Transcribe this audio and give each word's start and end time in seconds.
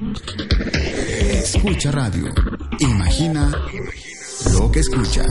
Escucha 0.00 1.90
radio. 1.90 2.32
Imagina 2.78 3.52
lo 4.52 4.72
que 4.72 4.80
escuchas. 4.80 5.28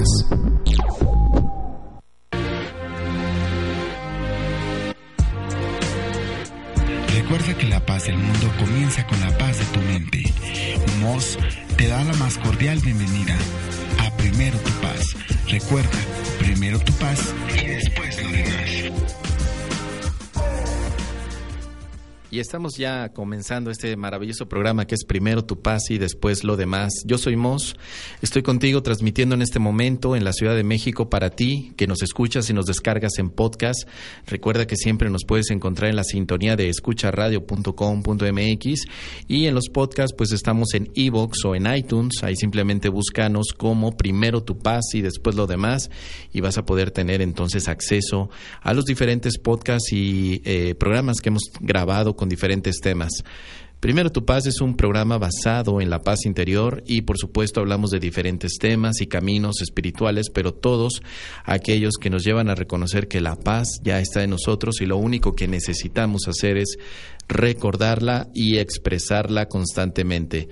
Recuerda 7.16 7.58
que 7.58 7.68
la 7.68 7.84
paz 7.84 8.05
del 8.05 8.18
mundo 8.18 8.52
comienza 8.60 9.08
con 9.08 9.20
la 9.21 9.36
paz 9.40 9.58
de 9.58 9.66
tu 9.66 9.79
mente. 9.79 10.24
Moss 10.99 11.39
te 11.75 11.88
da 11.88 12.04
la 12.04 12.13
más 12.13 12.38
cordial 12.38 12.79
bienvenida 12.79 13.36
a 13.99 14.15
Primero 14.17 14.59
tu 14.59 14.71
Paz. 14.81 15.15
Recuerda, 15.47 15.99
primero 16.38 16.79
tu 16.79 16.93
paz 16.93 17.33
y 17.59 17.65
después 17.65 18.23
lo 18.23 18.29
demás. 18.29 19.29
Y 22.32 22.38
estamos 22.38 22.77
ya 22.77 23.09
comenzando 23.09 23.71
este 23.71 23.96
maravilloso 23.96 24.48
programa 24.48 24.86
que 24.86 24.93
es 24.93 25.04
primero 25.04 25.46
tu 25.46 25.64
paz 25.64 25.89
y 25.89 25.98
después 25.98 26.43
lo 26.43 26.57
demás. 26.57 26.93
Yo 27.04 27.18
soy 27.18 27.36
Mos, 27.36 27.75
estoy 28.21 28.43
contigo 28.43 28.83
transmitiendo 28.83 29.33
en 29.33 29.42
este 29.42 29.57
momento 29.57 30.15
en 30.15 30.24
la 30.24 30.32
Ciudad 30.32 30.55
de 30.55 30.64
México 30.64 31.10
para 31.10 31.32
ti 31.32 31.74
que 31.75 31.88
nos 31.88 32.03
escuchas 32.03 32.47
y 32.52 32.53
nos 32.53 32.67
descargas 32.67 33.17
en 33.17 33.31
podcast. 33.31 33.89
Recuerda 34.28 34.67
que 34.67 34.75
siempre 34.75 35.09
nos 35.09 35.25
puedes 35.25 35.50
encontrar 35.50 35.89
en 35.89 35.95
la 35.95 36.03
sintonía 36.03 36.55
de 36.55 36.69
escucharadio.com.mx 36.69 38.86
y 39.27 39.47
en 39.47 39.55
los 39.55 39.69
podcasts 39.69 40.14
pues 40.16 40.31
estamos 40.31 40.75
en 40.75 40.91
Evox 40.94 41.44
o 41.45 41.55
en 41.55 41.66
iTunes. 41.73 42.22
Ahí 42.22 42.36
simplemente 42.36 42.89
búscanos 42.89 43.53
como 43.58 43.97
primero 43.97 44.44
tu 44.44 44.59
paz 44.59 44.94
y 44.94 45.02
después 45.02 45.36
lo 45.36 45.47
demás 45.47 45.89
y 46.31 46.41
vas 46.41 46.59
a 46.59 46.66
poder 46.66 46.91
tener 46.91 47.23
entonces 47.23 47.67
acceso 47.67 48.30
a 48.61 48.75
los 48.75 48.86
diferentes 48.86 49.39
podcasts 49.39 49.91
y 49.94 50.44
eh, 50.45 50.75
programas 50.75 51.22
que 51.22 51.30
hemos 51.30 51.45
grabado 51.59 52.19
con 52.19 52.28
diferentes 52.28 52.81
temas. 52.81 53.23
Primero 53.80 54.11
Tu 54.11 54.25
Paz 54.25 54.45
es 54.45 54.59
un 54.59 54.75
programa 54.75 55.17
basado 55.17 55.80
en 55.80 55.89
la 55.89 56.02
paz 56.02 56.25
interior 56.25 56.83
y 56.86 57.03
por 57.03 57.17
supuesto 57.17 57.61
hablamos 57.61 57.91
de 57.91 58.02
diferentes 58.02 58.57
temas 58.59 58.99
y 58.99 59.07
caminos 59.07 59.61
espirituales, 59.61 60.29
pero 60.33 60.53
todos 60.53 61.02
aquellos 61.45 61.94
que 61.97 62.09
nos 62.09 62.25
llevan 62.25 62.49
a 62.49 62.55
reconocer 62.55 63.07
que 63.07 63.21
la 63.21 63.38
paz 63.38 63.69
ya 63.81 64.02
está 64.02 64.21
en 64.21 64.31
nosotros 64.31 64.81
y 64.81 64.85
lo 64.85 64.97
único 64.97 65.33
que 65.33 65.47
necesitamos 65.47 66.27
hacer 66.27 66.57
es 66.57 66.77
recordarla 67.30 68.27
y 68.33 68.58
expresarla 68.58 69.47
constantemente. 69.47 70.49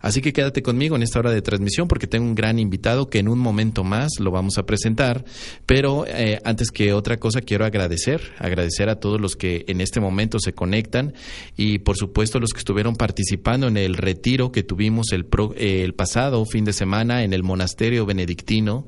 Así 0.00 0.22
que 0.22 0.32
quédate 0.32 0.62
conmigo 0.62 0.96
en 0.96 1.02
esta 1.02 1.18
hora 1.18 1.32
de 1.32 1.42
transmisión 1.42 1.88
porque 1.88 2.06
tengo 2.06 2.24
un 2.24 2.36
gran 2.36 2.58
invitado 2.58 3.10
que 3.10 3.18
en 3.18 3.28
un 3.28 3.38
momento 3.38 3.84
más 3.84 4.12
lo 4.20 4.30
vamos 4.30 4.56
a 4.56 4.64
presentar, 4.64 5.24
pero 5.66 6.06
eh, 6.06 6.40
antes 6.44 6.70
que 6.70 6.92
otra 6.92 7.18
cosa 7.18 7.40
quiero 7.40 7.64
agradecer, 7.66 8.22
agradecer 8.38 8.88
a 8.88 9.00
todos 9.00 9.20
los 9.20 9.34
que 9.34 9.64
en 9.66 9.80
este 9.80 10.00
momento 10.00 10.38
se 10.38 10.54
conectan 10.54 11.14
y 11.56 11.80
por 11.80 11.96
supuesto 11.96 12.38
los 12.38 12.50
que 12.50 12.58
estuvieron 12.60 12.94
participando 12.94 13.66
en 13.66 13.76
el 13.76 13.96
retiro 13.96 14.52
que 14.52 14.62
tuvimos 14.62 15.12
el, 15.12 15.26
el 15.56 15.94
pasado 15.94 16.44
fin 16.46 16.64
de 16.64 16.72
semana 16.72 17.24
en 17.24 17.32
el 17.32 17.42
monasterio 17.42 18.06
benedictino 18.06 18.86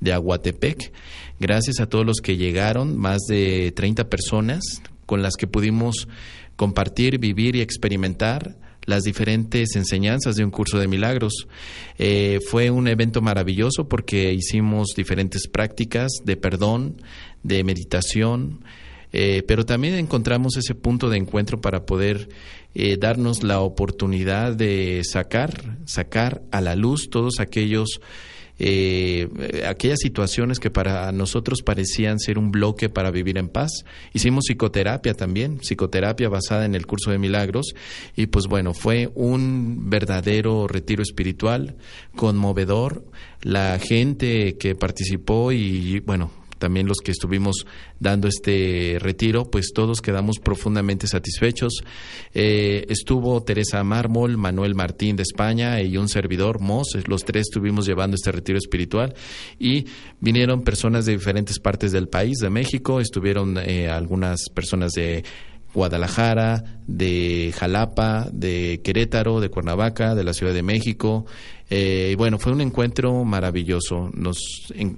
de 0.00 0.12
Aguatepec. 0.12 0.92
Gracias 1.40 1.80
a 1.80 1.88
todos 1.88 2.06
los 2.06 2.18
que 2.18 2.36
llegaron, 2.36 2.96
más 2.96 3.22
de 3.28 3.72
30 3.74 4.08
personas 4.08 4.62
con 5.06 5.22
las 5.22 5.34
que 5.34 5.46
pudimos 5.46 6.08
compartir, 6.56 7.18
vivir 7.18 7.56
y 7.56 7.60
experimentar 7.60 8.56
las 8.86 9.02
diferentes 9.02 9.76
enseñanzas 9.76 10.36
de 10.36 10.44
un 10.44 10.50
curso 10.50 10.78
de 10.78 10.88
milagros. 10.88 11.46
Eh, 11.98 12.40
fue 12.48 12.70
un 12.70 12.88
evento 12.88 13.22
maravilloso 13.22 13.88
porque 13.88 14.32
hicimos 14.32 14.88
diferentes 14.96 15.48
prácticas 15.48 16.12
de 16.24 16.36
perdón, 16.36 17.00
de 17.42 17.64
meditación, 17.64 18.64
eh, 19.12 19.42
pero 19.46 19.64
también 19.64 19.94
encontramos 19.94 20.56
ese 20.56 20.74
punto 20.74 21.08
de 21.08 21.18
encuentro 21.18 21.60
para 21.60 21.86
poder 21.86 22.28
eh, 22.74 22.96
darnos 22.98 23.42
la 23.42 23.60
oportunidad 23.60 24.54
de 24.54 25.02
sacar, 25.04 25.78
sacar 25.84 26.42
a 26.50 26.60
la 26.60 26.74
luz 26.74 27.08
todos 27.10 27.38
aquellos 27.38 28.00
eh, 28.58 29.28
aquellas 29.66 29.98
situaciones 30.00 30.60
que 30.60 30.70
para 30.70 31.10
nosotros 31.12 31.62
parecían 31.62 32.20
ser 32.20 32.38
un 32.38 32.52
bloque 32.52 32.88
para 32.88 33.10
vivir 33.10 33.36
en 33.38 33.48
paz. 33.48 33.84
Hicimos 34.12 34.44
psicoterapia 34.46 35.14
también, 35.14 35.58
psicoterapia 35.58 36.28
basada 36.28 36.64
en 36.64 36.74
el 36.74 36.86
curso 36.86 37.10
de 37.10 37.18
milagros 37.18 37.74
y 38.16 38.26
pues 38.26 38.46
bueno, 38.46 38.74
fue 38.74 39.10
un 39.14 39.90
verdadero 39.90 40.68
retiro 40.68 41.02
espiritual, 41.02 41.76
conmovedor. 42.14 43.04
La 43.42 43.78
gente 43.78 44.56
que 44.56 44.74
participó 44.74 45.52
y 45.52 46.00
bueno, 46.00 46.30
también 46.64 46.86
los 46.86 47.00
que 47.04 47.10
estuvimos 47.10 47.66
dando 48.00 48.26
este 48.26 48.96
retiro, 48.98 49.50
pues 49.50 49.72
todos 49.74 50.00
quedamos 50.00 50.38
profundamente 50.38 51.06
satisfechos. 51.06 51.84
Eh, 52.32 52.86
estuvo 52.88 53.42
Teresa 53.42 53.84
Mármol, 53.84 54.38
Manuel 54.38 54.74
Martín 54.74 55.14
de 55.14 55.24
España 55.24 55.82
y 55.82 55.98
un 55.98 56.08
servidor, 56.08 56.60
Mos, 56.60 56.96
los 57.06 57.26
tres 57.26 57.48
estuvimos 57.50 57.84
llevando 57.84 58.14
este 58.14 58.32
retiro 58.32 58.56
espiritual 58.56 59.12
y 59.58 59.84
vinieron 60.20 60.62
personas 60.62 61.04
de 61.04 61.12
diferentes 61.12 61.58
partes 61.58 61.92
del 61.92 62.08
país, 62.08 62.38
de 62.38 62.48
México, 62.48 62.98
estuvieron 62.98 63.58
eh, 63.58 63.90
algunas 63.90 64.48
personas 64.54 64.92
de 64.92 65.22
Guadalajara, 65.74 66.80
de 66.86 67.52
Jalapa, 67.58 68.28
de 68.32 68.80
Querétaro, 68.82 69.40
de 69.40 69.50
Cuernavaca, 69.50 70.14
de 70.14 70.24
la 70.24 70.32
Ciudad 70.32 70.54
de 70.54 70.62
México. 70.62 71.26
Eh, 71.70 72.14
bueno, 72.18 72.38
fue 72.38 72.52
un 72.52 72.60
encuentro 72.60 73.24
maravilloso. 73.24 74.10
Nos 74.14 74.38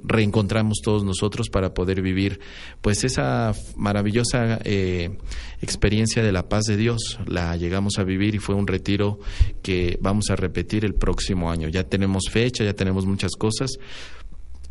reencontramos 0.04 0.78
todos 0.82 1.04
nosotros 1.04 1.48
para 1.48 1.72
poder 1.72 2.02
vivir 2.02 2.40
pues 2.80 3.04
esa 3.04 3.52
maravillosa 3.76 4.58
eh, 4.64 5.16
experiencia 5.62 6.22
de 6.22 6.32
la 6.32 6.48
paz 6.48 6.64
de 6.64 6.76
Dios. 6.76 7.18
La 7.26 7.56
llegamos 7.56 7.98
a 7.98 8.04
vivir 8.04 8.34
y 8.34 8.38
fue 8.38 8.54
un 8.54 8.66
retiro 8.66 9.20
que 9.62 9.98
vamos 10.00 10.30
a 10.30 10.36
repetir 10.36 10.84
el 10.84 10.94
próximo 10.94 11.50
año. 11.50 11.68
Ya 11.68 11.84
tenemos 11.84 12.24
fecha, 12.30 12.64
ya 12.64 12.74
tenemos 12.74 13.06
muchas 13.06 13.32
cosas. 13.36 13.70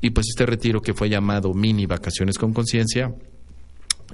Y 0.02 0.10
pues 0.12 0.28
este 0.30 0.46
retiro 0.46 0.82
que 0.82 0.94
fue 0.94 1.10
llamado 1.10 1.54
Mini 1.54 1.86
Vacaciones 1.86 2.38
con 2.38 2.54
Conciencia, 2.54 3.16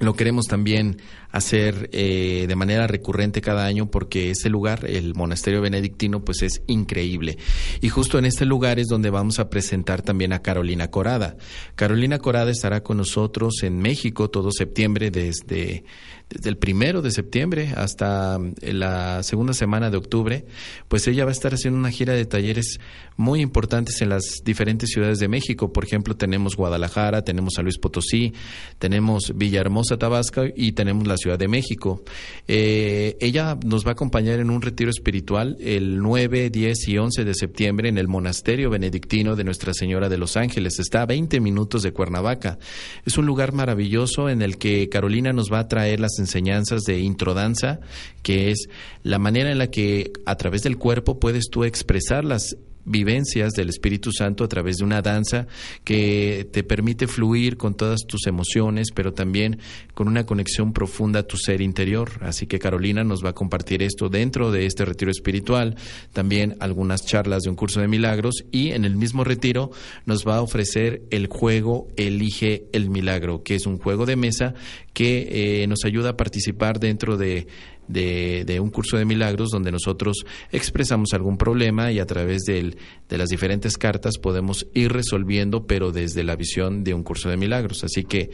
lo 0.00 0.14
queremos 0.14 0.46
también 0.46 0.98
hacer 1.30 1.88
eh, 1.92 2.46
de 2.46 2.56
manera 2.56 2.86
recurrente 2.86 3.40
cada 3.40 3.64
año 3.64 3.90
porque 3.90 4.30
ese 4.30 4.48
lugar, 4.48 4.84
el 4.88 5.14
monasterio 5.14 5.60
benedictino, 5.60 6.24
pues 6.24 6.42
es 6.42 6.62
increíble. 6.66 7.38
Y 7.80 7.88
justo 7.88 8.18
en 8.18 8.24
este 8.24 8.44
lugar 8.44 8.78
es 8.78 8.88
donde 8.88 9.10
vamos 9.10 9.38
a 9.38 9.48
presentar 9.48 10.02
también 10.02 10.32
a 10.32 10.42
Carolina 10.42 10.90
Corada. 10.90 11.36
Carolina 11.74 12.18
Corada 12.18 12.50
estará 12.50 12.82
con 12.82 12.98
nosotros 12.98 13.62
en 13.62 13.78
México 13.78 14.30
todo 14.30 14.50
septiembre 14.50 15.10
desde 15.10 15.84
desde 16.32 16.50
el 16.50 16.56
primero 16.56 17.02
de 17.02 17.10
septiembre 17.10 17.72
hasta 17.76 18.38
eh, 18.60 18.72
la 18.72 19.22
segunda 19.22 19.52
semana 19.52 19.90
de 19.90 19.96
octubre, 19.96 20.44
pues 20.88 21.06
ella 21.08 21.24
va 21.24 21.30
a 21.30 21.32
estar 21.32 21.52
haciendo 21.52 21.78
una 21.78 21.90
gira 21.90 22.14
de 22.14 22.24
talleres 22.24 22.78
muy 23.16 23.40
importantes 23.40 24.00
en 24.00 24.08
las 24.08 24.42
diferentes 24.44 24.90
ciudades 24.90 25.18
de 25.18 25.28
México. 25.28 25.72
Por 25.72 25.84
ejemplo, 25.84 26.16
tenemos 26.16 26.56
Guadalajara, 26.56 27.22
tenemos 27.22 27.54
San 27.54 27.64
Luis 27.64 27.78
Potosí, 27.78 28.32
tenemos 28.78 29.32
Villahermosa, 29.34 29.98
Tabasco 29.98 30.44
y 30.54 30.72
tenemos 30.72 31.06
la 31.06 31.16
Ciudad 31.16 31.38
de 31.38 31.48
México. 31.48 32.02
Eh, 32.48 33.16
ella 33.20 33.58
nos 33.64 33.84
va 33.84 33.90
a 33.90 33.92
acompañar 33.92 34.40
en 34.40 34.50
un 34.50 34.62
retiro 34.62 34.90
espiritual 34.90 35.56
el 35.60 35.98
9, 35.98 36.50
10 36.50 36.88
y 36.88 36.98
11 36.98 37.24
de 37.24 37.34
septiembre 37.34 37.88
en 37.88 37.98
el 37.98 38.08
monasterio 38.08 38.70
benedictino 38.70 39.36
de 39.36 39.44
Nuestra 39.44 39.74
Señora 39.74 40.08
de 40.08 40.18
los 40.18 40.36
Ángeles. 40.36 40.78
Está 40.78 41.02
a 41.02 41.06
20 41.06 41.40
minutos 41.40 41.82
de 41.82 41.92
Cuernavaca. 41.92 42.58
Es 43.04 43.18
un 43.18 43.26
lugar 43.26 43.52
maravilloso 43.52 44.28
en 44.28 44.42
el 44.42 44.58
que 44.58 44.88
Carolina 44.88 45.32
nos 45.32 45.52
va 45.52 45.60
a 45.60 45.68
traer 45.68 46.00
las 46.00 46.18
enseñanzas 46.22 46.82
de 46.82 47.00
introdanza, 47.00 47.80
que 48.22 48.50
es 48.50 48.68
la 49.02 49.18
manera 49.18 49.50
en 49.50 49.58
la 49.58 49.68
que 49.68 50.12
a 50.26 50.36
través 50.36 50.62
del 50.62 50.78
cuerpo 50.78 51.20
puedes 51.20 51.50
tú 51.50 51.64
expresar 51.64 52.24
las 52.24 52.56
vivencias 52.84 53.52
del 53.52 53.68
Espíritu 53.68 54.10
Santo 54.12 54.44
a 54.44 54.48
través 54.48 54.76
de 54.76 54.84
una 54.84 55.02
danza 55.02 55.46
que 55.84 56.48
te 56.52 56.62
permite 56.62 57.06
fluir 57.06 57.56
con 57.56 57.74
todas 57.74 58.00
tus 58.06 58.26
emociones, 58.26 58.88
pero 58.94 59.12
también 59.12 59.58
con 59.94 60.08
una 60.08 60.24
conexión 60.24 60.72
profunda 60.72 61.20
a 61.20 61.22
tu 61.22 61.36
ser 61.36 61.60
interior. 61.60 62.10
Así 62.20 62.46
que 62.46 62.58
Carolina 62.58 63.04
nos 63.04 63.24
va 63.24 63.30
a 63.30 63.34
compartir 63.34 63.82
esto 63.82 64.08
dentro 64.08 64.50
de 64.50 64.66
este 64.66 64.84
retiro 64.84 65.10
espiritual, 65.10 65.76
también 66.12 66.56
algunas 66.60 67.04
charlas 67.06 67.42
de 67.42 67.50
un 67.50 67.56
curso 67.56 67.80
de 67.80 67.88
milagros 67.88 68.44
y 68.50 68.70
en 68.70 68.84
el 68.84 68.96
mismo 68.96 69.24
retiro 69.24 69.70
nos 70.06 70.26
va 70.26 70.36
a 70.36 70.42
ofrecer 70.42 71.02
el 71.10 71.26
juego 71.26 71.88
Elige 71.96 72.64
el 72.72 72.90
Milagro, 72.90 73.42
que 73.42 73.54
es 73.54 73.66
un 73.66 73.78
juego 73.78 74.06
de 74.06 74.16
mesa 74.16 74.54
que 74.92 75.62
eh, 75.62 75.66
nos 75.66 75.84
ayuda 75.84 76.10
a 76.10 76.16
participar 76.16 76.78
dentro 76.78 77.16
de 77.16 77.46
de, 77.88 78.58
un 78.60 78.70
curso 78.70 78.96
de 78.96 79.04
milagros 79.04 79.50
donde 79.50 79.72
nosotros 79.72 80.24
expresamos 80.50 81.12
algún 81.12 81.36
problema 81.36 81.92
y 81.92 81.98
a 81.98 82.06
través 82.06 82.42
de 82.42 82.76
las 83.08 83.28
diferentes 83.28 83.76
cartas 83.76 84.18
podemos 84.18 84.66
ir 84.74 84.92
resolviendo, 84.92 85.66
pero 85.66 85.92
desde 85.92 86.24
la 86.24 86.36
visión 86.36 86.84
de 86.84 86.94
un 86.94 87.02
curso 87.02 87.28
de 87.28 87.36
milagros. 87.36 87.84
Así 87.84 88.04
que 88.04 88.30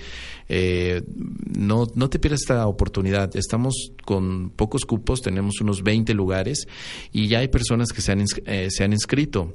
eh, 0.48 1.02
no, 1.56 1.86
no 1.94 2.10
te 2.10 2.18
pierdas 2.18 2.40
esta 2.42 2.66
oportunidad. 2.66 3.34
Estamos 3.36 3.92
con 4.04 4.50
pocos 4.50 4.84
cupos, 4.84 5.22
tenemos 5.22 5.60
unos 5.60 5.82
20 5.82 6.14
lugares 6.14 6.66
y 7.12 7.28
ya 7.28 7.40
hay 7.40 7.48
personas 7.48 7.88
que 7.92 8.00
se 8.00 8.12
han, 8.12 8.24
eh, 8.46 8.68
se 8.70 8.84
han 8.84 8.92
inscrito. 8.92 9.54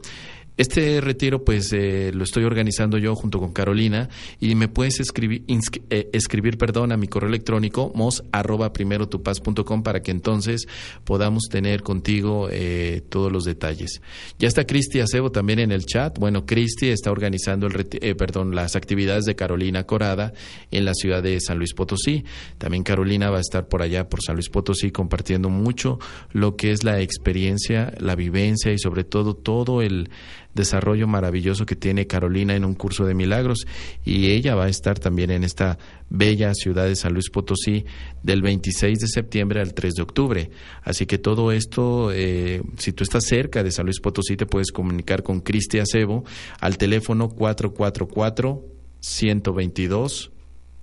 Este 0.56 1.02
retiro 1.02 1.44
pues 1.44 1.74
eh, 1.74 2.12
lo 2.14 2.24
estoy 2.24 2.44
organizando 2.44 3.00
yo 3.00 3.16
junto 3.16 3.40
con 3.40 3.54
Carolina 3.54 4.10
y 4.40 4.54
me 4.54 4.68
puedes 4.68 5.00
escribir, 5.00 5.44
eh, 5.90 6.10
escribir 6.14 6.60
perdón, 6.60 6.92
a 6.92 6.98
mi 6.98 7.08
correo 7.08 7.30
electrónico 7.30 7.92
mos 7.96 8.24
arroba 8.32 8.72
primero 8.72 9.10
tu 9.10 9.24
para 9.24 10.02
que 10.02 10.12
entonces 10.12 10.68
podamos 11.06 11.44
tener 11.50 11.82
contigo 11.82 12.50
eh, 12.52 13.02
todos 13.10 13.32
los 13.32 13.46
detalles. 13.46 14.02
Ya 14.38 14.48
está 14.48 14.66
Cristi 14.66 15.00
Acebo 15.00 15.32
también 15.32 15.60
en 15.60 15.72
el 15.72 15.86
chat. 15.86 16.20
Bueno, 16.20 16.46
Cristi 16.46 16.90
está 16.90 17.12
organizando 17.12 17.68
el 17.68 18.16
perdón, 18.16 18.54
las 18.54 18.76
actividades 18.76 19.26
de 19.26 19.36
Carolina 19.36 19.86
Corada 19.86 20.34
en 20.70 20.86
la 20.86 20.94
ciudad 20.94 21.24
de 21.24 21.40
San 21.40 21.58
Luis 21.58 21.74
Potosí. 21.74 22.26
También 22.60 22.84
Carolina 22.84 23.32
va 23.32 23.38
a 23.38 23.42
estar 23.42 23.68
por 23.68 23.82
allá, 23.82 24.08
por 24.08 24.22
San 24.22 24.36
Luis 24.36 24.50
Potosí, 24.50 24.92
compartiendo 24.92 25.50
mucho 25.50 26.00
lo 26.32 26.56
que 26.56 26.72
es 26.72 26.84
la 26.84 27.02
experiencia, 27.02 27.94
la 27.98 28.16
vivencia 28.16 28.72
y 28.72 28.78
sobre 28.78 29.04
todo 29.04 29.34
todo 29.36 29.82
el 29.82 30.10
desarrollo 30.54 31.08
maravilloso 31.08 31.66
que 31.66 31.76
tiene 31.76 32.08
Carolina 32.08 32.56
en 32.56 32.66
un 32.66 32.76
curso 32.76 33.06
de 33.06 33.14
milagros 33.14 33.66
y 34.04 34.32
ella 34.32 34.56
va 34.56 34.66
a 34.66 34.70
estar 34.70 35.00
también 35.00 35.32
en 35.32 35.44
esta 35.44 35.78
bella 36.10 36.54
ciudad 36.54 36.86
de 36.86 36.96
San 36.96 37.14
Luis 37.14 37.30
Potosí 37.30 37.86
del 38.22 38.42
26 38.42 39.00
de 39.00 39.08
septiembre 39.08 39.62
al 39.62 39.74
3 39.74 39.94
de 39.94 40.02
octubre. 40.02 40.50
Así 40.84 41.06
que 41.06 41.18
todo 41.18 41.52
esto, 41.52 42.12
eh, 42.12 42.62
si 42.78 42.94
tú 42.94 43.04
estás 43.04 43.26
cerca 43.26 43.64
de 43.64 43.72
San 43.72 43.86
Luis 43.86 44.00
Potosí, 44.00 44.38
te 44.38 44.46
puedes 44.46 44.72
comunicar 44.72 45.24
con 45.24 45.42
Cristi 45.42 45.80
Acebo 45.80 46.24
al 46.60 46.78
teléfono 46.78 47.30
444 47.30 48.66
122 49.00 50.33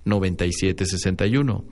9761. 0.05 1.65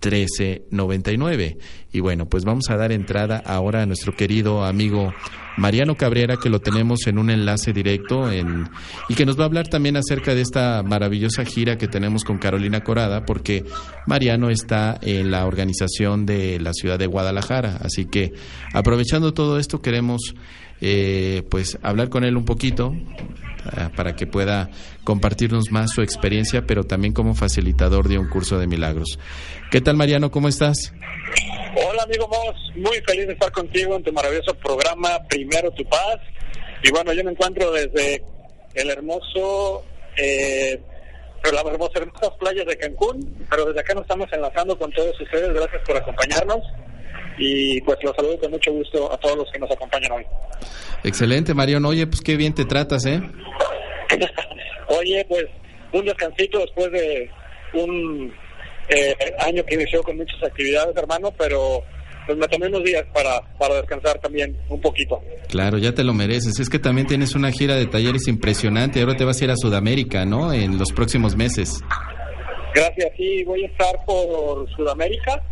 1399. 0.03 1.59
Y 1.93 2.01
bueno, 2.01 2.27
pues 2.27 2.45
vamos 2.45 2.65
a 2.71 2.77
dar 2.77 2.93
entrada 2.93 3.43
ahora 3.45 3.83
a 3.83 3.87
nuestro 3.87 4.15
querido 4.17 4.65
amigo 4.65 5.13
Mariano 5.57 5.97
Cabrera, 5.97 6.37
que 6.37 6.49
lo 6.49 6.61
tenemos 6.61 7.07
en 7.07 7.19
un 7.19 7.31
enlace 7.31 7.73
directo 7.73 8.31
en, 8.31 8.69
y 9.09 9.15
que 9.15 9.27
nos 9.27 9.39
va 9.39 9.43
a 9.43 9.47
hablar 9.47 9.69
también 9.69 9.97
acerca 9.97 10.35
de 10.35 10.41
esta 10.41 10.83
maravillosa 10.83 11.45
gira 11.45 11.77
que 11.77 11.89
tenemos 11.89 12.25
con 12.25 12.39
Carolina 12.39 12.83
Corada, 12.83 13.25
porque 13.27 13.65
Mariano 14.07 14.51
está 14.51 14.99
en 15.03 15.31
la 15.31 15.47
organización 15.47 16.25
de 16.27 16.59
la 16.61 16.73
ciudad 16.73 16.99
de 16.99 17.07
Guadalajara. 17.07 17.79
Así 17.83 18.07
que 18.07 18.33
aprovechando 18.73 19.35
todo 19.35 19.59
esto, 19.59 19.83
queremos 19.83 20.35
eh, 20.85 21.45
pues 21.49 21.79
hablar 21.83 22.09
con 22.09 22.25
él 22.25 22.37
un 22.37 22.45
poquito 22.45 22.93
eh, 22.93 23.89
para 23.95 24.17
que 24.17 24.27
pueda 24.27 24.69
compartirnos 25.05 25.71
más 25.71 25.93
su 25.93 26.03
experiencia, 26.03 26.67
pero 26.67 26.83
también 26.83 27.15
como 27.15 27.35
facilitador 27.35 28.09
de 28.09 28.19
un 28.19 28.29
curso 28.29 28.59
de 28.59 28.67
milagros. 28.67 29.17
¿Qué 29.71 29.81
tal, 29.81 29.97
Mariano? 29.97 30.33
¿Cómo 30.33 30.49
estás? 30.49 30.93
Hola, 31.77 32.03
amigo 32.03 32.27
Moss. 32.27 32.57
Muy 32.75 33.01
feliz 33.07 33.29
de 33.29 33.35
estar 33.35 33.53
contigo 33.53 33.95
en 33.95 34.03
tu 34.03 34.13
maravilloso 34.13 34.55
programa 34.55 35.21
Primero 35.29 35.71
Tu 35.71 35.85
Paz. 35.85 36.19
Y 36.83 36.91
bueno, 36.91 37.13
yo 37.13 37.23
me 37.23 37.31
encuentro 37.31 37.71
desde 37.71 38.25
el 38.75 38.91
hermoso, 38.91 39.85
eh, 40.17 40.81
las 41.45 41.65
hermosas 41.95 42.31
playas 42.41 42.67
de 42.67 42.77
Cancún, 42.77 43.47
pero 43.49 43.67
desde 43.67 43.81
acá 43.81 43.95
nos 43.95 44.03
estamos 44.03 44.27
enlazando 44.33 44.77
con 44.77 44.91
todos 44.91 45.19
ustedes. 45.21 45.55
Gracias 45.55 45.83
por 45.87 45.97
acompañarnos. 45.97 46.59
Y 47.39 47.81
pues 47.83 47.99
los 48.03 48.15
saludo 48.15 48.39
con 48.39 48.51
mucho 48.51 48.73
gusto 48.73 49.13
a 49.13 49.17
todos 49.19 49.37
los 49.39 49.51
que 49.51 49.59
nos 49.59 49.71
acompañan 49.71 50.13
hoy. 50.13 50.27
Excelente, 51.05 51.55
Mariano. 51.55 51.89
Oye, 51.89 52.07
pues 52.07 52.21
qué 52.21 52.37
bien 52.37 52.55
te 52.55 52.65
tratas, 52.65 53.07
¿eh? 53.07 53.21
Oye, 54.89 55.25
pues 55.29 55.47
un 55.93 56.05
descansito 56.05 56.59
después 56.59 56.91
de 56.93 57.31
un 57.75 58.33
eh, 58.89 59.15
año 59.41 59.65
que 59.65 59.75
inició 59.75 60.03
con 60.03 60.17
muchas 60.17 60.43
actividades, 60.43 60.97
hermano, 60.97 61.33
pero 61.39 61.83
pues 62.27 62.39
me 62.39 62.47
tomé 62.49 62.69
unos 62.69 62.85
días 62.85 63.05
para, 63.13 63.41
para 63.59 63.77
descansar 63.77 64.19
también 64.21 64.57
un 64.69 64.81
poquito. 64.81 65.21
Claro, 65.49 65.79
ya 65.79 65.93
te 65.93 66.05
lo 66.05 66.15
mereces. 66.15 66.59
Es 66.61 66.69
que 66.69 66.79
también 66.79 67.07
tienes 67.07 67.35
una 67.35 67.51
gira 67.51 67.75
de 67.75 67.87
talleres 67.87 68.29
impresionante. 68.29 69.01
Ahora 69.01 69.17
te 69.17 69.25
vas 69.25 69.41
a 69.41 69.45
ir 69.45 69.51
a 69.51 69.57
Sudamérica, 69.57 70.25
¿no? 70.25 70.53
En 70.53 70.79
los 70.79 70.93
próximos 70.93 71.37
meses. 71.37 71.83
Gracias, 72.75 73.11
sí, 73.17 73.45
voy 73.45 73.65
a 73.65 73.67
estar 73.67 74.05
por 74.07 74.71
Sudamérica. 74.77 75.43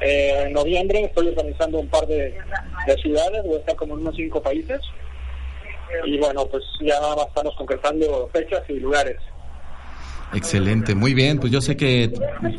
Eh, 0.00 0.44
en 0.46 0.52
noviembre 0.52 1.04
estoy 1.04 1.28
organizando 1.28 1.78
un 1.78 1.88
par 1.88 2.06
de, 2.06 2.34
de 2.86 2.94
ciudades, 3.02 3.42
voy 3.44 3.56
a 3.56 3.60
estar 3.60 3.76
como 3.76 3.94
en 3.94 4.00
unos 4.00 4.16
cinco 4.16 4.42
países. 4.42 4.80
Y 6.06 6.18
bueno, 6.18 6.46
pues 6.46 6.62
ya 6.80 7.00
nada 7.00 7.16
más 7.16 7.26
estamos 7.28 7.54
concretando 7.56 8.30
fechas 8.32 8.62
y 8.68 8.74
lugares. 8.74 9.16
Excelente, 10.32 10.94
muy 10.94 11.12
bien, 11.12 11.40
pues 11.40 11.52
yo 11.52 11.60
sé 11.60 11.76
que 11.76 12.12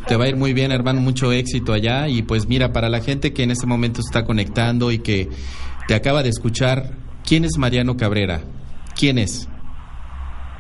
te 0.06 0.16
va 0.18 0.26
a 0.26 0.28
ir 0.28 0.36
muy 0.36 0.52
bien, 0.52 0.74
hermano, 0.74 1.00
mucho 1.00 1.32
éxito 1.32 1.72
allá 1.72 2.10
y 2.10 2.22
pues 2.22 2.46
mira, 2.46 2.74
para 2.74 2.90
la 2.90 3.00
gente 3.00 3.34
que 3.34 3.44
en 3.44 3.52
este 3.52 3.66
momento 3.66 4.02
está 4.02 4.26
conectando 4.26 4.92
y 4.92 5.00
que 5.00 5.30
te 5.88 5.96
acaba 5.96 6.22
de 6.22 6.30
escuchar, 6.30 6.92
¿quién 7.26 7.46
es 7.46 7.58
Mariano 7.58 7.96
Cabrera? 7.96 8.42
¿Quién 9.00 9.18
es? 9.18 9.48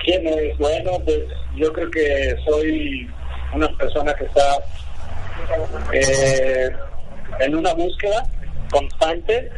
¿Quién 0.05 0.25
es? 0.25 0.57
Bueno, 0.57 0.91
pues 1.03 1.19
yo 1.57 1.73
creo 1.73 1.91
que 1.91 2.35
soy 2.47 3.09
una 3.53 3.67
persona 3.77 4.13
que 4.13 4.23
está 4.23 4.57
eh, 5.93 6.69
en 7.39 7.55
una 7.55 7.73
búsqueda 7.73 8.23
constante 8.71 9.49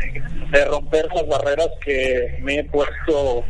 de 0.51 0.65
romper 0.65 1.07
las 1.13 1.27
barreras 1.27 1.69
que 1.83 2.39
me 2.41 2.59
he 2.59 2.63
puesto 2.65 3.43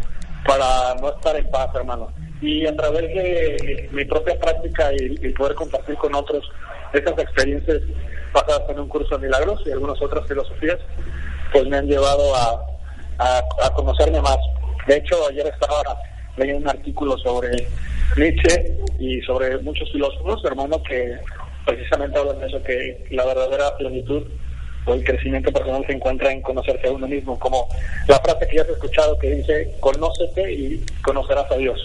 para 0.45 0.95
no 1.01 1.09
estar 1.09 1.35
en 1.35 1.49
paz, 1.49 1.69
hermano 1.75 2.11
y 2.43 2.67
a 2.67 2.75
través 2.75 3.03
de 3.03 3.89
mi 3.93 4.03
propia 4.03 4.37
práctica 4.37 4.91
y, 4.93 5.29
poder 5.29 5.55
compartir 5.55 5.95
con 5.95 6.13
otros 6.13 6.43
estas 6.91 7.17
experiencias 7.17 7.79
pasadas 8.33 8.69
en 8.69 8.81
un 8.81 8.89
curso 8.89 9.17
de 9.17 9.25
milagros 9.25 9.61
y 9.65 9.71
algunas 9.71 9.99
otras 10.01 10.27
filosofías, 10.27 10.77
pues 11.51 11.65
me 11.67 11.77
han 11.77 11.87
llevado 11.87 12.35
a, 12.35 12.65
a, 13.17 13.73
conocerme 13.73 14.19
más. 14.21 14.37
De 14.87 14.97
hecho, 14.97 15.15
ayer 15.29 15.47
estaba 15.47 15.81
leyendo 16.35 16.63
un 16.63 16.69
artículo 16.69 17.17
sobre 17.19 17.67
Nietzsche 18.17 18.77
y 18.99 19.21
sobre 19.21 19.57
muchos 19.59 19.89
filósofos, 19.91 20.43
hermano, 20.43 20.83
que 20.83 21.17
precisamente 21.65 22.19
hablan 22.19 22.39
de 22.39 22.47
eso, 22.47 22.63
que 22.63 23.05
la 23.11 23.25
verdadera 23.25 23.75
plenitud 23.77 24.23
o 24.85 24.93
el 24.93 25.03
crecimiento 25.03 25.51
personal 25.51 25.85
se 25.85 25.93
encuentra 25.93 26.31
en 26.31 26.41
conocerse 26.41 26.87
a 26.87 26.91
uno 26.91 27.07
mismo, 27.07 27.39
como 27.39 27.67
la 28.07 28.19
frase 28.19 28.47
que 28.47 28.57
ya 28.57 28.63
has 28.63 28.69
escuchado 28.69 29.17
que 29.17 29.29
dice, 29.29 29.71
conócete 29.79 30.51
y 30.51 30.85
conocerás 31.01 31.49
a 31.51 31.55
Dios. 31.55 31.79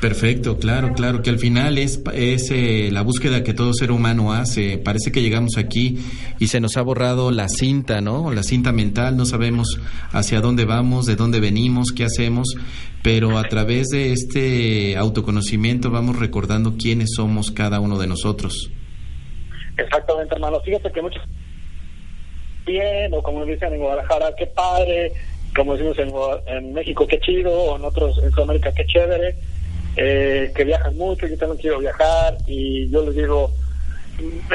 Perfecto, 0.00 0.56
claro, 0.56 0.94
claro, 0.94 1.20
que 1.20 1.28
al 1.28 1.38
final 1.38 1.76
es, 1.76 2.02
es 2.14 2.50
eh, 2.50 2.88
la 2.90 3.02
búsqueda 3.02 3.44
que 3.44 3.52
todo 3.52 3.74
ser 3.74 3.92
humano 3.92 4.32
hace. 4.32 4.78
Parece 4.78 5.12
que 5.12 5.20
llegamos 5.20 5.58
aquí 5.58 5.98
y 6.38 6.46
se 6.46 6.58
nos 6.58 6.78
ha 6.78 6.82
borrado 6.82 7.30
la 7.30 7.48
cinta, 7.50 8.00
¿no? 8.00 8.32
La 8.32 8.42
cinta 8.42 8.72
mental, 8.72 9.18
no 9.18 9.26
sabemos 9.26 9.78
hacia 10.10 10.40
dónde 10.40 10.64
vamos, 10.64 11.04
de 11.04 11.16
dónde 11.16 11.38
venimos, 11.38 11.92
qué 11.92 12.04
hacemos, 12.04 12.48
pero 13.02 13.36
a 13.36 13.42
través 13.42 13.88
de 13.88 14.12
este 14.12 14.96
autoconocimiento 14.96 15.90
vamos 15.90 16.18
recordando 16.18 16.76
quiénes 16.78 17.10
somos 17.14 17.50
cada 17.50 17.78
uno 17.78 17.98
de 17.98 18.06
nosotros. 18.06 18.70
Exactamente, 19.76 20.34
hermano. 20.34 20.60
Fíjate 20.60 20.90
que 20.92 21.02
muchos 21.02 21.22
bien, 22.64 23.12
o 23.12 23.22
como 23.22 23.44
dicen 23.44 23.74
en 23.74 23.80
Guadalajara, 23.80 24.32
qué 24.38 24.46
padre, 24.46 25.12
como 25.54 25.76
decimos 25.76 25.98
en, 25.98 26.56
en 26.56 26.72
México, 26.72 27.06
qué 27.06 27.20
chido, 27.20 27.52
o 27.52 27.76
en 27.76 27.84
otros, 27.84 28.18
en 28.24 28.30
Sudamérica, 28.30 28.72
qué 28.72 28.86
chévere 28.86 29.36
eh, 29.96 30.52
que 30.54 30.64
viajan 30.64 30.96
mucho, 30.96 31.26
yo 31.26 31.36
también 31.36 31.60
quiero 31.60 31.78
viajar 31.78 32.36
y 32.46 32.88
yo 32.90 33.02
les 33.02 33.16
digo, 33.16 33.50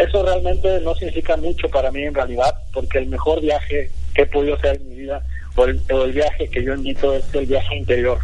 eso 0.02 0.24
realmente 0.24 0.80
no 0.82 0.96
significa 0.96 1.38
mucho 1.38 1.70
para 1.70 1.92
mí 1.92 2.04
en 2.04 2.14
realidad, 2.14 2.54
porque 2.74 3.00
el 3.00 3.08
mejor 3.08 3.42
viaje 3.42 3.92
que 4.14 4.22
he 4.24 4.26
podido 4.26 4.56
hacer 4.56 4.78
en 4.78 4.90
mi 4.90 4.96
vida, 4.96 5.22
o 5.56 5.66
el, 5.66 5.82
o 5.92 6.04
el 6.04 6.14
viaje 6.14 6.48
que 6.48 6.64
yo 6.64 6.74
invito 6.74 7.14
es 7.14 7.24
el 7.34 7.46
viaje 7.46 7.76
interior. 7.76 8.20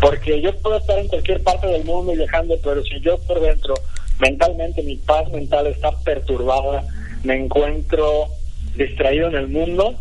Porque 0.00 0.40
yo 0.40 0.54
puedo 0.58 0.76
estar 0.76 0.98
en 0.98 1.08
cualquier 1.08 1.42
parte 1.42 1.66
del 1.66 1.84
mundo 1.84 2.12
viajando, 2.12 2.56
pero 2.62 2.82
si 2.84 3.00
yo 3.00 3.18
por 3.18 3.40
dentro, 3.40 3.74
mentalmente, 4.20 4.82
mi 4.82 4.96
paz 4.96 5.30
mental 5.30 5.66
está 5.66 5.90
perturbada, 6.04 6.84
me 7.22 7.36
encuentro 7.36 8.28
distraído 8.76 9.28
en 9.28 9.36
el 9.36 9.48
mundo, 9.48 9.94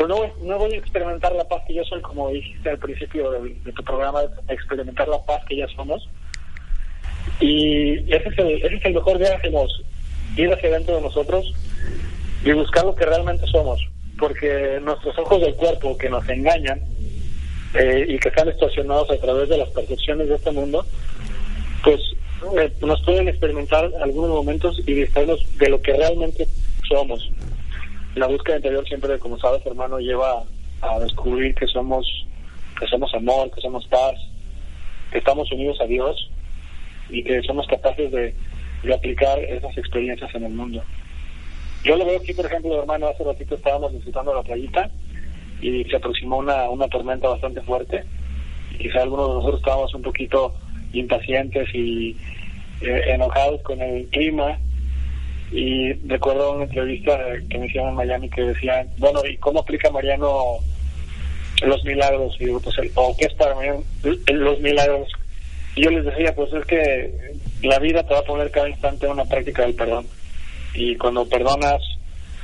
pues 0.00 0.32
no, 0.40 0.58
voy 0.58 0.72
a 0.72 0.78
experimentar 0.78 1.30
la 1.34 1.46
paz 1.46 1.62
que 1.66 1.74
yo 1.74 1.84
soy, 1.84 2.00
como 2.00 2.30
dijiste 2.30 2.70
al 2.70 2.78
principio 2.78 3.32
de, 3.32 3.50
tu 3.70 3.84
programa, 3.84 4.22
experimentar 4.48 5.06
la 5.06 5.22
paz 5.26 5.44
que 5.46 5.56
ya 5.58 5.68
somos. 5.76 6.08
Y 7.38 7.98
ese 8.10 8.30
es 8.30 8.38
el, 8.38 8.64
ese 8.64 8.76
es 8.76 8.84
el 8.86 8.94
mejor 8.94 9.18
que 9.18 9.26
hacemos, 9.26 9.84
ir 10.38 10.50
hacia 10.50 10.70
dentro 10.70 10.96
de 10.96 11.02
nosotros 11.02 11.52
y 12.42 12.52
buscar 12.52 12.86
lo 12.86 12.94
que 12.94 13.04
realmente 13.04 13.46
somos. 13.48 13.78
Porque 14.18 14.80
nuestros 14.82 15.18
ojos 15.18 15.42
del 15.42 15.54
cuerpo 15.56 15.98
que 15.98 16.08
nos 16.08 16.26
engañan 16.30 16.80
eh, 17.74 18.06
y 18.08 18.18
que 18.18 18.30
están 18.30 18.48
estacionados 18.48 19.10
a 19.10 19.18
través 19.18 19.50
de 19.50 19.58
las 19.58 19.68
percepciones 19.68 20.30
de 20.30 20.36
este 20.36 20.50
mundo, 20.50 20.82
pues 21.84 22.00
eh, 22.58 22.72
nos 22.80 23.02
pueden 23.04 23.28
experimentar 23.28 23.90
algunos 24.00 24.30
momentos 24.30 24.80
y 24.86 24.94
distraernos 24.94 25.44
de 25.58 25.68
lo 25.68 25.82
que 25.82 25.92
realmente 25.92 26.48
somos 26.88 27.30
la 28.14 28.26
búsqueda 28.26 28.56
interior 28.56 28.86
siempre, 28.86 29.18
como 29.18 29.38
sabes, 29.38 29.64
hermano, 29.66 29.98
lleva 29.98 30.44
a 30.82 30.98
descubrir 31.00 31.54
que 31.54 31.66
somos, 31.66 32.06
que 32.78 32.86
somos 32.86 33.12
amor, 33.14 33.50
que 33.50 33.60
somos 33.60 33.86
paz, 33.86 34.14
que 35.10 35.18
estamos 35.18 35.50
unidos 35.52 35.80
a 35.80 35.86
Dios 35.86 36.30
y 37.08 37.22
que 37.22 37.42
somos 37.42 37.66
capaces 37.66 38.10
de, 38.10 38.34
aplicar 38.94 39.38
esas 39.38 39.76
experiencias 39.76 40.34
en 40.34 40.44
el 40.44 40.52
mundo. 40.52 40.82
Yo 41.84 41.96
lo 41.96 42.06
veo 42.06 42.18
aquí, 42.18 42.32
por 42.32 42.46
ejemplo, 42.46 42.80
hermano, 42.80 43.08
hace 43.08 43.22
ratito 43.24 43.54
estábamos 43.54 43.92
visitando 43.92 44.34
la 44.34 44.42
playita 44.42 44.90
y 45.60 45.84
se 45.84 45.96
aproximó 45.96 46.38
una, 46.38 46.68
una 46.70 46.88
tormenta 46.88 47.28
bastante 47.28 47.60
fuerte. 47.60 48.04
Quizá 48.78 49.02
algunos 49.02 49.28
de 49.28 49.34
nosotros 49.34 49.60
estábamos 49.60 49.94
un 49.94 50.02
poquito 50.02 50.54
impacientes 50.94 51.68
y 51.74 52.16
eh, 52.80 53.02
enojados 53.08 53.60
con 53.62 53.80
el 53.82 54.06
clima. 54.08 54.58
Y 55.52 55.92
recuerdo 56.06 56.52
una 56.52 56.64
entrevista 56.64 57.18
que 57.48 57.58
me 57.58 57.66
hicieron 57.66 57.90
en 57.90 57.94
Miami 57.96 58.30
que 58.30 58.42
decían, 58.42 58.88
bueno, 58.98 59.20
¿y 59.26 59.36
cómo 59.38 59.60
aplica 59.60 59.90
Mariano 59.90 60.58
los 61.62 61.84
milagros? 61.84 62.36
Y 62.38 62.46
pues, 62.46 62.76
¿o 62.94 63.16
qué 63.16 63.26
es 63.26 63.34
para 63.34 63.54
Mariano 63.54 63.82
los 64.32 64.60
milagros? 64.60 65.08
Y 65.74 65.82
yo 65.82 65.90
les 65.90 66.04
decía, 66.04 66.34
pues 66.34 66.52
es 66.52 66.64
que 66.66 67.12
la 67.62 67.78
vida 67.78 68.02
te 68.04 68.14
va 68.14 68.20
a 68.20 68.24
poner 68.24 68.50
cada 68.50 68.68
instante 68.68 69.08
una 69.08 69.24
práctica 69.24 69.62
del 69.62 69.74
perdón. 69.74 70.06
Y 70.74 70.96
cuando 70.96 71.28
perdonas 71.28 71.80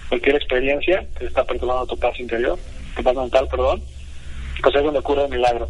cualquier 0.08 0.36
experiencia, 0.36 1.06
te 1.18 1.26
está 1.26 1.44
perdonando 1.44 1.86
tu 1.86 1.98
paz 1.98 2.18
interior, 2.18 2.58
tu 2.96 3.02
paz 3.02 3.14
mental, 3.14 3.48
perdón, 3.48 3.82
pues 4.62 4.74
es 4.74 4.82
donde 4.82 4.98
ocurre 4.98 5.24
el 5.24 5.30
milagro. 5.30 5.68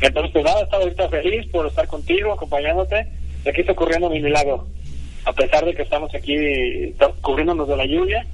Entonces, 0.00 0.32
pues 0.32 0.44
nada, 0.44 0.62
estaba 0.62 0.82
ahorita 0.82 1.08
feliz 1.08 1.46
por 1.50 1.66
estar 1.66 1.86
contigo, 1.86 2.32
acompañándote. 2.32 3.06
Y 3.44 3.48
aquí 3.48 3.60
está 3.60 3.72
ocurriendo 3.72 4.10
mi 4.10 4.20
milagro. 4.20 4.66
A 5.24 5.32
pesar 5.32 5.64
de 5.64 5.74
que 5.74 5.82
estamos 5.82 6.14
aquí 6.14 6.36
cubriéndonos 7.20 7.66
de 7.68 7.76
la 7.76 7.86
lluvia, 7.86 8.26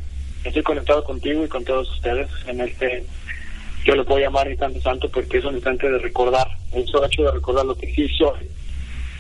estoy 0.45 0.63
conectado 0.63 1.05
contigo 1.05 1.45
y 1.45 1.49
con 1.49 1.65
todos 1.65 1.91
ustedes 1.93 2.29
en 2.47 2.61
este, 2.61 3.05
yo 3.85 3.95
lo 3.95 4.05
puedo 4.05 4.21
llamar 4.21 4.51
instante 4.51 4.81
santo 4.81 5.09
porque 5.11 5.39
es 5.39 5.45
un 5.45 5.55
instante 5.55 5.91
de 5.91 5.99
recordar, 5.99 6.49
el 6.73 6.87
solo 6.87 7.07
hecho 7.07 7.23
de 7.23 7.33
recordar 7.33 7.65
lo 7.65 7.75
que 7.75 7.93
sí 7.95 8.09
soy 8.09 8.49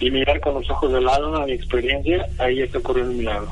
y 0.00 0.10
mirar 0.10 0.40
con 0.40 0.54
los 0.54 0.68
ojos 0.70 0.92
del 0.92 1.08
alma 1.08 1.46
mi 1.46 1.52
experiencia, 1.52 2.26
ahí 2.38 2.60
está 2.62 2.78
ocurriendo 2.78 3.12
un 3.12 3.18
milagro. 3.18 3.48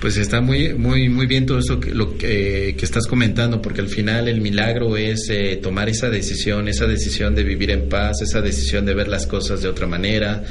Pues 0.00 0.18
está 0.18 0.42
muy, 0.42 0.74
muy, 0.74 1.08
muy 1.08 1.26
bien 1.26 1.46
todo 1.46 1.58
esto 1.58 1.80
que, 1.80 1.94
lo 1.94 2.18
que, 2.18 2.76
estás 2.78 3.06
comentando, 3.06 3.62
porque 3.62 3.80
al 3.80 3.88
final 3.88 4.28
el 4.28 4.42
milagro 4.42 4.98
es 4.98 5.28
eh, 5.30 5.58
tomar 5.62 5.88
esa 5.88 6.10
decisión, 6.10 6.68
esa 6.68 6.86
decisión 6.86 7.34
de 7.34 7.42
vivir 7.44 7.70
en 7.70 7.88
paz, 7.88 8.20
esa 8.20 8.42
decisión 8.42 8.84
de 8.84 8.92
ver 8.92 9.08
las 9.08 9.26
cosas 9.26 9.62
de 9.62 9.68
otra 9.68 9.86
manera, 9.86 10.44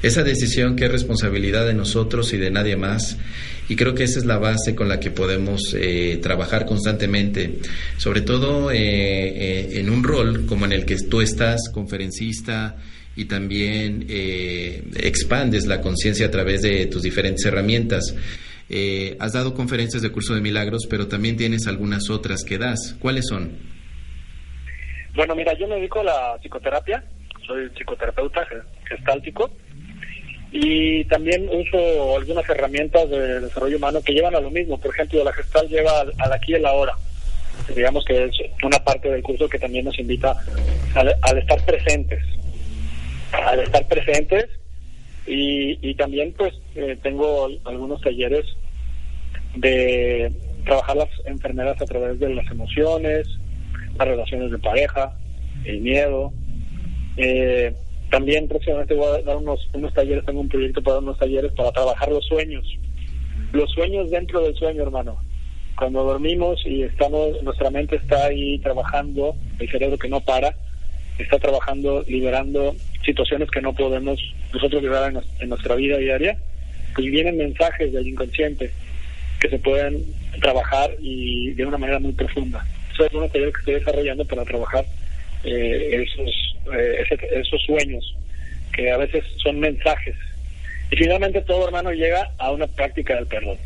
esa 0.00 0.22
decisión 0.22 0.76
que 0.76 0.84
es 0.84 0.92
responsabilidad 0.92 1.66
de 1.66 1.74
nosotros 1.74 2.32
y 2.34 2.36
de 2.36 2.52
nadie 2.52 2.76
más. 2.76 3.16
Y 3.68 3.74
creo 3.74 3.96
que 3.96 4.04
esa 4.04 4.20
es 4.20 4.26
la 4.26 4.38
base 4.38 4.76
con 4.76 4.88
la 4.88 5.00
que 5.00 5.10
podemos 5.10 5.74
eh, 5.76 6.20
trabajar 6.22 6.64
constantemente, 6.64 7.58
sobre 7.96 8.20
todo 8.20 8.70
eh, 8.70 9.80
en 9.80 9.90
un 9.90 10.04
rol 10.04 10.46
como 10.46 10.66
en 10.66 10.72
el 10.72 10.84
que 10.84 10.96
tú 10.98 11.20
estás, 11.20 11.68
conferencista, 11.72 12.76
y 13.16 13.26
también 13.26 14.06
expandes 14.08 15.66
la 15.66 15.80
conciencia 15.80 16.26
a 16.26 16.30
través 16.32 16.62
de 16.62 16.86
tus 16.86 17.00
diferentes 17.02 17.44
herramientas. 17.44 18.12
Eh, 18.70 19.16
has 19.20 19.32
dado 19.32 19.54
conferencias 19.54 20.02
de 20.02 20.10
curso 20.10 20.34
de 20.34 20.40
milagros, 20.40 20.86
pero 20.88 21.06
también 21.06 21.36
tienes 21.36 21.66
algunas 21.66 22.10
otras 22.10 22.44
que 22.44 22.58
das. 22.58 22.96
¿Cuáles 22.98 23.26
son? 23.28 23.58
Bueno, 25.14 25.34
mira, 25.34 25.52
yo 25.58 25.68
me 25.68 25.76
dedico 25.76 26.00
a 26.00 26.04
la 26.04 26.38
psicoterapia, 26.40 27.04
soy 27.46 27.68
psicoterapeuta 27.70 28.46
gestáltico 28.88 29.50
y 30.50 31.04
también 31.06 31.48
uso 31.48 32.16
algunas 32.16 32.48
herramientas 32.48 33.08
de 33.10 33.40
desarrollo 33.40 33.76
humano 33.76 34.00
que 34.02 34.12
llevan 34.12 34.34
a 34.34 34.40
lo 34.40 34.50
mismo. 34.50 34.78
Por 34.78 34.94
ejemplo, 34.94 35.24
la 35.24 35.32
gestal 35.32 35.68
lleva 35.68 36.00
al, 36.00 36.32
aquí 36.32 36.54
y 36.54 36.60
la 36.60 36.70
ahora. 36.70 36.94
Digamos 37.74 38.04
que 38.04 38.24
es 38.24 38.32
una 38.62 38.78
parte 38.78 39.10
del 39.10 39.22
curso 39.22 39.48
que 39.48 39.58
también 39.58 39.84
nos 39.84 39.98
invita 39.98 40.34
al, 40.94 41.38
estar 41.38 41.64
presentes. 41.64 42.22
Al 43.32 43.60
estar 43.60 43.86
presentes 43.88 44.46
y, 45.26 45.94
también 45.94 46.34
pues 46.36 46.52
eh, 46.74 46.98
tengo 47.02 47.48
algunos 47.64 48.00
talleres 48.02 48.44
de 49.56 50.32
trabajar 50.64 50.96
las 50.96 51.08
enfermedades 51.26 51.80
a 51.80 51.86
través 51.86 52.18
de 52.18 52.34
las 52.34 52.50
emociones, 52.50 53.26
las 53.96 54.08
relaciones 54.08 54.50
de 54.50 54.58
pareja, 54.58 55.16
el 55.64 55.80
miedo. 55.80 56.32
Eh, 57.16 57.74
también 58.10 58.48
próximamente 58.48 58.94
voy 58.94 59.06
a 59.06 59.22
dar 59.22 59.36
unos, 59.36 59.68
unos 59.72 59.94
talleres, 59.94 60.24
tengo 60.24 60.40
un 60.40 60.48
proyecto 60.48 60.82
para 60.82 60.94
dar 60.94 61.02
unos 61.02 61.18
talleres 61.18 61.52
para 61.52 61.72
trabajar 61.72 62.08
los 62.10 62.24
sueños. 62.26 62.66
Los 63.52 63.70
sueños 63.70 64.10
dentro 64.10 64.40
del 64.42 64.54
sueño, 64.56 64.82
hermano. 64.82 65.18
Cuando 65.76 66.04
dormimos 66.04 66.60
y 66.66 66.82
estamos, 66.82 67.42
nuestra 67.42 67.70
mente 67.70 67.96
está 67.96 68.26
ahí 68.26 68.58
trabajando, 68.58 69.34
el 69.58 69.70
cerebro 69.70 69.98
que 69.98 70.08
no 70.08 70.20
para, 70.20 70.56
está 71.18 71.38
trabajando, 71.38 72.04
liberando 72.08 72.74
situaciones 73.04 73.50
que 73.50 73.60
no 73.60 73.72
podemos 73.72 74.18
nosotros 74.52 74.82
liberar 74.82 75.12
en, 75.40 75.48
nuestra 75.48 75.74
vida 75.74 75.98
diaria, 75.98 76.36
pues 76.94 77.06
vienen 77.06 77.36
mensajes 77.36 77.92
del 77.92 78.06
inconsciente 78.06 78.70
que 79.40 79.48
se 79.48 79.58
pueden 79.58 80.02
trabajar 80.40 80.90
y 81.00 81.52
de 81.52 81.66
una 81.66 81.78
manera 81.78 81.98
muy 81.98 82.12
profunda. 82.12 82.64
Eso 82.92 83.06
es 83.06 83.12
una 83.12 83.28
teoría 83.28 83.52
que 83.52 83.58
estoy 83.58 83.74
desarrollando 83.74 84.24
para 84.24 84.44
trabajar 84.44 84.84
eh, 85.44 86.04
esos, 86.04 86.56
eh, 86.72 87.04
esos 87.34 87.62
sueños, 87.62 88.16
que 88.72 88.90
a 88.90 88.96
veces 88.96 89.24
son 89.42 89.60
mensajes. 89.60 90.16
Y 90.90 90.96
finalmente 90.96 91.42
todo 91.42 91.66
hermano 91.66 91.90
llega 91.92 92.30
a 92.38 92.50
una 92.52 92.66
práctica 92.66 93.16
del 93.16 93.26
perdón. 93.26 93.58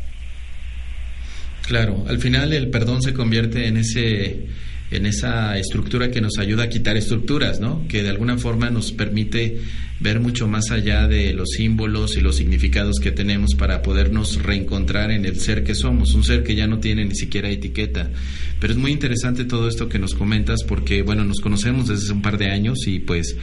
Claro, 1.67 2.03
al 2.07 2.17
final 2.17 2.51
el 2.51 2.69
perdón 2.69 3.01
se 3.03 3.13
convierte 3.13 3.67
en 3.67 3.77
ese 3.77 4.47
en 4.91 5.05
esa 5.05 5.57
estructura 5.57 6.11
que 6.11 6.21
nos 6.21 6.37
ayuda 6.39 6.63
a 6.63 6.69
quitar 6.69 6.97
estructuras, 6.97 7.59
¿no? 7.59 7.87
Que 7.87 8.03
de 8.03 8.09
alguna 8.09 8.37
forma 8.37 8.69
nos 8.69 8.91
permite 8.91 9.59
ver 9.99 10.19
mucho 10.19 10.47
más 10.47 10.71
allá 10.71 11.07
de 11.07 11.33
los 11.33 11.49
símbolos 11.49 12.15
y 12.15 12.21
los 12.21 12.37
significados 12.37 12.99
que 12.99 13.11
tenemos 13.11 13.55
para 13.55 13.81
podernos 13.81 14.41
reencontrar 14.41 15.11
en 15.11 15.25
el 15.25 15.39
ser 15.39 15.63
que 15.63 15.75
somos, 15.75 16.13
un 16.15 16.23
ser 16.23 16.43
que 16.43 16.55
ya 16.55 16.67
no 16.67 16.79
tiene 16.79 17.05
ni 17.05 17.15
siquiera 17.15 17.49
etiqueta. 17.49 18.09
Pero 18.59 18.73
es 18.73 18.79
muy 18.79 18.91
interesante 18.91 19.45
todo 19.45 19.67
esto 19.67 19.89
que 19.89 19.99
nos 19.99 20.15
comentas 20.15 20.63
porque, 20.63 21.01
bueno, 21.01 21.25
nos 21.25 21.39
conocemos 21.39 21.87
desde 21.87 22.05
hace 22.05 22.13
un 22.13 22.21
par 22.21 22.37
de 22.37 22.49
años 22.49 22.87
y 22.87 22.99
pues 22.99 23.35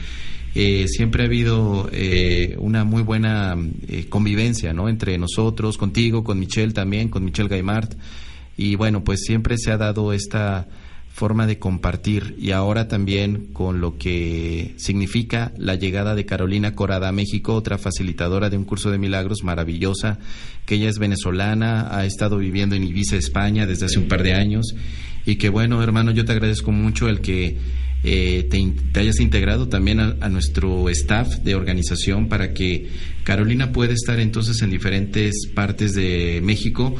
eh, 0.55 0.87
siempre 0.89 1.23
ha 1.23 1.27
habido 1.27 1.91
eh, 1.93 2.57
una 2.59 2.85
muy 2.85 3.03
buena 3.03 3.57
eh, 3.89 4.07
convivencia, 4.09 4.73
¿no? 4.73 4.89
Entre 4.89 5.19
nosotros, 5.19 5.77
contigo, 5.77 6.25
con 6.25 6.39
Michelle 6.39 6.73
también, 6.73 7.09
con 7.09 7.25
Michelle 7.25 7.51
Gaimart. 7.51 7.93
Y 8.57 8.75
bueno, 8.75 9.05
pues 9.05 9.21
siempre 9.21 9.59
se 9.59 9.71
ha 9.71 9.77
dado 9.77 10.15
esta 10.15 10.67
forma 11.17 11.47
de 11.47 11.59
compartir 11.59 12.37
y 12.39 12.51
ahora 12.51 12.89
también 12.89 13.47
con 13.55 13.81
lo 13.81 13.97
que 13.97 14.75
significa 14.77 15.51
la 15.57 15.75
llegada 15.75 16.15
de 16.15 16.27
Carolina 16.27 16.75
Corada 16.75 17.09
a 17.09 17.13
México, 17.13 17.55
otra 17.55 17.79
facilitadora 17.79 18.51
de 18.51 18.59
un 18.59 18.65
curso 18.65 18.91
de 18.91 18.99
milagros 18.99 19.43
maravillosa, 19.43 20.19
que 20.67 20.75
ella 20.75 20.91
es 20.91 20.99
venezolana, 20.99 21.97
ha 21.97 22.05
estado 22.05 22.37
viviendo 22.37 22.77
en 22.77 22.85
Ibiza, 22.85 23.17
España 23.17 23.67
desde 23.67 23.87
hace 23.87 23.99
un 23.99 24.09
par 24.09 24.23
de 24.23 24.35
años. 24.35 24.75
Y 25.25 25.37
que 25.37 25.49
bueno, 25.49 25.83
hermano, 25.83 26.11
yo 26.11 26.27
te 26.27 26.33
agradezco 26.33 26.71
mucho 26.71 27.09
el 27.09 27.23
que 27.23 27.57
eh, 28.05 28.47
te, 28.51 29.01
hayas 29.01 29.19
integrado 29.19 29.69
también 29.69 30.01
a, 30.01 30.29
nuestro 30.29 30.91
staff 30.91 31.39
de 31.39 31.55
organización 31.55 32.29
para 32.29 32.53
que 32.53 32.89
Carolina 33.25 33.73
pueda 33.73 33.95
estar 33.95 34.21
entonces 34.21 34.61
en 34.61 34.69
diferentes 34.69 35.49
partes 35.55 35.95
de 35.95 36.41
México 36.45 36.95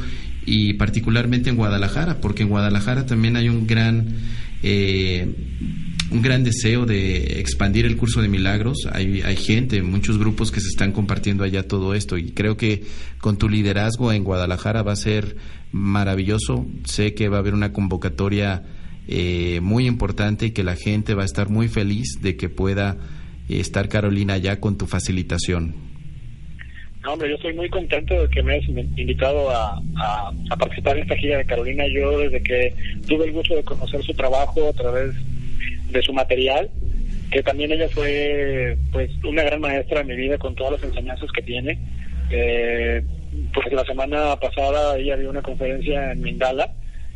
y 0.47 0.75
particularmente 0.75 1.49
en 1.49 1.57
Guadalajara, 1.57 2.21
porque 2.21 2.43
en 2.43 2.49
Guadalajara 2.49 3.05
también 3.05 3.35
hay 3.35 3.49
un 3.49 3.67
gran 3.67 4.15
eh, 4.63 5.27
un 6.09 6.21
gran 6.21 6.45
deseo 6.45 6.85
de 6.85 7.41
expandir 7.41 7.85
el 7.85 7.97
curso 7.97 8.21
de 8.21 8.29
milagros. 8.29 8.87
Hay, 8.93 9.21
hay 9.23 9.35
gente, 9.35 9.83
muchos 9.83 10.17
grupos 10.17 10.51
que 10.51 10.61
se 10.61 10.69
están 10.69 10.93
compartiendo 10.93 11.43
allá 11.43 11.67
todo 11.67 11.93
esto 11.93 12.17
y 12.17 12.31
creo 12.31 12.55
que 12.55 12.85
con 13.19 13.37
tu 13.37 13.49
liderazgo 13.49 14.13
en 14.13 14.23
Guadalajara 14.23 14.83
va 14.83 14.93
a 14.93 14.95
ser 14.95 15.35
maravilloso. 15.73 16.65
Sé 16.85 17.13
que 17.13 17.27
va 17.27 17.37
a 17.37 17.39
haber 17.41 17.53
una 17.53 17.73
convocatoria 17.73 18.63
eh, 19.09 19.59
muy 19.61 19.85
importante 19.85 20.45
y 20.45 20.51
que 20.51 20.63
la 20.63 20.77
gente 20.77 21.13
va 21.13 21.23
a 21.23 21.25
estar 21.25 21.49
muy 21.49 21.67
feliz 21.67 22.19
de 22.21 22.37
que 22.37 22.47
pueda 22.47 22.97
estar 23.49 23.89
Carolina 23.89 24.35
allá 24.35 24.61
con 24.61 24.77
tu 24.77 24.87
facilitación 24.87 25.86
hombre, 27.11 27.29
yo 27.29 27.35
estoy 27.35 27.53
muy 27.53 27.69
contento 27.69 28.13
de 28.21 28.29
que 28.29 28.43
me 28.43 28.55
hayas 28.55 28.69
invitado 28.69 29.49
a, 29.49 29.81
participar 30.57 30.97
en 30.97 31.03
esta 31.03 31.15
gira 31.15 31.37
de 31.37 31.45
Carolina. 31.45 31.85
Yo 31.87 32.19
desde 32.19 32.41
que 32.41 32.73
tuve 33.07 33.25
el 33.25 33.33
gusto 33.33 33.55
de 33.55 33.63
conocer 33.63 34.03
su 34.03 34.13
trabajo 34.13 34.69
a 34.69 34.73
través 34.73 35.13
de 35.91 36.01
su 36.01 36.13
material, 36.13 36.69
que 37.31 37.43
también 37.43 37.71
ella 37.71 37.89
fue 37.89 38.77
pues 38.91 39.11
una 39.23 39.43
gran 39.43 39.61
maestra 39.61 40.01
en 40.01 40.07
mi 40.07 40.15
vida 40.15 40.37
con 40.37 40.55
todas 40.55 40.73
las 40.73 40.83
enseñanzas 40.83 41.31
que 41.31 41.41
tiene. 41.41 41.77
Eh, 42.31 43.03
pues 43.53 43.71
la 43.71 43.85
semana 43.85 44.35
pasada 44.39 44.97
ella 44.97 45.17
dio 45.17 45.29
una 45.29 45.41
conferencia 45.41 46.11
en 46.11 46.21
Mindala 46.21 46.73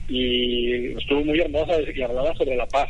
y 0.08 0.94
estuvo 0.98 1.24
muy 1.24 1.40
hermosa 1.40 1.74
y 1.82 2.02
hablaba 2.02 2.34
sobre 2.36 2.56
la 2.56 2.68
paz. 2.68 2.90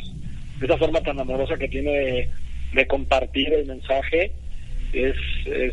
Esa 0.60 0.76
forma 0.76 1.00
tan 1.00 1.18
amorosa 1.18 1.56
que 1.56 1.68
tiene 1.68 2.28
de 2.72 2.86
compartir 2.86 3.52
el 3.52 3.66
mensaje 3.66 4.32
es, 4.92 5.16
es, 5.46 5.72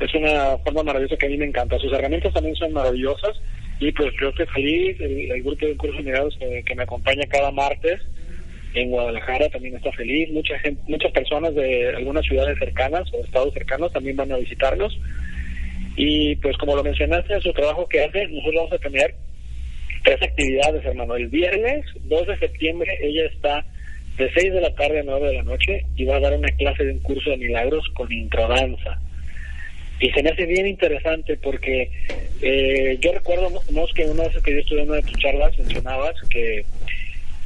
es, 0.00 0.14
una 0.14 0.56
forma 0.58 0.82
maravillosa 0.82 1.16
que 1.16 1.26
a 1.26 1.28
mí 1.28 1.36
me 1.36 1.46
encanta. 1.46 1.78
Sus 1.78 1.92
herramientas 1.92 2.32
también 2.32 2.56
son 2.56 2.72
maravillosas 2.72 3.40
y 3.80 3.92
pues 3.92 4.10
yo 4.20 4.28
estoy 4.28 4.46
feliz, 4.46 5.00
el, 5.00 5.42
grupo 5.42 5.66
de 5.66 5.76
cursos 5.76 6.04
negados 6.04 6.36
que, 6.38 6.62
que, 6.64 6.74
me 6.74 6.84
acompaña 6.84 7.24
cada 7.28 7.50
martes, 7.50 8.00
en 8.74 8.90
Guadalajara 8.90 9.48
también 9.50 9.76
está 9.76 9.92
feliz, 9.92 10.30
mucha 10.30 10.58
gente, 10.58 10.82
muchas 10.88 11.12
personas 11.12 11.54
de 11.54 11.88
algunas 11.94 12.24
ciudades 12.24 12.58
cercanas 12.58 13.02
o 13.12 13.24
estados 13.24 13.54
cercanos 13.54 13.92
también 13.92 14.16
van 14.16 14.32
a 14.32 14.36
visitarnos. 14.36 14.98
Y 15.96 16.34
pues 16.36 16.56
como 16.58 16.74
lo 16.74 16.82
mencionaste, 16.82 17.40
su 17.40 17.52
trabajo 17.52 17.86
que 17.88 18.02
hace, 18.02 18.26
nosotros 18.26 18.54
vamos 18.56 18.72
a 18.72 18.78
tener 18.78 19.14
tres 20.02 20.22
actividades, 20.22 20.84
hermano. 20.84 21.14
El 21.16 21.28
viernes 21.28 21.84
2 22.02 22.26
de 22.26 22.38
septiembre 22.38 22.90
ella 23.00 23.26
está 23.26 23.64
de 24.16 24.30
6 24.32 24.52
de 24.52 24.60
la 24.60 24.74
tarde 24.74 25.00
a 25.00 25.04
9 25.04 25.28
de 25.28 25.34
la 25.34 25.42
noche 25.42 25.86
y 25.96 26.04
va 26.04 26.16
a 26.16 26.20
dar 26.20 26.36
una 26.36 26.50
clase 26.50 26.84
de 26.84 26.92
un 26.92 27.00
curso 27.00 27.30
de 27.30 27.36
milagros 27.36 27.84
con 27.94 28.12
introdanza. 28.12 29.00
Y 30.00 30.10
se 30.10 30.22
me 30.22 30.30
hace 30.30 30.46
bien 30.46 30.66
interesante 30.66 31.36
porque 31.36 31.90
eh, 32.42 32.98
yo 33.00 33.12
recuerdo 33.12 33.48
que 33.94 34.04
una 34.04 34.24
vez 34.24 34.42
que 34.42 34.52
yo 34.52 34.58
estuve 34.58 34.82
en 34.82 34.88
una 34.88 34.96
de 34.96 35.02
tus 35.02 35.18
charlas 35.18 35.58
mencionabas 35.58 36.14
que, 36.28 36.64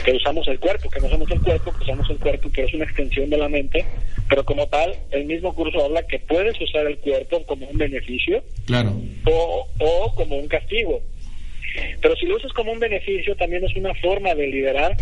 que 0.04 0.12
usamos 0.12 0.46
el 0.48 0.58
cuerpo, 0.58 0.90
que 0.90 1.00
no 1.00 1.08
somos 1.08 1.30
el 1.30 1.40
cuerpo, 1.40 1.72
que 1.72 1.84
usamos 1.84 2.08
el 2.10 2.18
cuerpo, 2.18 2.50
que 2.50 2.64
es 2.64 2.75
una 2.75 2.84
extensión 2.84 3.30
de 3.30 3.37
la 3.38 3.48
mente, 3.48 3.84
pero 4.28 4.44
como 4.44 4.66
tal, 4.66 4.94
el 5.10 5.25
mismo 5.25 5.54
curso 5.54 5.84
habla 5.84 6.02
que 6.02 6.18
puedes 6.18 6.60
usar 6.60 6.87
el 6.87 6.98
cuerpo 6.98 7.44
como 7.46 7.66
un 7.66 7.78
beneficio 7.78 8.42
claro. 8.66 8.92
o, 9.26 9.68
o 9.78 10.14
como 10.14 10.37
un 10.37 10.48
castigo. 10.48 11.00
Pero 12.00 12.16
si 12.16 12.26
lo 12.26 12.37
usas 12.37 12.52
como 12.52 12.72
un 12.72 12.80
beneficio, 12.80 13.37
también 13.37 13.64
es 13.64 13.75
una 13.76 13.94
forma 13.94 14.34
de 14.34 14.46
liderar 14.48 14.96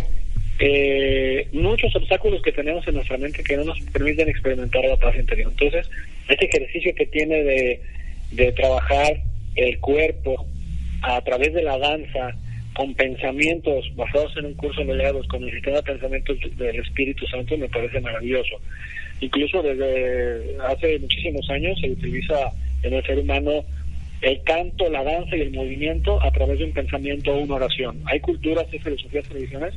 eh, 0.58 1.48
muchos 1.52 1.94
obstáculos 1.94 2.40
que 2.42 2.52
tenemos 2.52 2.86
en 2.88 2.94
nuestra 2.94 3.18
mente 3.18 3.42
que 3.42 3.56
no 3.56 3.64
nos 3.64 3.80
permiten 3.92 4.28
experimentar 4.28 4.84
la 4.84 4.96
paz 4.96 5.14
interior. 5.16 5.50
Entonces, 5.50 5.90
este 6.28 6.46
ejercicio 6.46 6.94
que 6.94 7.06
tiene 7.06 7.42
de, 7.42 7.80
de 8.32 8.52
trabajar 8.52 9.18
el 9.54 9.78
cuerpo 9.80 10.46
a 11.02 11.20
través 11.22 11.52
de 11.52 11.62
la 11.62 11.78
danza, 11.78 12.34
con 12.74 12.94
pensamientos 12.94 13.90
basados 13.96 14.36
en 14.36 14.46
un 14.46 14.54
curso 14.54 14.84
de 14.84 14.94
legados, 14.94 15.26
con 15.28 15.42
el 15.42 15.50
sistema 15.50 15.76
de 15.76 15.82
pensamientos 15.82 16.36
del 16.56 16.76
Espíritu 16.76 17.26
Santo, 17.26 17.56
me 17.56 17.68
parece 17.68 18.00
maravilloso. 18.00 18.60
Incluso 19.20 19.62
desde 19.62 20.56
hace 20.60 20.98
muchísimos 20.98 21.48
años 21.48 21.78
se 21.80 21.90
utiliza 21.90 22.52
en 22.82 22.94
el 22.94 23.04
ser 23.04 23.18
humano 23.18 23.64
el 24.20 24.42
canto, 24.42 24.90
la 24.90 25.02
danza 25.04 25.36
y 25.36 25.42
el 25.42 25.52
movimiento 25.52 26.22
a 26.22 26.30
través 26.30 26.58
de 26.58 26.66
un 26.66 26.72
pensamiento 26.72 27.32
o 27.32 27.38
una 27.38 27.54
oración. 27.54 28.02
Hay 28.06 28.20
culturas 28.20 28.66
y 28.72 28.78
filosofías 28.78 29.26
tradicionales 29.28 29.74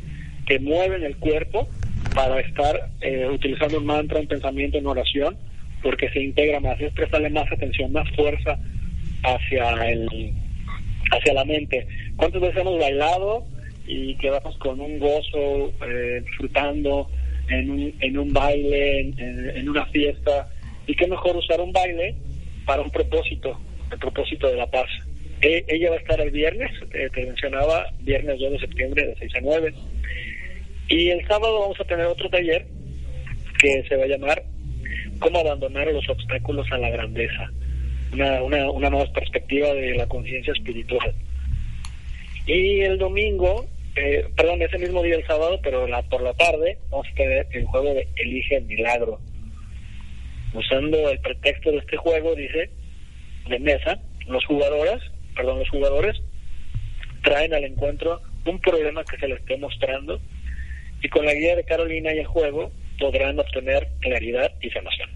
que 0.50 0.60
mueven 0.60 1.03
el 1.03 1.15
cuerpo 1.18 1.70
para 2.15 2.39
estar 2.39 2.89
eh, 3.01 3.27
utilizando 3.32 3.77
un 3.77 3.86
mantra, 3.86 4.20
un 4.20 4.27
pensamiento, 4.27 4.79
una 4.79 4.89
oración, 4.89 5.38
porque 5.84 6.10
se 6.10 6.24
integra 6.24 6.60
más, 6.60 6.82
es 6.82 6.91
prestarle 6.94 7.29
más 7.29 7.50
atención, 7.51 7.91
más 7.91 8.10
fuerza 8.15 8.58
hacia 9.24 9.91
el 9.91 10.34
hacia 11.12 11.34
la 11.34 11.46
mente. 11.46 11.88
¿Cuántas 12.15 12.41
veces 12.41 12.58
hemos 12.62 12.79
bailado 12.79 13.46
y 13.86 14.15
quedamos 14.15 14.58
con 14.58 14.79
un 14.82 14.98
gozo, 14.98 15.72
eh, 15.88 16.24
disfrutando 16.25 17.10
en 17.48 17.70
un, 17.70 17.94
en 18.00 18.18
un 18.18 18.34
baile, 18.34 19.01
en, 19.01 19.50
en 19.56 19.70
una 19.70 19.86
fiesta? 19.88 20.50
Y 20.88 20.96
qué 20.96 21.08
mejor 21.08 21.38
usar 21.38 21.62
un 21.62 21.72
baile 21.72 22.15
para 22.65 22.82
un 22.82 22.89
propósito, 22.89 23.60
el 23.91 24.00
propósito 24.00 24.48
de 24.48 24.58
la 24.58 24.68
paz. 24.68 24.89
E, 25.41 25.63
ella 25.68 25.91
va 25.91 25.96
a 25.96 26.00
estar 26.00 26.20
el 26.20 26.32
viernes, 26.32 26.72
eh, 26.91 27.08
te 27.13 27.25
mencionaba, 27.25 27.86
viernes 28.01 28.39
2 28.39 28.51
de 28.53 28.60
septiembre 28.60 29.06
de 29.06 29.15
6 29.20 29.36
a 29.36 29.41
9. 29.41 29.74
Y 30.89 31.10
el 31.10 31.25
sábado 31.27 31.60
vamos 31.60 31.79
a 31.79 31.86
tener 31.86 32.05
otro 32.08 32.29
taller 32.29 32.65
que 33.60 33.84
se 33.88 33.96
va 33.96 34.03
a 34.03 34.08
llamar 34.08 34.43
Cómo 35.19 35.39
abandonar 35.39 35.88
los 35.88 36.08
obstáculos 36.08 36.65
a 36.72 36.77
la 36.77 36.89
grandeza. 36.89 37.51
Una, 38.13 38.41
una, 38.41 38.72
una 38.72 38.89
nueva 38.89 39.12
perspectiva 39.12 39.74
de 39.74 39.96
la 39.96 40.08
conciencia 40.08 40.53
espiritual. 40.53 41.13
Y 42.48 42.79
el 42.81 42.98
domingo, 42.98 43.67
eh, 43.96 44.25
perdón, 44.36 44.62
ese 44.62 44.77
mismo 44.77 45.03
día 45.03 45.15
el 45.15 45.27
sábado, 45.27 45.60
pero 45.62 45.88
la, 45.88 46.01
por 46.03 46.22
la 46.22 46.34
tarde, 46.34 46.77
vamos 46.89 47.05
a 47.12 47.15
tener 47.15 47.48
el 47.51 47.65
juego 47.65 47.93
de 47.93 48.08
Elige 48.15 48.55
el 48.55 48.65
Milagro. 48.65 49.19
Usando 50.53 51.10
el 51.10 51.19
pretexto 51.19 51.72
de 51.72 51.79
este 51.79 51.98
juego, 51.98 52.34
dice, 52.34 52.69
de 53.50 53.60
mesa, 53.60 54.00
los 54.25 54.46
jugadores, 54.46 55.03
perdón, 55.36 55.60
los 55.60 55.69
jugadores 55.69 56.19
traen 57.24 57.53
al 57.53 57.65
encuentro 57.65 58.22
un 58.46 58.60
problema 58.60 59.03
que 59.03 59.17
se 59.17 59.27
les 59.27 59.39
esté 59.39 59.58
mostrando 59.58 60.19
y 61.01 61.10
con 61.10 61.25
la 61.25 61.34
guía 61.34 61.56
de 61.56 61.63
Carolina 61.63 62.13
y 62.13 62.20
el 62.20 62.25
juego 62.25 62.72
podrán 63.00 63.39
obtener 63.39 63.88
claridad 64.01 64.51
y 64.62 64.70
sanación. 64.70 65.10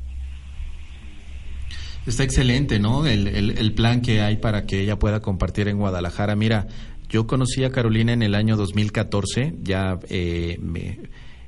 Está 2.06 2.24
excelente, 2.24 2.80
¿no? 2.80 3.08
El, 3.08 3.28
el, 3.28 3.74
plan 3.74 4.02
que 4.02 4.20
hay 4.20 4.36
para 4.36 4.66
que 4.66 4.82
ella 4.82 5.00
pueda 5.00 5.22
compartir 5.22 5.70
en 5.70 5.78
Guadalajara. 5.78 6.36
Mira, 6.36 6.68
yo 7.08 7.28
conocí 7.28 7.64
a 7.64 7.72
Carolina 7.72 8.12
en 8.12 8.24
el 8.24 8.36
año 8.36 8.58
2014, 8.58 9.54
ya 9.62 10.00
eh, 10.10 10.58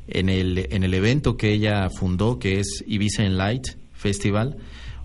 en, 0.07 0.29
el, 0.29 0.67
en 0.71 0.83
el 0.83 0.93
evento 0.93 1.35
que 1.35 1.51
ella 1.51 1.89
fundó, 1.89 2.39
que 2.39 2.59
es 2.59 2.85
Ibiza 2.87 3.23
en 3.23 3.37
Light 3.37 3.63
Festival, 3.91 4.57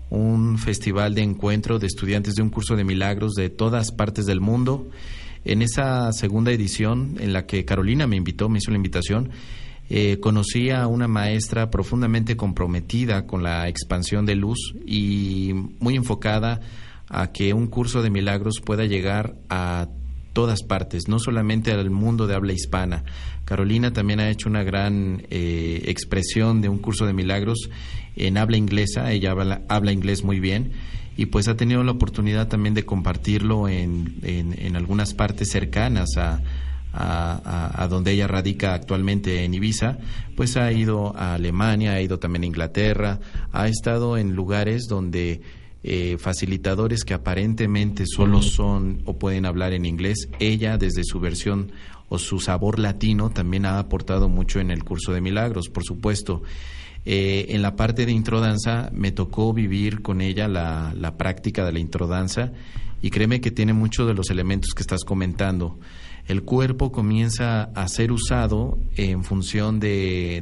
un 0.09 0.57
festival 0.57 1.15
de 1.15 1.23
encuentro 1.23 1.79
de 1.79 1.87
estudiantes 1.87 2.35
de 2.35 2.43
un 2.43 2.49
curso 2.49 2.75
de 2.75 2.85
milagros 2.85 3.33
de 3.33 3.49
todas 3.49 3.91
partes 3.91 4.25
del 4.25 4.39
mundo. 4.39 4.87
En 5.43 5.61
esa 5.61 6.11
segunda 6.13 6.51
edición 6.51 7.17
en 7.19 7.33
la 7.33 7.45
que 7.45 7.65
Carolina 7.65 8.07
me 8.07 8.15
invitó, 8.15 8.49
me 8.49 8.59
hizo 8.59 8.71
la 8.71 8.77
invitación, 8.77 9.31
eh, 9.89 10.19
conocí 10.21 10.69
a 10.69 10.87
una 10.87 11.07
maestra 11.07 11.69
profundamente 11.69 12.37
comprometida 12.37 13.25
con 13.25 13.43
la 13.43 13.67
expansión 13.67 14.25
de 14.25 14.35
luz 14.35 14.73
y 14.85 15.51
muy 15.79 15.95
enfocada 15.95 16.61
a 17.09 17.31
que 17.31 17.53
un 17.53 17.67
curso 17.67 18.01
de 18.01 18.09
milagros 18.09 18.61
pueda 18.63 18.85
llegar 18.85 19.35
a 19.49 19.89
todas 20.33 20.63
partes, 20.63 21.09
no 21.09 21.19
solamente 21.19 21.73
al 21.73 21.89
mundo 21.89 22.25
de 22.25 22.35
habla 22.35 22.53
hispana. 22.53 23.03
Carolina 23.43 23.91
también 23.91 24.21
ha 24.21 24.29
hecho 24.29 24.47
una 24.47 24.63
gran 24.63 25.23
eh, 25.29 25.81
expresión 25.87 26.61
de 26.61 26.69
un 26.69 26.77
curso 26.77 27.05
de 27.05 27.13
milagros 27.13 27.69
en 28.15 28.37
habla 28.37 28.57
inglesa, 28.57 29.11
ella 29.11 29.31
habla, 29.31 29.63
habla 29.67 29.91
inglés 29.91 30.23
muy 30.23 30.39
bien 30.39 30.71
y 31.21 31.27
pues 31.27 31.47
ha 31.47 31.55
tenido 31.55 31.83
la 31.83 31.91
oportunidad 31.91 32.47
también 32.47 32.73
de 32.73 32.83
compartirlo 32.83 33.69
en, 33.69 34.15
en, 34.23 34.75
algunas 34.75 35.13
partes 35.13 35.51
cercanas 35.51 36.17
a, 36.17 36.41
a, 36.93 37.87
donde 37.91 38.13
ella 38.13 38.25
radica 38.25 38.73
actualmente 38.73 39.45
en 39.45 39.53
Ibiza, 39.53 39.99
pues 40.35 40.57
ha 40.57 40.71
ido 40.71 41.15
a 41.15 41.35
Alemania, 41.35 41.93
ha 41.93 42.01
ido 42.01 42.17
también 42.17 42.41
a 42.41 42.47
Inglaterra, 42.47 43.19
ha 43.51 43.67
estado 43.67 44.17
en 44.17 44.33
lugares 44.33 44.87
donde 44.87 45.41
eh, 45.83 46.17
facilitadores 46.17 47.03
que 47.03 47.13
aparentemente 47.13 48.05
solo 48.07 48.41
son 48.41 49.03
o 49.05 49.19
pueden 49.19 49.45
hablar 49.45 49.73
en 49.73 49.85
inglés, 49.85 50.27
ella 50.39 50.79
desde 50.79 51.03
su 51.03 51.19
versión 51.19 51.71
o 52.09 52.17
su 52.17 52.39
sabor 52.39 52.79
latino 52.79 53.29
también 53.29 53.67
ha 53.67 53.77
aportado 53.77 54.27
mucho 54.27 54.59
en 54.59 54.71
el 54.71 54.83
curso 54.83 55.13
de 55.13 55.21
milagros, 55.21 55.69
por 55.69 55.83
supuesto. 55.83 56.41
Eh, 57.03 57.47
en 57.49 57.61
la 57.61 57.75
parte 57.75 58.05
de 58.05 58.11
introdanza 58.11 58.89
me 58.93 59.11
tocó 59.11 59.53
vivir 59.53 60.01
con 60.01 60.21
ella 60.21 60.47
la, 60.47 60.93
la 60.95 61.17
práctica 61.17 61.65
de 61.65 61.71
la 61.71 61.79
introdanza 61.79 62.51
y 63.01 63.09
créeme 63.09 63.41
que 63.41 63.49
tiene 63.49 63.73
muchos 63.73 64.07
de 64.07 64.13
los 64.13 64.29
elementos 64.29 64.73
que 64.75 64.83
estás 64.83 65.03
comentando 65.03 65.79
el 66.31 66.43
cuerpo 66.43 66.93
comienza 66.93 67.63
a 67.63 67.87
ser 67.89 68.11
usado 68.13 68.79
en 68.95 69.23
función 69.25 69.81
de, 69.81 70.41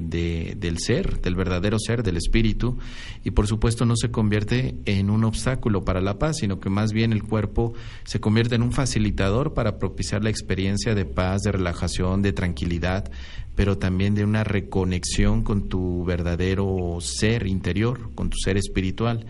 del 0.55 0.77
ser, 0.77 1.19
del 1.21 1.35
verdadero 1.35 1.79
ser, 1.79 2.03
del 2.03 2.17
espíritu, 2.17 2.77
y 3.23 3.31
por 3.31 3.47
supuesto 3.47 3.85
no 3.85 3.95
se 3.95 4.11
convierte 4.11 4.75
en 4.85 5.09
un 5.09 5.23
obstáculo 5.23 5.83
para 5.83 5.99
la 5.99 6.19
paz, 6.19 6.37
sino 6.37 6.59
que 6.59 6.69
más 6.69 6.93
bien 6.93 7.11
el 7.11 7.23
cuerpo 7.23 7.73
se 8.03 8.19
convierte 8.19 8.53
en 8.53 8.61
un 8.61 8.71
facilitador 8.71 9.55
para 9.55 9.79
propiciar 9.79 10.23
la 10.23 10.29
experiencia 10.29 10.93
de 10.93 11.05
paz, 11.05 11.41
de 11.41 11.51
relajación, 11.51 12.21
de 12.21 12.33
tranquilidad, 12.33 13.11
pero 13.55 13.79
también 13.79 14.13
de 14.13 14.23
una 14.23 14.43
reconexión 14.43 15.43
con 15.43 15.69
tu 15.69 16.05
verdadero 16.05 16.99
ser 17.01 17.47
interior, 17.47 18.11
con 18.13 18.29
tu 18.29 18.37
ser 18.37 18.57
espiritual. 18.57 19.25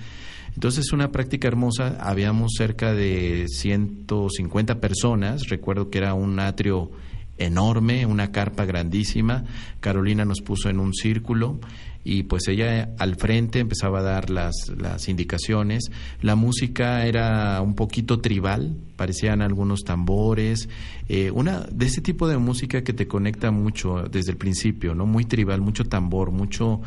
Entonces 0.59 0.87
es 0.87 0.91
una 0.91 1.09
práctica 1.09 1.47
hermosa, 1.47 1.95
habíamos 2.01 2.51
cerca 2.57 2.93
de 2.93 3.45
150 3.47 4.81
personas, 4.81 5.47
recuerdo 5.47 5.89
que 5.89 5.99
era 5.99 6.13
un 6.13 6.37
atrio 6.37 6.91
enorme, 7.37 8.05
una 8.05 8.33
carpa 8.33 8.65
grandísima, 8.65 9.45
Carolina 9.79 10.25
nos 10.25 10.41
puso 10.41 10.69
en 10.69 10.81
un 10.81 10.93
círculo 10.93 11.61
y 12.03 12.23
pues 12.23 12.49
ella 12.49 12.89
al 12.99 13.15
frente 13.15 13.59
empezaba 13.59 13.99
a 13.99 14.03
dar 14.03 14.29
las, 14.29 14.53
las 14.77 15.07
indicaciones, 15.07 15.91
la 16.21 16.35
música 16.35 17.05
era 17.05 17.61
un 17.61 17.73
poquito 17.73 18.19
tribal, 18.19 18.75
parecían 18.97 19.41
algunos 19.41 19.85
tambores, 19.85 20.67
eh, 21.07 21.31
una 21.31 21.61
de 21.71 21.85
ese 21.85 22.01
tipo 22.01 22.27
de 22.27 22.37
música 22.37 22.83
que 22.83 22.91
te 22.91 23.07
conecta 23.07 23.49
mucho 23.51 24.09
desde 24.11 24.31
el 24.31 24.37
principio, 24.37 24.93
¿no? 24.93 25.05
Muy 25.05 25.23
tribal, 25.23 25.61
mucho 25.61 25.85
tambor, 25.85 26.31
mucho 26.31 26.81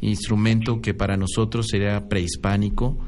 instrumento 0.00 0.80
que 0.80 0.94
para 0.94 1.16
nosotros 1.16 1.66
sería 1.68 2.08
prehispánico. 2.08 2.98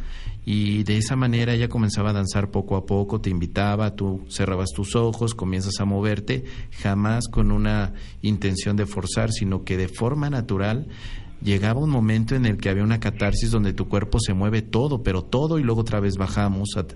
Y 0.48 0.84
de 0.84 0.98
esa 0.98 1.16
manera 1.16 1.54
ella 1.54 1.68
comenzaba 1.68 2.10
a 2.10 2.12
danzar 2.12 2.52
poco 2.52 2.76
a 2.76 2.86
poco, 2.86 3.20
te 3.20 3.30
invitaba, 3.30 3.96
tú 3.96 4.24
cerrabas 4.28 4.70
tus 4.70 4.94
ojos, 4.94 5.34
comienzas 5.34 5.80
a 5.80 5.84
moverte, 5.84 6.44
jamás 6.70 7.26
con 7.26 7.50
una 7.50 7.94
intención 8.22 8.76
de 8.76 8.86
forzar, 8.86 9.32
sino 9.32 9.64
que 9.64 9.76
de 9.76 9.88
forma 9.88 10.30
natural 10.30 10.86
llegaba 11.42 11.80
un 11.80 11.90
momento 11.90 12.34
en 12.34 12.46
el 12.46 12.56
que 12.56 12.68
había 12.68 12.82
una 12.82 13.00
catarsis 13.00 13.50
donde 13.50 13.72
tu 13.72 13.88
cuerpo 13.88 14.18
se 14.20 14.34
mueve 14.34 14.62
todo, 14.62 15.02
pero 15.02 15.22
todo 15.22 15.58
y 15.58 15.62
luego 15.62 15.82
otra 15.82 16.00
vez 16.00 16.16
bajamos 16.16 16.70
a, 16.76 16.86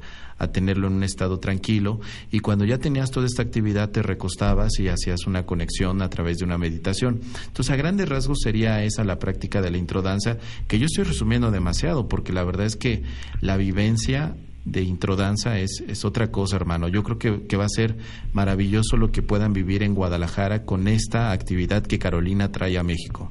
tenerlo 0.48 0.87
en 0.87 0.94
un 0.94 1.03
estado 1.03 1.38
tranquilo 1.38 2.00
y 2.31 2.40
cuando 2.40 2.64
ya 2.64 2.79
tenías 2.79 3.11
toda 3.11 3.26
esta 3.26 3.42
actividad 3.42 3.90
te 3.90 4.03
recostabas 4.03 4.81
y 4.81 4.88
hacías 4.88 5.26
una 5.26 5.44
conexión 5.44 6.00
a 6.00 6.09
través 6.09 6.38
de 6.38 6.46
una 6.46 6.57
meditación. 6.57 7.20
Entonces 7.46 7.70
a 7.70 7.76
grandes 7.76 8.09
rasgos 8.09 8.38
sería 8.42 8.83
esa 8.83 9.05
la 9.05 9.18
práctica 9.18 9.61
de 9.61 9.70
la 9.70 9.76
introdanza 9.76 10.38
que 10.66 10.79
yo 10.79 10.87
estoy 10.87 11.05
resumiendo 11.05 11.50
demasiado 11.50 12.09
porque 12.09 12.33
la 12.33 12.42
verdad 12.42 12.64
es 12.64 12.76
que 12.76 13.03
la 13.42 13.59
vivencia 13.59 14.35
de 14.64 14.83
introdanza 14.83 15.59
es, 15.59 15.83
es 15.87 16.05
otra 16.07 16.31
cosa, 16.31 16.57
hermano. 16.57 16.88
Yo 16.88 17.03
creo 17.03 17.18
que, 17.18 17.46
que, 17.46 17.57
va 17.57 17.64
a 17.64 17.68
ser 17.68 17.96
maravilloso 18.33 18.96
lo 18.96 19.11
que 19.11 19.22
puedan 19.22 19.53
vivir 19.53 19.83
en 19.83 19.94
Guadalajara 19.94 20.64
con 20.64 20.88
esta 20.88 21.33
actividad 21.33 21.83
que 21.83 21.98
Carolina 21.98 22.50
trae 22.53 22.79
a 22.79 22.83
México. 22.83 23.31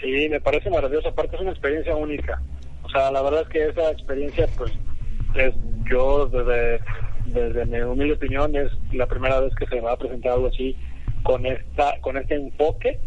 Sí, 0.00 0.28
me 0.28 0.40
parece 0.40 0.70
maravilloso. 0.70 1.08
Aparte 1.08 1.36
es 1.36 1.42
una 1.42 1.50
experiencia 1.50 1.94
única. 1.94 2.40
O 2.82 2.88
sea, 2.88 3.10
la 3.10 3.22
verdad 3.22 3.42
es 3.42 3.48
que 3.48 3.66
esa 3.66 3.90
experiencia, 3.90 4.46
pues, 4.56 4.72
es, 5.34 5.54
yo 5.90 6.26
desde, 6.26 6.80
desde 7.26 7.66
mi 7.66 7.80
humilde 7.80 8.14
opinión 8.14 8.56
es 8.56 8.70
la 8.92 9.06
primera 9.06 9.40
vez 9.40 9.54
que 9.54 9.66
se 9.66 9.76
me 9.76 9.82
va 9.82 9.92
a 9.92 9.98
presentar 9.98 10.32
algo 10.32 10.48
así 10.48 10.76
con 11.22 11.44
esta, 11.46 12.00
con 12.00 12.16
este 12.16 12.34
enfoque 12.34 12.98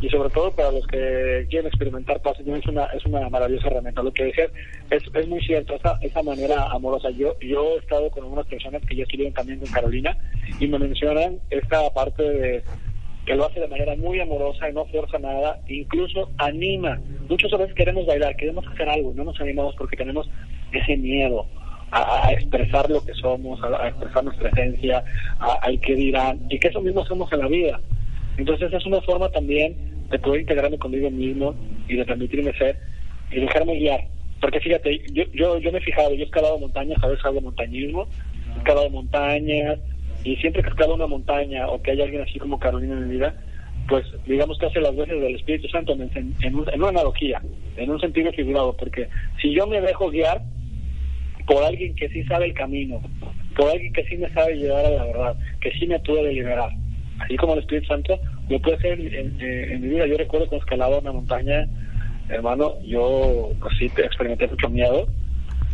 y 0.00 0.08
sobre 0.08 0.30
todo 0.30 0.50
para 0.52 0.72
los 0.72 0.86
que 0.86 1.46
quieren 1.50 1.66
experimentar 1.66 2.20
paz 2.22 2.38
es 2.40 2.66
una 2.66 2.86
es 2.86 3.04
una 3.04 3.28
maravillosa 3.28 3.68
herramienta 3.68 4.02
lo 4.02 4.12
que 4.12 4.24
decías 4.24 4.50
es, 4.88 5.02
es 5.12 5.28
muy 5.28 5.40
cierto 5.42 5.74
esa 5.74 5.98
esa 6.00 6.22
manera 6.22 6.70
amorosa 6.70 7.10
yo 7.10 7.38
yo 7.40 7.74
he 7.74 7.78
estado 7.80 8.10
con 8.10 8.24
algunas 8.24 8.46
personas 8.46 8.82
que 8.86 8.96
ya 8.96 9.02
estuvieron 9.02 9.34
también 9.34 9.58
con 9.60 9.68
Carolina 9.68 10.16
y 10.58 10.66
me 10.68 10.78
mencionan 10.78 11.38
esta 11.50 11.90
parte 11.90 12.22
de 12.22 12.64
que 13.30 13.36
lo 13.36 13.46
hace 13.46 13.60
de 13.60 13.68
manera 13.68 13.94
muy 13.94 14.18
amorosa 14.18 14.68
y 14.68 14.72
no 14.72 14.86
fuerza 14.86 15.16
nada, 15.20 15.60
incluso 15.68 16.28
anima. 16.38 17.00
Muchas 17.28 17.52
veces 17.52 17.76
queremos 17.76 18.04
bailar, 18.04 18.34
queremos 18.34 18.66
hacer 18.66 18.88
algo, 18.88 19.12
no 19.14 19.22
nos 19.22 19.40
animamos 19.40 19.76
porque 19.76 19.96
tenemos 19.96 20.28
ese 20.72 20.96
miedo 20.96 21.46
a, 21.92 22.32
expresar 22.32 22.90
lo 22.90 23.04
que 23.04 23.14
somos, 23.14 23.62
a, 23.62 23.86
expresar 23.86 24.24
nuestra 24.24 24.48
esencia, 24.48 25.04
al 25.38 25.78
que 25.78 25.94
dirán, 25.94 26.40
y 26.50 26.58
que 26.58 26.66
eso 26.66 26.80
mismo 26.80 27.02
hacemos 27.02 27.32
en 27.32 27.38
la 27.38 27.46
vida. 27.46 27.80
Entonces 28.36 28.72
es 28.72 28.84
una 28.84 29.00
forma 29.02 29.28
también 29.28 29.76
de 30.10 30.18
poder 30.18 30.40
integrarme 30.40 30.78
conmigo 30.78 31.08
mismo 31.08 31.54
y 31.86 31.94
de 31.94 32.04
permitirme 32.04 32.52
ser 32.54 32.80
y 33.30 33.38
dejarme 33.38 33.78
guiar. 33.78 34.08
Porque 34.40 34.58
fíjate, 34.58 35.04
yo, 35.12 35.22
yo, 35.32 35.58
yo 35.58 35.70
me 35.70 35.78
he 35.78 35.82
fijado, 35.82 36.14
yo 36.14 36.22
he 36.22 36.26
escalado 36.26 36.58
montañas, 36.58 36.98
a 37.00 37.06
veces 37.06 37.24
hago 37.24 37.40
montañismo, 37.40 38.08
he 38.56 38.58
escalado 38.58 38.90
montañas, 38.90 39.78
y 40.24 40.36
siempre 40.36 40.62
que 40.62 40.68
escala 40.68 40.94
una 40.94 41.06
montaña 41.06 41.68
o 41.68 41.80
que 41.80 41.92
hay 41.92 42.02
alguien 42.02 42.22
así 42.22 42.38
como 42.38 42.58
Carolina 42.58 42.94
en 42.94 43.08
mi 43.08 43.14
vida, 43.14 43.34
pues 43.88 44.04
digamos 44.26 44.58
que 44.58 44.66
hace 44.66 44.80
las 44.80 44.94
veces 44.94 45.20
del 45.20 45.34
Espíritu 45.34 45.68
Santo 45.68 45.92
en, 45.92 46.34
en, 46.42 46.54
una 46.54 46.88
analogía, 46.88 47.42
en 47.76 47.90
un 47.90 48.00
sentido 48.00 48.32
figurado, 48.32 48.76
porque 48.76 49.08
si 49.40 49.52
yo 49.52 49.66
me 49.66 49.80
dejo 49.80 50.10
guiar 50.10 50.42
por 51.46 51.64
alguien 51.64 51.94
que 51.94 52.08
sí 52.10 52.22
sabe 52.24 52.46
el 52.46 52.54
camino, 52.54 53.00
por 53.56 53.70
alguien 53.70 53.92
que 53.92 54.04
sí 54.04 54.16
me 54.16 54.28
sabe 54.30 54.56
llevar 54.56 54.84
a 54.84 54.90
la 54.90 55.04
verdad, 55.04 55.36
que 55.60 55.72
sí 55.72 55.86
me 55.86 55.98
puede 56.00 56.32
liberar, 56.32 56.70
así 57.18 57.36
como 57.36 57.54
el 57.54 57.60
Espíritu 57.60 57.88
Santo, 57.88 58.18
lo 58.48 58.60
puede 58.60 58.76
hacer 58.76 59.00
en, 59.00 59.80
mi 59.80 59.88
vida. 59.88 60.06
Yo 60.06 60.16
recuerdo 60.16 60.46
cuando 60.48 60.64
escalaba 60.64 60.98
una 60.98 61.12
montaña, 61.12 61.66
hermano, 62.28 62.74
yo 62.84 63.50
pues 63.60 63.74
sí 63.78 63.86
experimenté 63.86 64.46
mucho 64.46 64.68
miedo, 64.68 65.06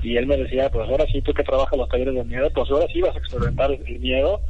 y 0.02 0.16
él 0.16 0.26
me 0.26 0.37
decía, 0.37 0.70
pues 0.70 0.88
ahora 0.88 1.06
sí, 1.06 1.20
tú 1.22 1.32
que 1.32 1.42
trabajas 1.42 1.78
los 1.78 1.88
talleres 1.88 2.14
de 2.14 2.24
miedo, 2.24 2.48
pues 2.54 2.70
ahora 2.70 2.87
sí 2.92 3.00
vas 3.00 3.14
a 3.14 3.18
experimentar 3.18 3.70
el 3.72 4.00
miedo, 4.00 4.40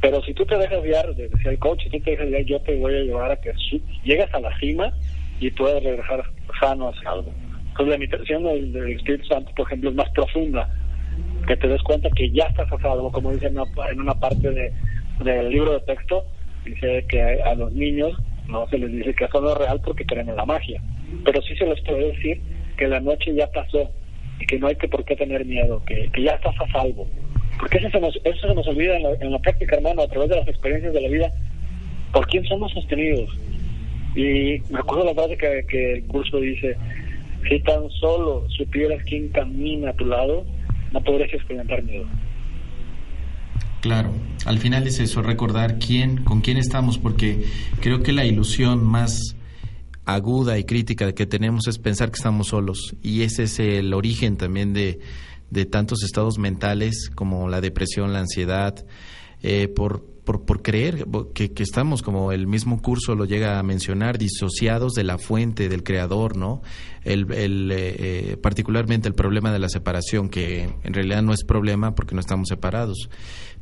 pero 0.00 0.22
si 0.22 0.34
tú 0.34 0.44
te 0.46 0.56
dejas 0.56 0.82
guiar, 0.82 1.14
decía 1.14 1.50
el 1.50 1.58
coach, 1.58 1.82
si 1.84 1.90
tú 1.90 2.00
te 2.00 2.12
dejas 2.12 2.28
guiar, 2.28 2.42
yo 2.42 2.60
te 2.60 2.76
voy 2.78 2.94
a 2.94 3.00
llevar 3.00 3.30
a 3.32 3.36
que 3.36 3.52
llegues 4.04 4.32
a 4.32 4.40
la 4.40 4.56
cima 4.58 4.92
y 5.40 5.50
puedas 5.50 5.82
regresar 5.82 6.24
sano 6.60 6.88
a 6.88 7.02
salvo. 7.02 7.32
Entonces 7.68 7.88
la 7.88 7.98
meditación 7.98 8.42
del, 8.44 8.92
Espíritu 8.92 9.26
Santo, 9.26 9.52
por 9.54 9.66
ejemplo, 9.66 9.90
es 9.90 9.96
más 9.96 10.10
profunda, 10.10 10.68
que 11.46 11.56
te 11.56 11.68
des 11.68 11.82
cuenta 11.82 12.08
que 12.10 12.30
ya 12.30 12.44
estás 12.44 12.72
a 12.72 12.78
salvo, 12.78 13.12
como 13.12 13.32
dice 13.32 13.46
en 13.46 13.58
una, 13.58 13.66
en 13.90 14.00
una 14.00 14.14
parte 14.14 14.50
de, 14.50 14.72
del 15.20 15.48
libro 15.50 15.72
de 15.72 15.80
texto, 15.80 16.24
dice 16.64 17.04
que 17.08 17.42
a 17.42 17.54
los 17.54 17.72
niños 17.72 18.12
no 18.48 18.66
se 18.68 18.78
les 18.78 18.90
dice 18.90 19.14
que 19.14 19.24
eso 19.24 19.40
no 19.40 19.52
es 19.52 19.58
real 19.58 19.80
porque 19.84 20.04
creen 20.04 20.28
en 20.28 20.36
la 20.36 20.46
magia, 20.46 20.80
pero 21.24 21.40
sí 21.42 21.54
se 21.56 21.66
les 21.66 21.80
puede 21.82 22.12
decir 22.12 22.40
que 22.76 22.88
la 22.88 23.00
noche 23.00 23.34
ya 23.34 23.46
pasó 23.48 23.90
y 24.40 24.46
que 24.46 24.58
no 24.58 24.68
hay 24.68 24.76
que 24.76 24.88
por 24.88 25.04
qué 25.04 25.16
tener 25.16 25.44
miedo, 25.44 25.82
que, 25.86 26.10
ya 26.22 26.32
estás 26.32 26.54
a 26.60 26.72
salvo. 26.72 27.06
Porque 27.58 27.78
eso 27.78 27.90
se 27.90 28.00
nos, 28.00 28.16
eso 28.24 28.48
se 28.48 28.54
nos 28.54 28.66
olvida 28.66 28.96
en 28.96 29.32
la, 29.32 29.38
práctica, 29.38 29.76
hermano, 29.76 30.02
a 30.02 30.08
través 30.08 30.28
de 30.30 30.36
las 30.36 30.48
experiencias 30.48 30.92
de 30.92 31.00
la 31.00 31.08
vida, 31.08 31.32
por 32.12 32.26
quién 32.28 32.44
somos 32.44 32.72
sostenidos. 32.72 33.30
Y 34.14 34.60
me 34.70 34.78
acuerdo 34.78 35.04
la 35.04 35.14
frase 35.14 35.36
que, 35.36 35.66
que 35.68 35.92
el 35.94 36.04
curso 36.04 36.38
dice, 36.40 36.76
si 37.48 37.60
tan 37.60 37.90
solo 37.90 38.48
supieras 38.50 39.02
quién 39.04 39.28
camina 39.28 39.90
a 39.90 39.92
tu 39.94 40.04
lado, 40.04 40.44
no 40.92 41.02
podrías 41.02 41.32
experimentar 41.32 41.82
miedo. 41.82 42.06
Claro, 43.80 44.10
al 44.44 44.58
final 44.58 44.86
es 44.86 44.98
eso, 44.98 45.22
recordar 45.22 45.78
quién, 45.78 46.24
con 46.24 46.40
quién 46.40 46.56
estamos, 46.56 46.98
porque 46.98 47.44
creo 47.80 48.02
que 48.02 48.12
la 48.12 48.24
ilusión 48.24 48.84
más 48.84 49.36
aguda 50.08 50.58
y 50.58 50.64
crítica 50.64 51.12
que 51.12 51.26
tenemos 51.26 51.68
es 51.68 51.78
pensar 51.78 52.10
que 52.10 52.16
estamos 52.16 52.48
solos 52.48 52.96
y 53.02 53.22
ese 53.22 53.42
es 53.42 53.58
el 53.58 53.92
origen 53.92 54.38
también 54.38 54.72
de, 54.72 55.00
de 55.50 55.66
tantos 55.66 56.02
estados 56.02 56.38
mentales 56.38 57.10
como 57.14 57.46
la 57.50 57.60
depresión, 57.60 58.14
la 58.14 58.20
ansiedad, 58.20 58.86
eh, 59.42 59.68
por, 59.68 60.02
por, 60.24 60.46
por, 60.46 60.62
creer 60.62 61.06
que, 61.34 61.52
que, 61.52 61.62
estamos, 61.62 62.00
como 62.00 62.32
el 62.32 62.46
mismo 62.46 62.80
curso 62.80 63.14
lo 63.14 63.26
llega 63.26 63.58
a 63.58 63.62
mencionar, 63.62 64.16
disociados 64.16 64.94
de 64.94 65.04
la 65.04 65.18
fuente, 65.18 65.68
del 65.68 65.82
creador, 65.82 66.38
¿no? 66.38 66.62
El, 67.04 67.30
el 67.30 67.70
eh, 67.70 68.38
particularmente 68.42 69.08
el 69.08 69.14
problema 69.14 69.52
de 69.52 69.58
la 69.58 69.68
separación, 69.68 70.30
que 70.30 70.70
en 70.84 70.94
realidad 70.94 71.20
no 71.20 71.34
es 71.34 71.44
problema 71.44 71.94
porque 71.94 72.14
no 72.14 72.20
estamos 72.20 72.48
separados, 72.48 73.10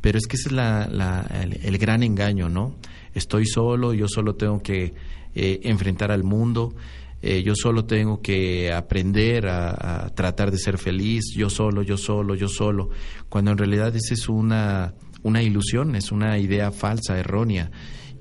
pero 0.00 0.16
es 0.16 0.28
que 0.28 0.36
ese 0.36 0.50
es 0.50 0.52
la, 0.52 0.86
la, 0.86 1.26
el 1.62 1.76
gran 1.78 2.04
engaño, 2.04 2.48
¿no? 2.48 2.76
Estoy 3.14 3.46
solo, 3.46 3.94
yo 3.94 4.06
solo 4.06 4.36
tengo 4.36 4.62
que 4.62 4.94
eh, 5.38 5.60
enfrentar 5.64 6.10
al 6.10 6.24
mundo. 6.24 6.74
Eh, 7.20 7.42
yo 7.42 7.52
solo 7.54 7.84
tengo 7.84 8.22
que 8.22 8.72
aprender 8.72 9.48
a, 9.48 10.10
tratar 10.14 10.50
de 10.50 10.56
ser 10.56 10.78
feliz, 10.78 11.24
yo 11.36 11.50
solo, 11.50 11.82
yo 11.82 11.98
solo, 11.98 12.34
yo 12.34 12.48
solo, 12.48 12.88
cuando 13.28 13.50
en 13.50 13.58
realidad 13.58 13.94
esa 13.94 14.14
es 14.14 14.30
una, 14.30 14.94
una 15.22 15.42
ilusión, 15.42 15.94
es 15.94 16.10
una 16.10 16.38
idea 16.38 16.72
falsa, 16.72 17.18
errónea, 17.18 17.70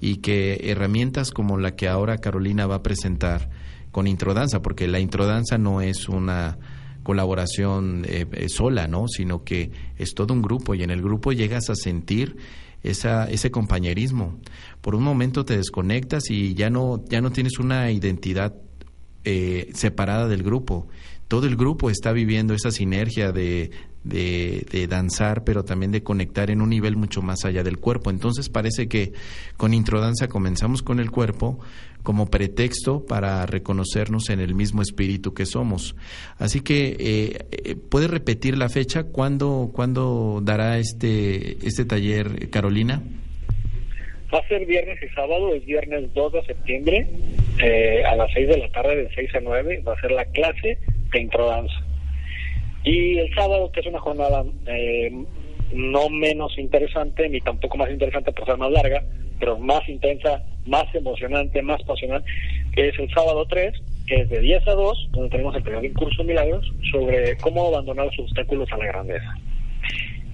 y 0.01 0.17
que 0.17 0.59
herramientas 0.65 1.31
como 1.31 1.57
la 1.57 1.77
que 1.77 1.87
ahora 1.87 2.17
Carolina 2.17 2.67
va 2.67 2.75
a 2.75 2.83
presentar 2.83 3.49
con 3.91 4.07
Introdanza, 4.07 4.61
porque 4.61 4.85
la 4.85 4.99
Introdanza 4.99 5.57
no 5.57 5.79
es 5.79 6.09
una 6.09 6.57
colaboración 7.01 8.03
eh, 8.09 8.49
sola, 8.49 8.89
¿no? 8.89 9.07
sino 9.07 9.45
que 9.45 9.71
es 9.97 10.13
todo 10.15 10.33
un 10.33 10.41
grupo 10.41 10.75
y 10.75 10.83
en 10.83 10.89
el 10.89 11.01
grupo 11.01 11.31
llegas 11.31 11.69
a 11.69 11.75
sentir 11.75 12.35
esa, 12.85 13.25
ese 13.29 13.51
compañerismo. 13.51 14.39
Por 14.81 14.95
un 14.95 15.03
momento 15.03 15.43
te 15.43 15.57
desconectas 15.57 16.29
y 16.29 16.53
ya 16.53 16.69
no, 16.69 17.03
ya 17.09 17.19
no 17.19 17.31
tienes 17.31 17.59
una 17.59 17.91
identidad 17.91 18.53
eh, 19.23 19.71
separada 19.73 20.27
del 20.27 20.43
grupo. 20.43 20.87
Todo 21.27 21.47
el 21.47 21.55
grupo 21.55 21.89
está 21.89 22.11
viviendo 22.11 22.53
esa 22.53 22.69
sinergia 22.69 23.31
de, 23.31 23.71
de, 24.03 24.87
danzar, 24.87 25.43
pero 25.43 25.65
también 25.65 25.91
de 25.91 26.03
conectar 26.03 26.51
en 26.51 26.61
un 26.61 26.69
nivel 26.69 26.95
mucho 26.95 27.23
más 27.23 27.43
allá 27.43 27.63
del 27.63 27.79
cuerpo. 27.79 28.11
Entonces 28.11 28.49
parece 28.49 28.87
que 28.87 29.13
con 29.57 29.73
Introdanza 29.73 30.27
comenzamos 30.27 30.83
con 30.83 30.99
el 30.99 31.09
cuerpo 31.09 31.59
como 32.05 32.29
pretexto 32.29 33.05
para 33.05 33.45
reconocernos 33.45 34.29
en 34.29 34.39
el 34.39 34.55
mismo 34.55 34.81
espíritu 34.81 35.33
que 35.33 35.45
somos. 35.45 35.97
Así 36.37 36.61
que, 36.61 36.95
eh, 36.97 37.45
eh 37.51 37.75
¿puede 37.75 38.07
repetir 38.07 38.57
la 38.57 38.69
fecha? 38.69 39.03
¿Cuándo, 39.03 39.71
¿Cuándo 39.73 40.39
dará 40.41 40.77
este, 40.77 41.57
este 41.67 41.83
taller, 41.83 42.49
Carolina? 42.49 43.03
Va 44.33 44.39
a 44.39 44.47
ser 44.47 44.65
viernes 44.65 44.97
y 45.03 45.13
sábado, 45.13 45.53
es 45.53 45.65
viernes 45.65 46.13
2 46.13 46.33
de 46.33 46.45
septiembre, 46.45 47.07
eh, 47.61 48.03
a 48.05 48.15
las 48.15 48.31
6 48.33 48.47
de 48.47 48.57
la 48.57 48.69
tarde, 48.69 48.95
de 48.95 49.09
6 49.13 49.35
a 49.35 49.39
9, 49.41 49.83
va 49.85 49.93
a 49.93 50.01
ser 50.01 50.11
la 50.11 50.25
clase 50.25 50.77
de 51.11 51.19
Introdanza. 51.19 51.75
Y 52.83 53.17
el 53.17 53.33
sábado, 53.33 53.71
que 53.71 53.79
es 53.79 53.87
una 53.87 53.99
jornada 53.99 54.43
eh, 54.67 55.11
no 55.73 56.09
menos 56.09 56.57
interesante, 56.57 57.27
ni 57.29 57.41
tampoco 57.41 57.77
más 57.77 57.89
interesante 57.89 58.31
por 58.31 58.45
ser 58.45 58.57
más 58.57 58.71
larga, 58.71 59.03
pero 59.39 59.57
más 59.57 59.87
intensa, 59.87 60.43
más 60.65 60.85
emocionante, 60.93 61.61
más 61.61 61.81
pasional, 61.83 62.23
que 62.73 62.89
es 62.89 62.99
el 62.99 63.09
sábado 63.11 63.45
3, 63.47 63.73
que 64.07 64.15
es 64.15 64.29
de 64.29 64.39
10 64.39 64.67
a 64.67 64.73
2, 64.73 65.09
donde 65.11 65.29
tenemos 65.29 65.55
el 65.55 65.63
primer 65.63 65.93
curso 65.93 66.23
milagros 66.23 66.71
sobre 66.91 67.37
cómo 67.37 67.67
abandonar 67.67 68.05
los 68.07 68.19
obstáculos 68.19 68.71
a 68.71 68.77
la 68.77 68.85
grandeza. 68.85 69.35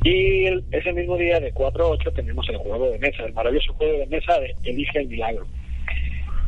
Y 0.04 0.46
ese 0.72 0.94
mismo 0.94 1.16
día, 1.16 1.40
de 1.40 1.52
4 1.52 1.84
a 1.84 1.90
8, 1.90 2.12
tenemos 2.14 2.48
el 2.50 2.58
juego 2.58 2.90
de 2.90 2.98
mesa, 2.98 3.24
el 3.24 3.34
maravilloso 3.34 3.74
juego 3.74 4.00
de 4.00 4.08
mesa 4.08 4.40
de 4.40 4.56
Elige 4.64 5.00
el 5.00 5.08
Milagro. 5.08 5.46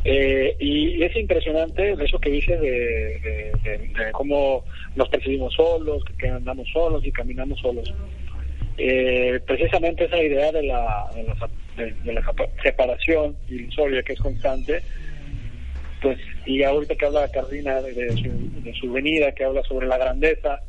Eh, 0.06 0.54
y 0.58 1.02
es 1.02 1.16
impresionante 1.16 1.92
eso 1.92 2.18
que 2.18 2.30
dices 2.30 2.60
de, 2.60 3.52
cómo 4.12 4.64
nos 4.96 5.08
percibimos 5.08 5.54
solos, 5.54 6.02
que 6.18 6.28
andamos 6.28 6.68
solos 6.70 7.04
y 7.06 7.12
caminamos 7.12 7.60
solos. 7.60 7.92
Eh, 8.76 9.40
precisamente 9.46 10.04
esa 10.04 10.22
idea 10.22 10.50
de 10.50 10.64
la, 10.64 11.08
de 11.14 11.22
la, 11.22 11.48
separación 12.62 13.36
ilusoria 13.48 14.02
que 14.02 14.12
es 14.12 14.20
constante, 14.20 14.82
pues, 16.00 16.18
y 16.46 16.62
ahorita 16.62 16.94
que 16.96 17.06
habla 17.06 17.28
Carolina 17.28 17.80
de, 17.80 18.74
su, 18.78 18.92
venida, 18.92 19.32
que 19.32 19.44
habla 19.44 19.62
sobre 19.62 19.86
la 19.86 19.96
grandeza, 19.96 20.60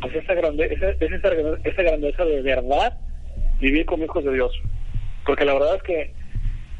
pues 0.00 0.14
esa 0.14 0.34
grandeza, 0.34 0.74
es 0.74 1.12
esa, 1.12 1.28
esa 1.64 1.82
grandeza 1.82 2.24
de 2.24 2.40
verdad 2.40 2.98
vivir 3.60 3.84
como 3.84 4.04
hijos 4.04 4.24
de 4.24 4.32
Dios. 4.32 4.52
Porque 5.26 5.44
la 5.44 5.54
verdad 5.54 5.76
es 5.76 5.82
que, 5.82 6.12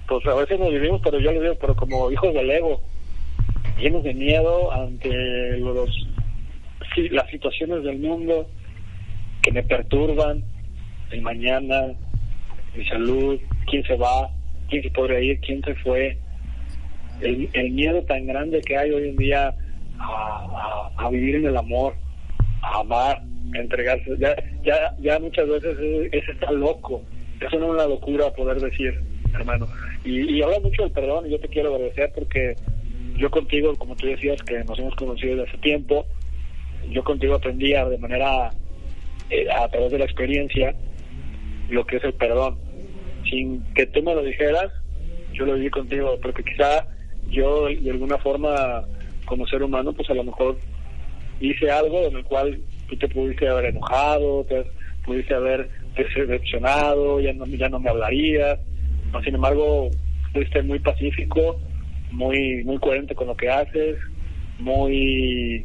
pues 0.09 0.27
a 0.27 0.35
veces 0.35 0.59
nos 0.59 0.71
vivimos, 0.71 1.01
pero 1.05 1.21
yo 1.21 1.33
lo 1.33 1.43
digo, 1.43 1.55
pero 1.61 1.77
como 1.77 2.11
hijos 2.11 2.33
del 2.33 2.51
ego, 2.51 2.81
llenos 3.79 4.03
de 4.03 4.15
miedo 4.15 4.73
ante 4.73 5.59
los, 5.59 5.91
las 7.11 7.31
situaciones 7.31 7.85
del 7.85 7.99
mundo 7.99 8.49
que 9.43 9.53
me 9.53 9.63
perturban, 9.63 10.43
el 11.11 11.23
mañana, 11.23 11.93
mi 12.75 12.85
salud, 12.87 13.39
quién 13.67 13.83
se 13.85 13.97
va, 13.97 14.31
quién 14.69 14.83
se 14.83 14.91
podría 14.91 15.21
ir, 15.21 15.41
quién 15.41 15.63
se 15.63 15.75
fue, 15.77 16.19
el, 17.21 17.71
miedo 17.73 18.03
tan 18.05 18.27
grande 18.27 18.61
que 18.63 18.77
hay 18.77 18.91
hoy 18.91 19.11
en 19.11 19.17
día 19.17 19.55
a, 19.99 21.09
vivir 21.11 21.37
en 21.37 21.47
el 21.47 21.57
amor, 21.57 21.95
a 22.63 22.81
amar, 22.81 23.23
a 23.55 23.59
entregarse. 23.59 24.17
Ya, 24.19 24.35
ya, 24.63 24.95
ya 25.01 25.19
muchas 25.19 25.49
veces 25.49 25.77
es, 26.13 26.29
estar 26.29 26.53
loco. 26.53 27.03
Eso 27.41 27.59
no 27.59 27.67
es 27.67 27.73
una 27.73 27.87
locura 27.87 28.33
poder 28.33 28.61
decir, 28.61 29.01
hermano. 29.35 29.67
Y, 30.05 30.37
y 30.37 30.43
habla 30.43 30.61
mucho 30.61 30.83
del 30.83 30.93
perdón 30.93 31.27
y 31.27 31.31
yo 31.31 31.41
te 31.41 31.49
quiero 31.49 31.75
agradecer 31.75 32.13
porque 32.15 32.55
yo 33.17 33.31
contigo, 33.31 33.75
como 33.77 33.97
tú 33.97 34.07
decías, 34.07 34.43
que 34.43 34.65
nos 34.65 34.79
hemos 34.79 34.95
conocido 34.95 35.37
desde 35.37 35.51
hace 35.51 35.59
tiempo, 35.59 36.07
yo 36.91 37.05
contigo 37.05 37.35
aprendí 37.35 37.73
de 37.73 37.99
manera, 37.99 38.51
eh, 39.29 39.47
a 39.51 39.69
través 39.69 39.93
de 39.93 39.99
la 39.99 40.07
experiencia, 40.07 40.75
lo 41.71 41.87
que 41.87 41.97
es 41.97 42.05
el 42.05 42.13
perdón. 42.15 42.59
Sin 43.29 43.63
que 43.75 43.87
tú 43.87 44.03
me 44.03 44.15
lo 44.15 44.23
dijeras, 44.23 44.73
yo 45.33 45.47
lo 45.47 45.55
viví 45.55 45.71
contigo, 45.71 46.19
porque 46.21 46.43
quizá 46.43 46.87
yo 47.31 47.67
de 47.67 47.91
alguna 47.91 48.19
forma 48.19 48.85
como 49.25 49.47
ser 49.47 49.63
humano 49.63 49.93
pues 49.93 50.11
a 50.11 50.15
lo 50.15 50.25
mejor 50.25 50.59
hice 51.41 51.71
algo 51.71 52.07
en 52.07 52.17
el 52.17 52.25
cual 52.25 52.61
tú 52.89 52.97
te 52.97 53.09
pudiste 53.09 53.49
haber 53.49 53.67
enojado, 53.67 54.45
te 54.45 54.65
pudiste 55.05 55.35
haber 55.35 55.71
decepcionado, 55.97 57.21
ya 57.21 57.33
no, 57.33 57.47
ya 57.47 57.69
no 57.69 57.79
me 57.79 57.91
hablarías, 57.91 58.59
sin 59.25 59.35
embargo 59.35 59.91
fuiste 60.33 60.63
muy 60.63 60.79
pacífico, 60.81 61.61
muy 62.11 62.65
muy 62.65 62.79
coherente 62.79 63.15
con 63.15 63.29
lo 63.29 63.37
que 63.37 63.49
haces, 63.49 63.97
muy 64.59 65.65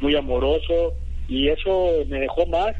muy 0.00 0.16
amoroso 0.16 0.94
y 1.28 1.48
eso 1.48 2.04
me 2.08 2.20
dejó 2.20 2.46
más 2.46 2.74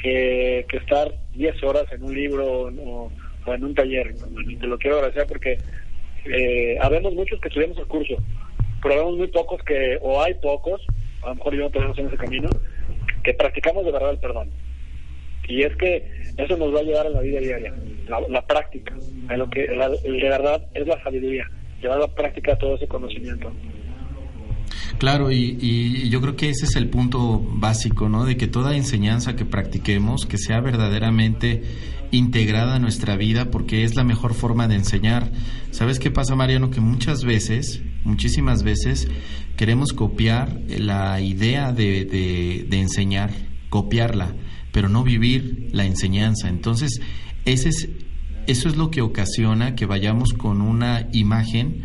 que, 0.00 0.66
que 0.68 0.76
estar 0.78 1.12
10 1.34 1.62
horas 1.62 1.84
en 1.92 2.02
un 2.02 2.14
libro 2.14 2.46
o, 2.46 3.10
en 3.46 3.64
un 3.64 3.74
taller. 3.74 4.14
Te 4.60 4.66
lo 4.66 4.78
quiero 4.78 4.96
agradecer 4.96 5.26
porque 5.26 5.58
eh, 6.24 6.78
habemos 6.80 7.14
muchos 7.14 7.40
que 7.40 7.48
estudiamos 7.48 7.78
el 7.78 7.86
curso, 7.86 8.14
pero 8.82 8.94
habemos 8.94 9.16
muy 9.16 9.28
pocos 9.28 9.62
que, 9.64 9.98
o 10.00 10.22
hay 10.22 10.34
pocos, 10.34 10.80
a 11.22 11.30
lo 11.30 11.34
mejor 11.36 11.54
yo 11.54 11.60
no 11.62 11.70
tenemos 11.70 11.98
en 11.98 12.06
ese 12.06 12.16
camino, 12.16 12.48
que 13.22 13.34
practicamos 13.34 13.84
de 13.84 13.92
verdad 13.92 14.10
el 14.10 14.18
perdón. 14.18 14.50
Y 15.48 15.62
es 15.62 15.74
que 15.76 16.08
eso 16.36 16.56
nos 16.56 16.72
va 16.72 16.78
a 16.78 16.82
ayudar 16.82 17.06
en 17.06 17.14
la 17.14 17.20
vida 17.20 17.40
diaria, 17.40 17.74
la, 18.28 18.46
práctica, 18.46 18.94
en 19.28 19.38
lo 19.38 19.50
que 19.50 19.66
de 19.66 20.28
verdad 20.28 20.64
es 20.74 20.86
la 20.86 21.02
sabiduría, 21.02 21.50
llevar 21.80 21.98
a 21.98 22.02
la 22.02 22.14
práctica 22.14 22.56
todo 22.56 22.76
ese 22.76 22.86
conocimiento. 22.86 23.52
Claro, 25.00 25.32
y, 25.32 25.56
y, 25.58 26.10
yo 26.10 26.20
creo 26.20 26.36
que 26.36 26.50
ese 26.50 26.66
es 26.66 26.76
el 26.76 26.90
punto 26.90 27.40
básico, 27.40 28.10
¿no? 28.10 28.26
De 28.26 28.36
que 28.36 28.48
toda 28.48 28.76
enseñanza 28.76 29.34
que 29.34 29.46
practiquemos, 29.46 30.26
que 30.26 30.36
sea 30.36 30.60
verdaderamente 30.60 31.62
integrada 32.10 32.74
a 32.74 32.78
nuestra 32.78 33.16
vida, 33.16 33.50
porque 33.50 33.84
es 33.84 33.94
la 33.94 34.04
mejor 34.04 34.34
forma 34.34 34.68
de 34.68 34.74
enseñar. 34.74 35.32
¿Sabes 35.70 35.98
qué 36.00 36.10
pasa, 36.10 36.34
Mariano? 36.34 36.68
Que 36.68 36.82
muchas 36.82 37.24
veces, 37.24 37.80
muchísimas 38.04 38.62
veces, 38.62 39.08
queremos 39.56 39.94
copiar 39.94 40.60
la 40.68 41.18
idea 41.22 41.72
de, 41.72 42.04
de, 42.68 42.78
enseñar, 42.78 43.30
copiarla, 43.70 44.34
pero 44.70 44.90
no 44.90 45.02
vivir 45.02 45.70
la 45.72 45.86
enseñanza. 45.86 46.50
Entonces, 46.50 47.00
ese 47.46 47.70
es, 47.70 47.88
eso 48.46 48.68
es 48.68 48.76
lo 48.76 48.90
que 48.90 49.00
ocasiona 49.00 49.74
que 49.74 49.86
vayamos 49.86 50.34
con 50.34 50.60
una 50.60 51.08
imagen 51.14 51.84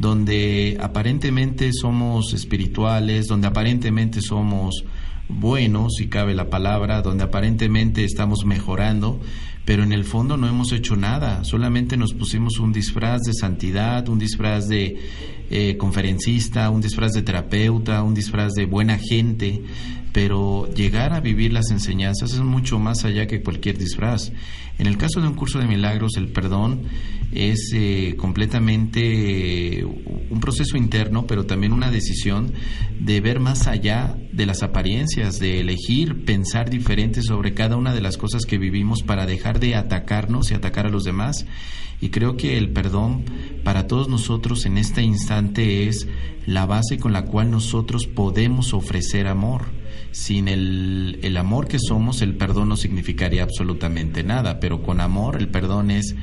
donde 0.00 0.78
aparentemente 0.80 1.70
somos 1.74 2.32
espirituales, 2.32 3.26
donde 3.26 3.48
aparentemente 3.48 4.22
somos 4.22 4.82
buenos, 5.28 5.92
si 5.98 6.08
cabe 6.08 6.34
la 6.34 6.48
palabra, 6.48 7.02
donde 7.02 7.24
aparentemente 7.24 8.02
estamos 8.04 8.46
mejorando, 8.46 9.20
pero 9.66 9.82
en 9.82 9.92
el 9.92 10.04
fondo 10.04 10.38
no 10.38 10.48
hemos 10.48 10.72
hecho 10.72 10.96
nada, 10.96 11.44
solamente 11.44 11.98
nos 11.98 12.14
pusimos 12.14 12.58
un 12.60 12.72
disfraz 12.72 13.20
de 13.26 13.34
santidad, 13.34 14.08
un 14.08 14.18
disfraz 14.18 14.68
de 14.68 14.98
eh, 15.50 15.76
conferencista, 15.76 16.70
un 16.70 16.80
disfraz 16.80 17.12
de 17.12 17.20
terapeuta, 17.20 18.02
un 18.02 18.14
disfraz 18.14 18.54
de 18.54 18.64
buena 18.64 18.96
gente, 18.96 19.62
pero 20.12 20.68
llegar 20.74 21.12
a 21.12 21.20
vivir 21.20 21.52
las 21.52 21.70
enseñanzas 21.70 22.32
es 22.32 22.40
mucho 22.40 22.78
más 22.78 23.04
allá 23.04 23.26
que 23.26 23.42
cualquier 23.42 23.78
disfraz. 23.78 24.32
En 24.78 24.86
el 24.86 24.96
caso 24.96 25.20
de 25.20 25.28
un 25.28 25.34
curso 25.34 25.58
de 25.58 25.66
milagros, 25.66 26.12
el 26.16 26.28
perdón 26.28 26.82
es 27.32 27.70
eh, 27.74 28.14
completamente 28.16 29.84
un 29.84 30.40
proceso 30.40 30.76
interno, 30.76 31.26
pero 31.26 31.44
también 31.46 31.72
una 31.72 31.90
decisión 31.90 32.52
de 32.98 33.20
ver 33.20 33.40
más 33.40 33.66
allá 33.66 34.16
de 34.32 34.46
las 34.46 34.62
apariencias, 34.62 35.38
de 35.38 35.60
elegir, 35.60 36.24
pensar 36.24 36.70
diferente 36.70 37.22
sobre 37.22 37.54
cada 37.54 37.76
una 37.76 37.94
de 37.94 38.00
las 38.00 38.16
cosas 38.16 38.46
que 38.46 38.58
vivimos 38.58 39.02
para 39.02 39.26
dejar 39.26 39.60
de 39.60 39.76
atacarnos 39.76 40.50
y 40.50 40.54
atacar 40.54 40.86
a 40.86 40.90
los 40.90 41.04
demás. 41.04 41.46
Y 42.00 42.08
creo 42.08 42.36
que 42.38 42.56
el 42.56 42.70
perdón 42.70 43.26
para 43.62 43.86
todos 43.86 44.08
nosotros 44.08 44.64
en 44.64 44.78
este 44.78 45.02
instante 45.02 45.86
es 45.86 46.08
la 46.46 46.64
base 46.64 46.98
con 46.98 47.12
la 47.12 47.26
cual 47.26 47.50
nosotros 47.50 48.06
podemos 48.06 48.72
ofrecer 48.72 49.26
amor 49.26 49.79
sin 50.12 50.48
el, 50.48 51.18
el, 51.22 51.36
amor 51.36 51.68
que 51.68 51.78
somos, 51.78 52.22
el 52.22 52.34
perdón 52.34 52.68
no 52.68 52.76
significaría 52.76 53.42
absolutamente 53.42 54.22
nada, 54.22 54.60
pero 54.60 54.82
con 54.82 55.00
amor 55.00 55.36
el 55.36 55.48
perdón 55.48 55.90
es 55.90 56.14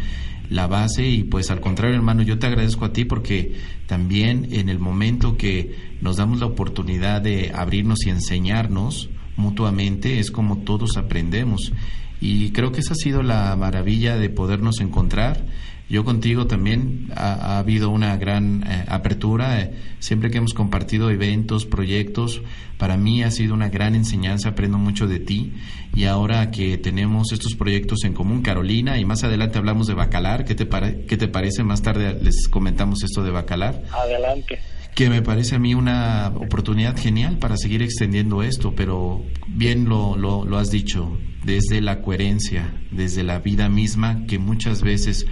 la 0.50 0.68
base 0.68 1.08
y 1.08 1.24
pues 1.24 1.52
al 1.52 1.60
contrario 1.60 1.96
hermano, 1.96 2.22
yo 2.22 2.40
te 2.40 2.48
agradezco 2.48 2.86
a 2.86 2.94
ti 2.94 3.06
porque 3.06 3.56
también 3.86 4.48
en 4.52 4.70
el 4.70 4.80
momento 4.80 5.38
que 5.38 5.76
nos 6.02 6.18
damos 6.18 6.40
la 6.40 6.46
oportunidad 6.46 7.22
de 7.22 7.52
abrirnos 7.54 8.06
y 8.06 8.10
enseñarnos 8.10 9.10
mutuamente 9.36 10.20
es 10.20 10.32
como 10.32 10.60
todos 10.60 10.98
aprendemos. 10.98 11.74
Y 12.20 12.52
creo 12.52 12.72
que 12.72 12.80
esa 12.80 12.94
ha 12.94 12.96
sido 12.96 13.22
la 13.22 13.56
maravilla 13.56 14.18
de 14.18 14.30
podernos 14.30 14.80
encontrar 14.80 15.46
yo 15.90 16.04
contigo 16.04 16.48
también 16.48 17.08
ha, 17.16 17.60
habido 17.60 17.90
una 17.90 18.18
gran 18.18 18.64
eh, 18.68 18.86
apertura. 18.88 19.62
Eh, 19.62 19.74
siempre 20.00 20.30
que 20.30 20.38
hemos 20.38 20.54
compartido 20.54 21.10
eventos, 21.10 21.66
proyectos, 21.66 22.42
para 22.78 22.98
mí 22.98 23.24
ha 23.24 23.32
sido 23.32 23.54
una 23.54 23.70
gran 23.70 23.96
enseñanza, 23.96 24.50
aprendo 24.50 24.78
mucho 24.78 25.08
de 25.08 25.20
ti. 25.20 25.54
Y 25.96 26.04
ahora 26.04 26.52
que 26.52 26.78
tenemos 26.78 27.32
estos 27.32 27.56
proyectos 27.56 28.04
en 28.04 28.14
común, 28.14 28.42
Carolina, 28.42 29.00
y 29.00 29.06
más 29.06 29.24
adelante 29.24 29.58
hablamos 29.58 29.88
de 29.88 29.94
Bacalar, 29.94 30.44
¿qué 30.44 30.56
te, 30.56 30.68
qué 31.08 31.18
te 31.18 31.28
parece? 31.30 31.64
Más 31.64 31.82
tarde 31.82 32.18
les 32.22 32.48
comentamos 32.50 33.04
esto 33.04 33.24
de 33.24 33.32
Bacalar. 33.32 33.84
Adelante 33.92 34.60
que 34.98 35.12
me 35.12 35.22
parece 35.22 35.54
a 35.54 35.60
mí 35.60 35.76
una 35.76 36.34
oportunidad 36.36 36.98
genial 36.98 37.38
para 37.38 37.56
seguir 37.56 37.84
extendiendo 37.84 38.42
esto, 38.42 38.74
pero 38.76 39.24
bien 39.46 39.88
lo, 39.88 40.18
lo, 40.18 40.44
lo, 40.44 40.58
has 40.58 40.72
dicho, 40.72 41.20
desde 41.44 41.82
la 41.82 42.02
coherencia, 42.02 42.74
desde 42.90 43.24
la 43.24 43.38
vida 43.38 43.70
misma, 43.70 44.26
que 44.26 44.40
muchas 44.40 44.82
veces 44.82 45.28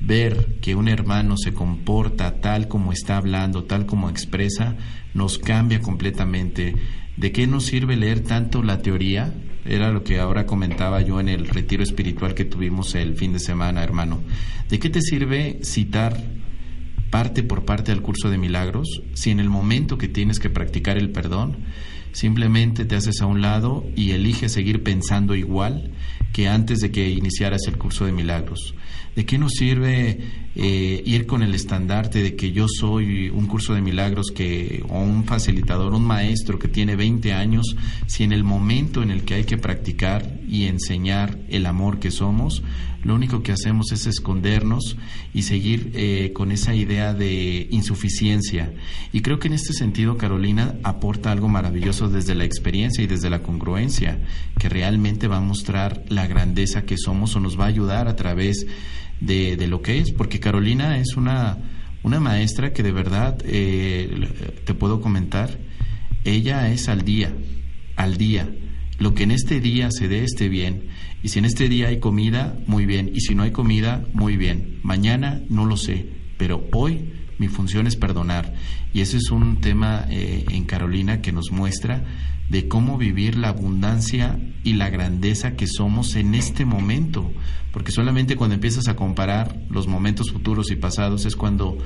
ver 0.00 0.58
que 0.60 0.74
un 0.74 0.88
hermano 0.88 1.36
se 1.36 1.52
comporta 1.52 2.40
tal 2.40 2.68
como 2.68 2.92
está 2.92 3.16
hablando, 3.16 3.64
tal 3.64 3.86
como 3.86 4.10
expresa, 4.10 4.76
nos 5.14 5.38
cambia 5.38 5.80
completamente. 5.80 6.74
¿De 7.16 7.32
qué 7.32 7.46
nos 7.46 7.64
sirve 7.64 7.96
leer 7.96 8.20
tanto 8.20 8.62
la 8.62 8.82
teoría? 8.82 9.32
Era 9.64 9.90
lo 9.90 10.04
que 10.04 10.20
ahora 10.20 10.46
comentaba 10.46 11.00
yo 11.00 11.18
en 11.18 11.28
el 11.28 11.48
retiro 11.48 11.82
espiritual 11.82 12.34
que 12.34 12.44
tuvimos 12.44 12.94
el 12.94 13.16
fin 13.16 13.32
de 13.32 13.40
semana, 13.40 13.82
hermano. 13.82 14.22
¿De 14.68 14.78
qué 14.78 14.90
te 14.90 15.00
sirve 15.00 15.58
citar 15.62 16.16
parte 17.10 17.42
por 17.42 17.64
parte 17.64 17.92
del 17.92 18.02
curso 18.02 18.30
de 18.30 18.38
milagros 18.38 19.02
si 19.14 19.30
en 19.30 19.40
el 19.40 19.48
momento 19.48 19.96
que 19.96 20.08
tienes 20.08 20.38
que 20.38 20.50
practicar 20.50 20.98
el 20.98 21.10
perdón, 21.10 21.56
simplemente 22.12 22.84
te 22.84 22.96
haces 22.96 23.20
a 23.20 23.26
un 23.26 23.40
lado 23.40 23.86
y 23.96 24.12
eliges 24.12 24.52
seguir 24.52 24.82
pensando 24.82 25.34
igual 25.34 25.92
que 26.32 26.48
antes 26.48 26.80
de 26.80 26.90
que 26.90 27.08
iniciaras 27.08 27.62
el 27.66 27.78
curso 27.78 28.04
de 28.04 28.12
milagros? 28.12 28.74
¿De 29.16 29.24
qué 29.24 29.38
nos 29.38 29.52
sirve 29.52 30.18
eh, 30.54 31.02
ir 31.06 31.26
con 31.26 31.42
el 31.42 31.54
estandarte 31.54 32.22
de 32.22 32.36
que 32.36 32.52
yo 32.52 32.66
soy 32.68 33.30
un 33.30 33.46
curso 33.46 33.72
de 33.72 33.80
milagros 33.80 34.26
que, 34.34 34.84
o 34.90 35.00
un 35.00 35.24
facilitador, 35.24 35.94
un 35.94 36.04
maestro 36.04 36.58
que 36.58 36.68
tiene 36.68 36.96
20 36.96 37.32
años, 37.32 37.76
si 38.06 38.24
en 38.24 38.32
el 38.32 38.44
momento 38.44 39.02
en 39.02 39.10
el 39.10 39.24
que 39.24 39.32
hay 39.32 39.44
que 39.44 39.56
practicar 39.56 40.38
y 40.46 40.64
enseñar 40.64 41.38
el 41.48 41.64
amor 41.64 41.98
que 41.98 42.10
somos, 42.10 42.62
lo 43.04 43.14
único 43.14 43.42
que 43.42 43.52
hacemos 43.52 43.92
es 43.92 44.06
escondernos 44.06 44.96
y 45.32 45.42
seguir 45.42 45.92
eh, 45.94 46.32
con 46.34 46.52
esa 46.52 46.74
idea 46.74 47.14
de 47.14 47.68
insuficiencia. 47.70 48.72
Y 49.12 49.20
creo 49.20 49.38
que 49.38 49.48
en 49.48 49.54
este 49.54 49.72
sentido 49.72 50.18
Carolina 50.18 50.74
aporta 50.82 51.32
algo 51.32 51.48
maravilloso 51.48 52.08
desde 52.08 52.34
la 52.34 52.44
experiencia 52.44 53.04
y 53.04 53.06
desde 53.06 53.30
la 53.30 53.42
congruencia, 53.42 54.18
que 54.58 54.68
realmente 54.68 55.28
va 55.28 55.36
a 55.36 55.40
mostrar 55.40 56.04
la 56.08 56.26
grandeza 56.26 56.82
que 56.82 56.98
somos 56.98 57.36
o 57.36 57.40
nos 57.40 57.58
va 57.58 57.64
a 57.64 57.68
ayudar 57.68 58.08
a 58.08 58.16
través 58.16 58.66
de, 59.20 59.56
de 59.56 59.66
lo 59.66 59.80
que 59.80 59.98
es, 59.98 60.12
porque 60.12 60.40
Carolina 60.40 60.98
es 60.98 61.16
una 61.16 61.58
Una 62.06 62.20
maestra 62.20 62.70
que 62.72 62.84
de 62.84 62.92
verdad, 62.92 63.36
eh, 63.44 64.06
te 64.64 64.74
puedo 64.74 65.00
comentar, 65.00 65.58
ella 66.24 66.68
es 66.70 66.88
al 66.88 67.02
día, 67.02 67.34
al 67.96 68.16
día. 68.16 68.46
Lo 69.00 69.12
que 69.12 69.24
en 69.24 69.32
este 69.32 69.60
día 69.60 69.88
se 69.90 70.06
dé 70.06 70.22
esté 70.22 70.48
bien. 70.48 70.86
Y 71.24 71.30
si 71.30 71.40
en 71.40 71.46
este 71.46 71.68
día 71.68 71.88
hay 71.88 71.98
comida, 71.98 72.54
muy 72.68 72.86
bien. 72.86 73.10
Y 73.12 73.20
si 73.22 73.34
no 73.34 73.42
hay 73.42 73.50
comida, 73.50 74.04
muy 74.12 74.36
bien. 74.36 74.78
Mañana 74.84 75.42
no 75.50 75.64
lo 75.66 75.76
sé, 75.76 76.06
pero 76.38 76.64
hoy 76.72 77.10
mi 77.38 77.48
función 77.48 77.86
es 77.86 77.96
perdonar. 77.96 78.54
Y 78.92 79.00
ese 79.00 79.18
es 79.18 79.30
un 79.30 79.60
tema 79.60 80.06
eh, 80.10 80.44
en 80.50 80.64
Carolina 80.64 81.20
que 81.20 81.32
nos 81.32 81.50
muestra 81.50 82.02
de 82.48 82.68
cómo 82.68 82.96
vivir 82.96 83.36
la 83.36 83.48
abundancia 83.48 84.38
y 84.62 84.74
la 84.74 84.88
grandeza 84.88 85.56
que 85.56 85.66
somos 85.66 86.14
en 86.14 86.34
este 86.34 86.64
momento, 86.64 87.32
porque 87.72 87.90
solamente 87.90 88.36
cuando 88.36 88.54
empiezas 88.54 88.88
a 88.88 88.94
comparar 88.94 89.56
los 89.68 89.88
momentos 89.88 90.30
futuros 90.30 90.70
y 90.70 90.76
pasados 90.76 91.26
es 91.26 91.34
cuando 91.34 91.76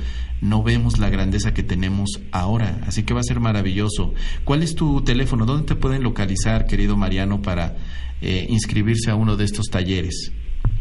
no 0.41 0.63
vemos 0.63 0.99
la 0.99 1.09
grandeza 1.09 1.55
que 1.55 1.63
tenemos 1.63 2.21
ahora, 2.31 2.81
así 2.87 3.05
que 3.05 3.15
va 3.15 3.21
a 3.21 3.25
ser 3.25 3.41
maravilloso. 3.41 4.13
¿Cuál 4.45 4.63
es 4.63 4.75
tu 4.75 5.03
teléfono? 5.03 5.47
¿Dónde 5.47 5.67
te 5.67 5.77
pueden 5.77 6.03
localizar, 6.03 6.67
querido 6.67 6.97
Mariano, 6.97 7.41
para 7.41 7.77
eh, 8.21 8.47
inscribirse 8.51 9.11
a 9.11 9.15
uno 9.15 9.37
de 9.37 9.45
estos 9.45 9.67
talleres? 9.67 10.33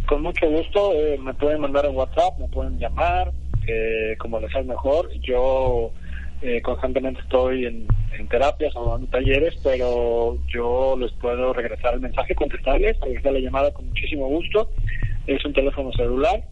Con 0.08 0.24
mucho 0.24 0.50
gusto, 0.50 0.92
eh, 0.94 1.18
me 1.24 1.34
pueden 1.36 1.62
mandar 1.62 1.88
un 1.88 1.96
WhatsApp, 1.96 2.38
me 2.40 2.48
pueden 2.48 2.78
llamar, 2.80 3.32
eh, 3.70 4.16
como 4.18 4.40
les 4.40 4.52
sea 4.52 4.64
mejor. 4.64 5.12
Yo 5.22 5.92
eh, 6.42 6.62
constantemente 6.62 7.22
estoy 7.22 7.66
en, 7.66 7.88
terapias 8.30 8.76
o 8.76 8.98
en 8.98 9.08
talleres, 9.08 9.56
pero 9.64 10.38
yo 10.48 10.98
les 11.00 11.12
puedo 11.14 11.54
regresar 11.54 11.94
el 11.94 12.02
mensaje, 12.02 12.36
contestarles, 12.36 13.00
regresar 13.00 13.34
la 13.34 13.40
llamada 13.40 13.72
con 13.72 13.88
muchísimo 13.88 14.28
gusto. 14.28 14.70
Es 15.28 15.44
un 15.46 15.54
teléfono 15.54 15.92
celular, 15.94 16.44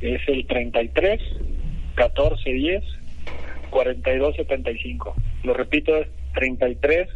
es 0.00 0.20
el 0.28 0.46
33 0.46 1.20
14 1.96 2.50
10 2.50 2.84
42 3.70 4.36
75. 4.36 5.14
Lo 5.42 5.54
repito, 5.54 5.96
es 5.96 6.08
33 6.34 7.08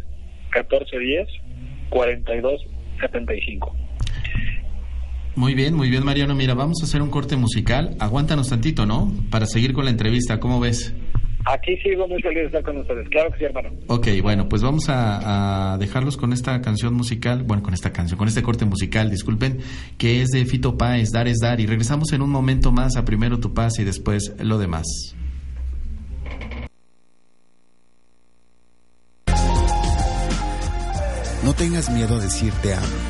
14 0.51 0.99
10 0.99 1.29
42 1.91 2.67
75. 3.01 3.77
Muy 5.41 5.55
bien, 5.55 5.75
muy 5.75 5.89
bien, 5.89 6.05
Mariano. 6.05 6.35
Mira, 6.35 6.53
vamos 6.53 6.83
a 6.83 6.85
hacer 6.85 7.01
un 7.01 7.09
corte 7.09 7.35
musical. 7.35 7.97
Aguántanos 7.99 8.51
tantito, 8.51 8.85
¿no? 8.85 9.11
Para 9.31 9.47
seguir 9.47 9.73
con 9.73 9.87
la 9.87 9.91
entrevista. 9.91 10.39
¿Cómo 10.39 10.61
ves? 10.61 10.95
Aquí 11.47 11.79
sigo 11.79 12.07
muy 12.07 12.21
feliz 12.21 12.41
de 12.41 12.45
estar 12.45 12.63
con 12.63 12.77
ustedes. 12.77 13.09
Claro 13.09 13.33
que 13.33 13.39
sí, 13.39 13.45
hermano. 13.47 13.71
Ok, 13.87 14.09
bueno, 14.21 14.51
pues 14.51 14.61
vamos 14.61 14.85
a, 14.91 15.79
dejarlos 15.81 16.19
con 16.19 16.35
esta 16.35 16.61
canción 16.61 16.93
musical, 16.93 17.43
bueno, 17.43 17.63
con 17.63 17.73
esta 17.73 17.91
canción, 17.91 18.19
con 18.19 18.29
este 18.29 18.43
corte 18.43 18.67
musical, 18.67 19.11
disculpen, 19.11 19.61
que 19.97 20.21
es 20.21 20.29
de 20.29 20.45
Fito 20.45 20.77
Páez, 20.77 21.11
Dar 21.11 21.27
es 21.27 21.39
Dar. 21.39 21.59
Y 21.59 21.65
regresamos 21.65 22.13
en 22.13 22.21
un 22.21 22.29
momento 22.29 22.71
más 22.71 22.99
a 22.99 23.07
primero 23.07 23.41
tu 23.41 23.55
paz 23.55 23.79
y 23.79 23.85
después 23.85 24.35
lo 24.45 24.59
demás. 24.59 24.85
No 31.43 31.55
tengas 31.55 31.89
miedo 31.89 32.17
a 32.17 32.21
decirte 32.21 32.75
amo 32.75 33.10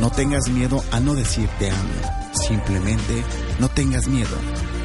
no 0.00 0.10
tengas 0.10 0.48
miedo 0.48 0.82
a 0.92 1.00
no 1.00 1.14
decirte 1.14 1.70
amo. 1.70 2.32
Simplemente 2.46 3.24
no 3.58 3.68
tengas 3.68 4.06
miedo. 4.08 4.36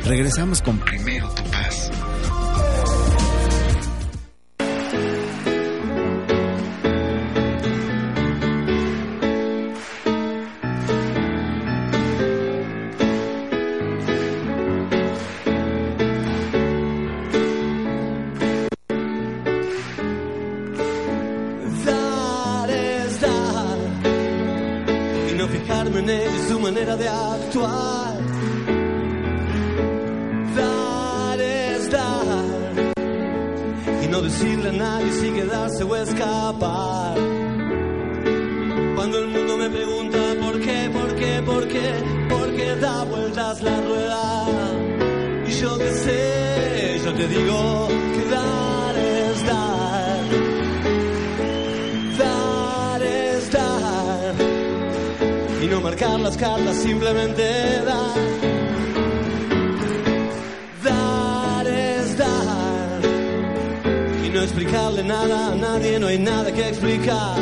Regresamos 0.06 0.62
con 0.62 0.80
Primero 0.80 1.30
tu 1.30 1.44
paz. 1.52 1.91
nada, 65.28 65.56
nadie, 65.56 66.00
no 66.00 66.08
hay 66.08 66.20
nada 66.20 66.52
que 66.52 66.68
explicar. 66.68 67.38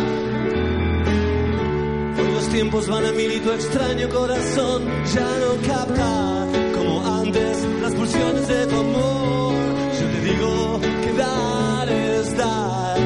Hoy 2.17 2.31
los 2.33 2.49
tiempos 2.49 2.87
van 2.87 3.05
a 3.05 3.11
mil 3.11 3.31
y 3.31 3.39
tu 3.39 3.51
extraño 3.51 4.09
corazón 4.09 4.85
ya 5.13 5.29
no 5.43 5.67
capta 5.67 6.47
como 6.75 7.05
antes 7.21 7.57
las 7.81 7.93
pulsiones 7.93 8.47
de 8.47 8.67
tu 8.67 8.75
amor. 8.75 9.53
Yo 9.99 10.05
te 10.13 10.21
digo 10.29 10.79
que 11.03 11.13
dar 11.13 11.89
es 11.89 12.37
dar. 12.37 12.97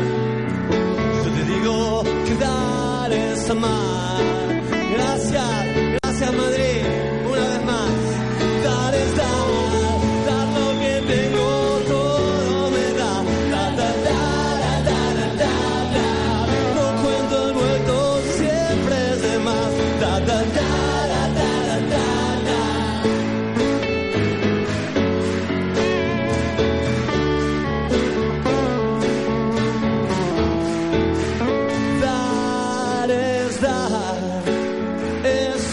Yo 1.23 1.31
te 1.31 1.43
digo 1.53 2.03
que 2.25 2.35
dar 2.35 3.11
es 3.11 3.49
amar. 3.49 3.92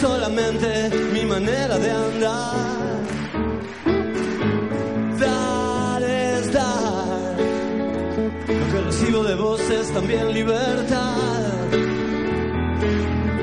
solamente 0.01 0.89
mi 1.13 1.23
manera 1.25 1.77
de 1.77 1.91
andar. 1.91 3.01
Dar 5.19 6.03
es 6.03 6.51
dar. 6.51 7.37
Lo 8.59 8.65
que 8.71 8.81
recibo 8.89 9.23
de 9.23 9.35
vos 9.35 9.61
es 9.69 9.93
también 9.93 10.33
libertad. 10.33 11.67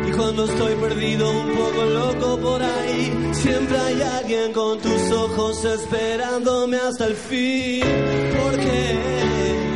Y 0.09 0.11
cuando 0.13 0.45
estoy 0.47 0.75
perdido, 0.75 1.31
un 1.31 1.51
poco 1.57 1.85
loco 1.85 2.39
por 2.41 2.61
ahí, 2.63 3.31
siempre 3.33 3.79
hay 3.79 4.03
alguien 4.03 4.53
con 4.53 4.81
tus 4.81 5.13
ojos 5.13 5.65
esperándome 5.65 6.77
hasta 6.79 7.07
el 7.07 7.15
fin. 7.15 7.85
Porque 8.43 9.68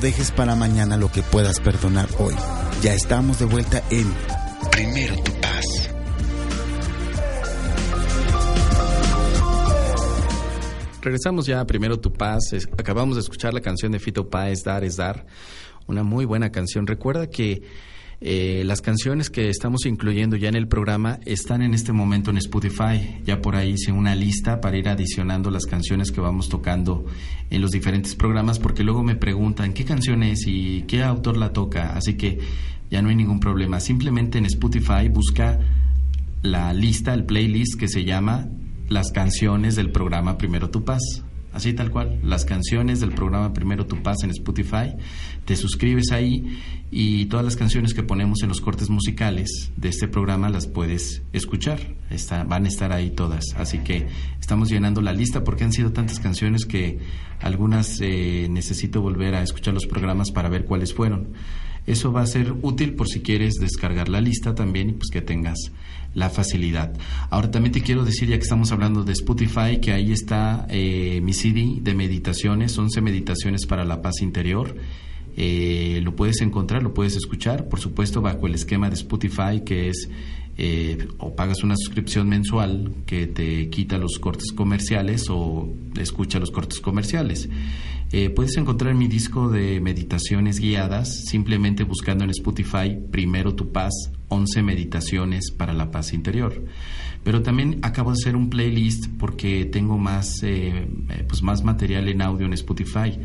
Dejes 0.00 0.30
para 0.30 0.54
mañana 0.54 0.96
lo 0.96 1.12
que 1.12 1.22
puedas 1.22 1.60
perdonar 1.60 2.08
hoy. 2.18 2.34
Ya 2.80 2.94
estamos 2.94 3.38
de 3.38 3.44
vuelta 3.44 3.82
en 3.90 4.10
Primero 4.70 5.14
tu 5.16 5.32
paz. 5.42 5.64
Regresamos 11.02 11.44
ya 11.44 11.60
a 11.60 11.66
Primero 11.66 12.00
tu 12.00 12.10
paz. 12.14 12.40
Acabamos 12.78 13.16
de 13.16 13.20
escuchar 13.20 13.52
la 13.52 13.60
canción 13.60 13.92
de 13.92 13.98
Fito 13.98 14.30
Páez, 14.30 14.64
Dar 14.64 14.84
es 14.84 14.96
Dar. 14.96 15.26
Una 15.86 16.02
muy 16.02 16.24
buena 16.24 16.50
canción. 16.50 16.86
Recuerda 16.86 17.26
que 17.26 17.62
eh, 18.22 18.64
las 18.66 18.82
canciones 18.82 19.30
que 19.30 19.48
estamos 19.48 19.86
incluyendo 19.86 20.36
ya 20.36 20.50
en 20.50 20.54
el 20.54 20.68
programa 20.68 21.20
están 21.24 21.62
en 21.62 21.72
este 21.72 21.92
momento 21.92 22.30
en 22.30 22.36
Spotify. 22.36 23.22
Ya 23.24 23.40
por 23.40 23.56
ahí 23.56 23.70
hice 23.70 23.92
una 23.92 24.14
lista 24.14 24.60
para 24.60 24.76
ir 24.76 24.88
adicionando 24.88 25.50
las 25.50 25.64
canciones 25.64 26.12
que 26.12 26.20
vamos 26.20 26.50
tocando 26.50 27.06
en 27.48 27.62
los 27.62 27.70
diferentes 27.70 28.14
programas, 28.14 28.58
porque 28.58 28.84
luego 28.84 29.02
me 29.02 29.16
preguntan 29.16 29.72
qué 29.72 29.86
canción 29.86 30.22
es 30.22 30.46
y 30.46 30.82
qué 30.82 31.02
autor 31.02 31.38
la 31.38 31.54
toca. 31.54 31.96
Así 31.96 32.14
que 32.14 32.38
ya 32.90 33.00
no 33.00 33.08
hay 33.08 33.16
ningún 33.16 33.40
problema. 33.40 33.80
Simplemente 33.80 34.36
en 34.36 34.44
Spotify 34.44 35.08
busca 35.10 35.58
la 36.42 36.74
lista, 36.74 37.14
el 37.14 37.24
playlist 37.24 37.78
que 37.78 37.88
se 37.88 38.04
llama 38.04 38.48
Las 38.88 39.12
canciones 39.12 39.76
del 39.76 39.92
programa 39.92 40.36
Primero 40.36 40.68
Tu 40.68 40.84
Paz 40.84 41.24
así 41.52 41.72
tal 41.72 41.90
cual, 41.90 42.18
las 42.22 42.44
canciones 42.44 43.00
del 43.00 43.12
programa 43.12 43.52
Primero 43.52 43.86
Tu 43.86 44.02
Paz 44.02 44.18
en 44.22 44.30
Spotify, 44.30 44.94
te 45.44 45.56
suscribes 45.56 46.12
ahí 46.12 46.58
y 46.90 47.26
todas 47.26 47.44
las 47.44 47.56
canciones 47.56 47.94
que 47.94 48.02
ponemos 48.02 48.42
en 48.42 48.48
los 48.48 48.60
cortes 48.60 48.90
musicales 48.90 49.70
de 49.76 49.88
este 49.88 50.08
programa 50.08 50.48
las 50.48 50.66
puedes 50.66 51.22
escuchar, 51.32 51.78
Está, 52.10 52.42
van 52.44 52.64
a 52.64 52.68
estar 52.68 52.92
ahí 52.92 53.10
todas, 53.10 53.44
así 53.56 53.78
que 53.78 54.08
estamos 54.40 54.68
llenando 54.68 55.00
la 55.00 55.12
lista 55.12 55.44
porque 55.44 55.64
han 55.64 55.72
sido 55.72 55.92
tantas 55.92 56.18
canciones 56.18 56.64
que 56.66 56.98
algunas 57.40 58.00
eh, 58.00 58.48
necesito 58.50 59.00
volver 59.00 59.34
a 59.34 59.42
escuchar 59.42 59.74
los 59.74 59.86
programas 59.86 60.30
para 60.32 60.48
ver 60.48 60.64
cuáles 60.64 60.92
fueron. 60.92 61.28
Eso 61.86 62.12
va 62.12 62.22
a 62.22 62.26
ser 62.26 62.54
útil 62.62 62.94
por 62.94 63.08
si 63.08 63.20
quieres 63.20 63.54
descargar 63.54 64.08
la 64.08 64.20
lista 64.20 64.54
también 64.54 64.90
y 64.90 64.92
pues 64.92 65.08
que 65.10 65.22
tengas 65.22 65.72
la 66.14 66.30
facilidad. 66.30 66.92
Ahora 67.30 67.50
también 67.50 67.72
te 67.72 67.82
quiero 67.82 68.04
decir, 68.04 68.28
ya 68.28 68.36
que 68.36 68.42
estamos 68.42 68.72
hablando 68.72 69.04
de 69.04 69.12
Spotify, 69.12 69.78
que 69.80 69.92
ahí 69.92 70.12
está 70.12 70.66
eh, 70.68 71.20
mi 71.22 71.32
CD 71.32 71.78
de 71.80 71.94
meditaciones, 71.94 72.76
11 72.76 73.00
meditaciones 73.00 73.66
para 73.66 73.84
la 73.84 74.02
paz 74.02 74.20
interior. 74.22 74.76
Eh, 75.36 76.00
lo 76.02 76.16
puedes 76.16 76.40
encontrar, 76.40 76.82
lo 76.82 76.92
puedes 76.92 77.16
escuchar, 77.16 77.68
por 77.68 77.80
supuesto, 77.80 78.20
bajo 78.20 78.46
el 78.46 78.54
esquema 78.54 78.88
de 78.88 78.96
Spotify, 78.96 79.62
que 79.64 79.88
es 79.88 80.08
eh, 80.58 81.08
o 81.18 81.34
pagas 81.34 81.62
una 81.62 81.74
suscripción 81.76 82.28
mensual 82.28 82.92
que 83.06 83.26
te 83.26 83.70
quita 83.70 83.96
los 83.96 84.18
cortes 84.18 84.52
comerciales 84.52 85.26
o 85.30 85.72
escucha 85.98 86.38
los 86.38 86.50
cortes 86.50 86.80
comerciales. 86.80 87.48
Puedes 88.34 88.56
encontrar 88.56 88.94
mi 88.94 89.06
disco 89.06 89.48
de 89.48 89.80
meditaciones 89.80 90.58
guiadas 90.58 91.26
simplemente 91.26 91.84
buscando 91.84 92.24
en 92.24 92.30
Spotify 92.30 92.98
Primero 93.10 93.54
tu 93.54 93.70
paz 93.70 93.92
11 94.30 94.62
meditaciones 94.62 95.50
para 95.50 95.74
la 95.74 95.90
paz 95.90 96.12
interior. 96.12 96.64
Pero 97.22 97.42
también 97.42 97.80
acabo 97.82 98.10
de 98.10 98.14
hacer 98.14 98.34
un 98.34 98.48
playlist 98.48 99.08
porque 99.18 99.66
tengo 99.66 99.98
más, 99.98 100.42
eh, 100.42 100.88
eh, 101.10 101.24
pues 101.28 101.42
más 101.42 101.62
material 101.62 102.08
en 102.08 102.22
audio 102.22 102.46
en 102.46 102.54
Spotify. 102.54 103.18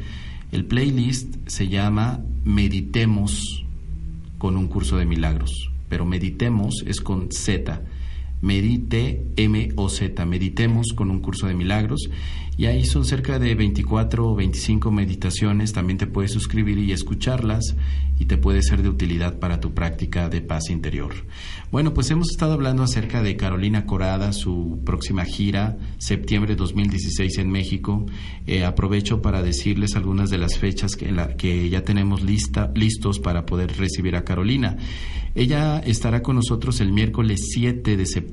El 0.52 0.66
playlist 0.66 1.36
se 1.48 1.70
llama 1.70 2.22
Meditemos 2.44 3.64
con 4.38 4.58
un 4.58 4.68
curso 4.68 4.98
de 4.98 5.06
milagros, 5.06 5.72
pero 5.88 6.06
Meditemos 6.06 6.84
es 6.86 7.00
con 7.00 7.32
Z. 7.32 7.82
Medite 8.42 9.26
M-O-Z, 9.38 10.26
meditemos 10.26 10.88
con 10.96 11.10
un 11.10 11.20
curso 11.20 11.48
de 11.48 11.56
milagros 11.56 12.10
y 12.58 12.68
ahí 12.68 12.86
son 12.86 13.04
cerca 13.04 13.38
de 13.38 13.54
24 13.54 14.30
o 14.30 14.36
25 14.36 14.90
meditaciones, 14.90 15.74
también 15.74 15.98
te 15.98 16.08
puedes 16.08 16.32
suscribir 16.32 16.78
y 16.78 16.94
escucharlas 16.94 17.76
y 18.18 18.26
te 18.26 18.38
puede 18.38 18.62
ser 18.62 18.82
de 18.82 18.88
utilidad 18.88 19.40
para 19.40 19.60
tu 19.60 19.74
práctica 19.74 20.30
de 20.30 20.40
paz 20.40 20.70
interior. 20.70 21.14
Bueno, 21.70 21.94
pues 21.94 22.10
hemos 22.12 22.32
estado 22.32 22.54
hablando 22.54 22.84
acerca 22.84 23.22
de 23.22 23.36
Carolina 23.36 23.86
Corada, 23.86 24.32
su 24.32 24.80
próxima 24.86 25.26
gira, 25.26 25.78
septiembre 25.98 26.56
2016 26.56 27.40
en 27.40 27.50
México. 27.50 28.06
Eh, 28.48 28.64
aprovecho 28.64 29.22
para 29.22 29.42
decirles 29.42 29.98
algunas 29.98 30.30
de 30.30 30.38
las 30.38 30.58
fechas 30.58 30.96
que, 30.96 31.70
ya 31.70 31.84
tenemos 31.84 32.24
lista, 32.24 32.72
listos 32.74 33.20
para 33.20 33.46
poder 33.46 33.76
recibir 33.78 34.16
a 34.16 34.24
Carolina. 34.24 34.78
Ella 35.34 35.80
estará 35.80 36.22
con 36.22 36.38
nosotros 36.38 36.80
el 36.80 36.94
miércoles 36.94 37.50
7 37.54 37.98
de 37.98 38.06
septiembre 38.06 38.25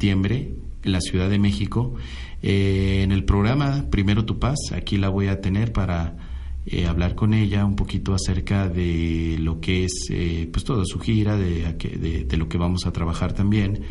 en 0.82 0.92
la 0.92 1.00
Ciudad 1.00 1.30
de 1.30 1.38
México. 1.38 1.94
Eh, 2.42 3.02
en 3.02 3.12
el 3.12 3.24
programa 3.24 3.86
Primero 3.90 4.24
Tu 4.24 4.38
Paz, 4.38 4.58
aquí 4.74 4.96
la 4.96 5.08
voy 5.08 5.28
a 5.28 5.40
tener 5.40 5.72
para 5.72 6.16
eh, 6.66 6.86
hablar 6.86 7.14
con 7.14 7.34
ella 7.34 7.64
un 7.64 7.76
poquito 7.76 8.14
acerca 8.14 8.68
de 8.68 9.36
lo 9.38 9.60
que 9.60 9.84
es 9.84 10.08
eh, 10.10 10.48
pues 10.52 10.64
toda 10.64 10.84
su 10.84 10.98
gira, 10.98 11.36
de, 11.36 11.72
de, 11.72 12.24
de, 12.24 12.36
lo 12.36 12.48
que 12.48 12.58
vamos 12.58 12.84
a 12.86 12.92
trabajar 12.92 13.32
también 13.32 13.82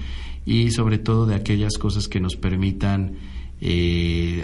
y 0.45 0.71
sobre 0.71 0.97
todo 0.97 1.25
de 1.25 1.35
aquellas 1.35 1.77
cosas 1.77 2.07
que 2.07 2.19
nos 2.19 2.35
permitan 2.35 3.13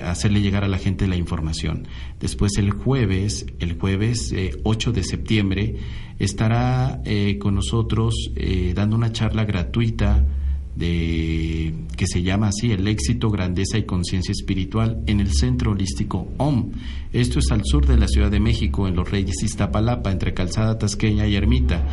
hacerle 0.03 0.41
llegar 0.41 0.63
a 0.63 0.67
la 0.67 0.77
gente 0.77 1.07
la 1.07 1.15
información. 1.15 1.87
Después 2.19 2.51
el 2.59 2.69
jueves, 2.69 3.47
el 3.57 3.73
jueves 3.73 4.31
8 4.61 4.91
de 4.91 5.03
septiembre, 5.03 5.75
estará 6.19 7.01
con 7.39 7.55
nosotros 7.55 8.13
dando 8.75 8.95
una 8.95 9.11
charla 9.11 9.43
gratuita 9.43 10.23
de 10.77 11.73
que 11.95 12.05
se 12.05 12.21
llama 12.21 12.49
así 12.49 12.71
el 12.71 12.87
éxito, 12.87 13.29
grandeza 13.31 13.77
y 13.77 13.83
conciencia 13.83 14.31
espiritual 14.31 15.01
en 15.07 15.19
el 15.19 15.33
centro 15.33 15.71
holístico 15.71 16.27
OM. 16.37 16.71
Esto 17.11 17.39
es 17.39 17.51
al 17.51 17.63
sur 17.65 17.87
de 17.87 17.97
la 17.97 18.07
Ciudad 18.07 18.29
de 18.29 18.39
México, 18.39 18.87
en 18.87 18.95
Los 18.95 19.09
Reyes 19.09 19.41
Iztapalapa, 19.41 20.11
entre 20.11 20.35
Calzada 20.35 20.77
Tasqueña 20.77 21.25
y 21.27 21.35
Ermita. 21.35 21.83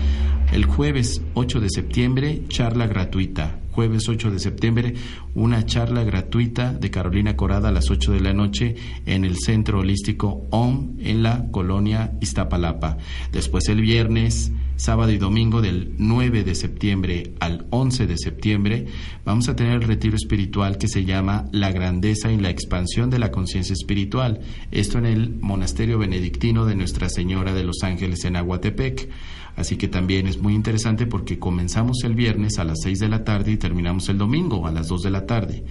El 0.52 0.66
jueves 0.66 1.22
8 1.32 1.60
de 1.60 1.70
septiembre, 1.70 2.42
charla 2.48 2.86
gratuita. 2.86 3.58
Jueves 3.70 4.08
8 4.08 4.30
de 4.30 4.38
septiembre, 4.38 4.94
una 5.34 5.64
charla 5.66 6.04
gratuita 6.04 6.72
de 6.72 6.90
Carolina 6.90 7.36
Corada 7.36 7.70
a 7.70 7.72
las 7.72 7.90
8 7.90 8.12
de 8.12 8.20
la 8.20 8.32
noche 8.32 8.76
en 9.06 9.24
el 9.24 9.36
centro 9.38 9.80
holístico 9.80 10.46
OM 10.50 10.96
en 11.00 11.24
la 11.24 11.46
colonia 11.50 12.12
Iztapalapa. 12.20 12.98
Después 13.32 13.68
el 13.68 13.80
viernes 13.80 14.52
sábado 14.76 15.12
y 15.12 15.18
domingo 15.18 15.60
del 15.60 15.94
9 15.98 16.44
de 16.44 16.54
septiembre 16.54 17.34
al 17.40 17.66
11 17.70 18.06
de 18.06 18.18
septiembre, 18.18 18.86
vamos 19.24 19.48
a 19.48 19.56
tener 19.56 19.74
el 19.74 19.82
retiro 19.82 20.16
espiritual 20.16 20.78
que 20.78 20.88
se 20.88 21.04
llama 21.04 21.46
La 21.52 21.70
grandeza 21.72 22.32
y 22.32 22.38
la 22.38 22.50
expansión 22.50 23.10
de 23.10 23.18
la 23.18 23.30
conciencia 23.30 23.72
espiritual. 23.72 24.40
Esto 24.70 24.98
en 24.98 25.06
el 25.06 25.36
monasterio 25.40 25.98
benedictino 25.98 26.66
de 26.66 26.74
Nuestra 26.74 27.08
Señora 27.08 27.54
de 27.54 27.64
los 27.64 27.82
Ángeles 27.82 28.24
en 28.24 28.36
Aguatepec. 28.36 29.08
Así 29.56 29.76
que 29.76 29.86
también 29.86 30.26
es 30.26 30.38
muy 30.38 30.54
interesante 30.54 31.06
porque 31.06 31.38
comenzamos 31.38 32.02
el 32.02 32.14
viernes 32.14 32.58
a 32.58 32.64
las 32.64 32.80
6 32.82 32.98
de 32.98 33.08
la 33.08 33.22
tarde 33.22 33.52
y 33.52 33.56
terminamos 33.56 34.08
el 34.08 34.18
domingo 34.18 34.66
a 34.66 34.72
las 34.72 34.88
2 34.88 35.02
de 35.02 35.10
la 35.10 35.26
tarde. 35.26 35.64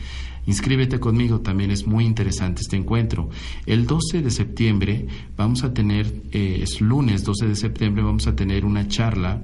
Inscríbete 0.46 1.00
conmigo, 1.00 1.40
también 1.40 1.72
es 1.72 1.88
muy 1.88 2.06
interesante 2.06 2.62
este 2.62 2.76
encuentro. 2.76 3.30
El 3.66 3.88
12 3.88 4.22
de 4.22 4.32
septiembre 4.32 5.08
vamos 5.38 5.64
a 5.64 5.74
tener, 5.74 6.14
eh, 6.32 6.60
es 6.62 6.82
lunes 6.82 7.24
12 7.24 7.48
de 7.48 7.56
septiembre, 7.56 8.04
vamos 8.04 8.28
a 8.28 8.36
tener 8.36 8.66
una 8.66 8.88
charla 8.88 9.42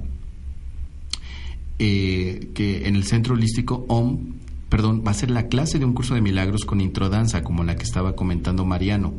eh, 1.78 2.50
que 2.52 2.86
en 2.86 2.96
el 2.96 3.04
Centro 3.04 3.34
Holístico 3.34 3.86
OM 3.88 4.39
perdón, 4.70 5.02
va 5.06 5.10
a 5.10 5.14
ser 5.14 5.30
la 5.30 5.48
clase 5.48 5.78
de 5.78 5.84
un 5.84 5.92
curso 5.92 6.14
de 6.14 6.22
milagros 6.22 6.64
con 6.64 6.80
introdanza, 6.80 7.42
como 7.42 7.64
la 7.64 7.76
que 7.76 7.82
estaba 7.82 8.14
comentando 8.14 8.64
Mariano. 8.64 9.14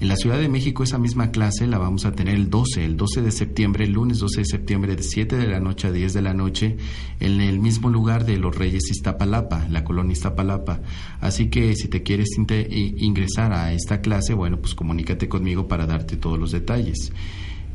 En 0.00 0.08
la 0.08 0.16
Ciudad 0.16 0.38
de 0.38 0.48
México 0.48 0.82
esa 0.82 0.98
misma 0.98 1.30
clase 1.30 1.66
la 1.66 1.78
vamos 1.78 2.06
a 2.06 2.12
tener 2.12 2.34
el 2.34 2.50
12, 2.50 2.84
el 2.84 2.96
12 2.96 3.20
de 3.20 3.30
septiembre, 3.30 3.84
el 3.84 3.92
lunes 3.92 4.18
12 4.18 4.40
de 4.40 4.46
septiembre 4.46 4.96
de 4.96 5.02
7 5.02 5.36
de 5.36 5.46
la 5.46 5.60
noche 5.60 5.88
a 5.88 5.92
10 5.92 6.14
de 6.14 6.22
la 6.22 6.32
noche, 6.32 6.78
en 7.20 7.40
el 7.40 7.60
mismo 7.60 7.90
lugar 7.90 8.24
de 8.24 8.38
Los 8.38 8.56
Reyes 8.56 8.90
Iztapalapa, 8.90 9.68
la 9.68 9.84
colonia 9.84 10.14
Iztapalapa. 10.14 10.80
Así 11.20 11.50
que 11.50 11.76
si 11.76 11.88
te 11.88 12.02
quieres 12.02 12.30
ingresar 12.38 13.52
a 13.52 13.74
esta 13.74 14.00
clase, 14.00 14.32
bueno, 14.32 14.58
pues 14.58 14.74
comunícate 14.74 15.28
conmigo 15.28 15.68
para 15.68 15.86
darte 15.86 16.16
todos 16.16 16.38
los 16.38 16.50
detalles. 16.50 17.12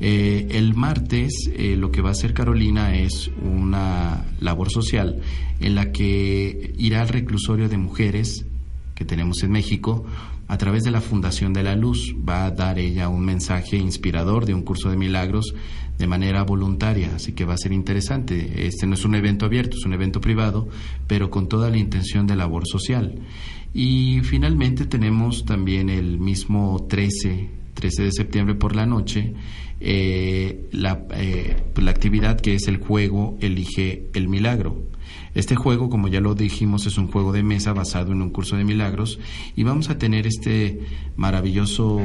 Eh, 0.02 0.48
el 0.52 0.76
martes 0.76 1.50
eh, 1.54 1.76
lo 1.76 1.92
que 1.92 2.02
va 2.02 2.10
a 2.10 2.12
hacer 2.14 2.34
Carolina 2.34 2.96
es 2.96 3.30
una 3.42 4.26
labor 4.40 4.72
social 4.72 5.20
en 5.60 5.76
la 5.76 5.92
que 5.92 6.74
irá 6.78 7.02
al 7.02 7.10
reclusorio 7.10 7.68
de 7.68 7.78
mujeres 7.78 8.46
que 8.96 9.04
tenemos 9.04 9.44
en 9.44 9.52
México 9.52 10.06
a 10.48 10.58
través 10.58 10.84
de 10.84 10.92
la 10.92 11.02
Fundación 11.02 11.54
de 11.54 11.64
la 11.64 11.76
Luz. 11.76 12.16
Va 12.28 12.46
a 12.46 12.52
dar 12.52 12.80
ella 12.80 13.10
un 13.10 13.26
mensaje 13.26 13.78
inspirador 13.78 14.46
de 14.46 14.54
un 14.54 14.64
curso 14.64 14.90
de 14.90 14.98
milagros 14.98 15.54
de 15.98 16.08
manera 16.08 16.44
voluntaria, 16.44 17.12
así 17.16 17.34
que 17.34 17.46
va 17.46 17.54
a 17.54 17.58
ser 17.58 17.74
interesante. 17.74 18.66
Este 18.68 18.88
no 18.88 18.94
es 18.94 19.04
un 19.04 19.16
evento 19.16 19.46
abierto, 19.46 19.76
es 19.78 19.86
un 19.86 19.94
evento 19.94 20.22
privado, 20.22 20.68
pero 21.08 21.30
con 21.30 21.50
toda 21.50 21.70
la 21.70 21.78
intención 21.78 22.26
de 22.26 22.38
labor 22.38 22.64
social. 22.66 23.16
Y 23.74 24.22
finalmente 24.24 24.86
tenemos 24.86 25.46
también 25.46 25.90
el 25.90 26.20
mismo 26.20 26.88
13 26.90 27.59
13 27.80 28.04
de 28.04 28.12
septiembre 28.12 28.56
por 28.56 28.76
la 28.76 28.86
noche, 28.86 29.34
eh, 29.80 30.68
la, 30.74 31.06
eh, 31.12 31.56
la 31.78 31.92
actividad 31.92 32.42
que 32.42 32.56
es 32.56 32.68
el 32.68 32.78
juego 32.78 33.38
Elige 33.40 34.10
el 34.14 34.28
Milagro. 34.28 34.90
Este 35.34 35.56
juego, 35.56 35.90
como 35.90 36.08
ya 36.08 36.20
lo 36.20 36.36
dijimos, 36.36 36.86
es 36.86 36.98
un 36.98 37.08
juego 37.08 37.32
de 37.32 37.44
mesa 37.44 37.72
basado 37.72 38.12
en 38.12 38.22
un 38.22 38.32
curso 38.32 38.58
de 38.58 38.64
milagros 38.64 39.20
y 39.56 39.64
vamos 39.64 39.90
a 39.90 39.98
tener 39.98 40.28
este 40.28 40.82
maravilloso 41.16 42.02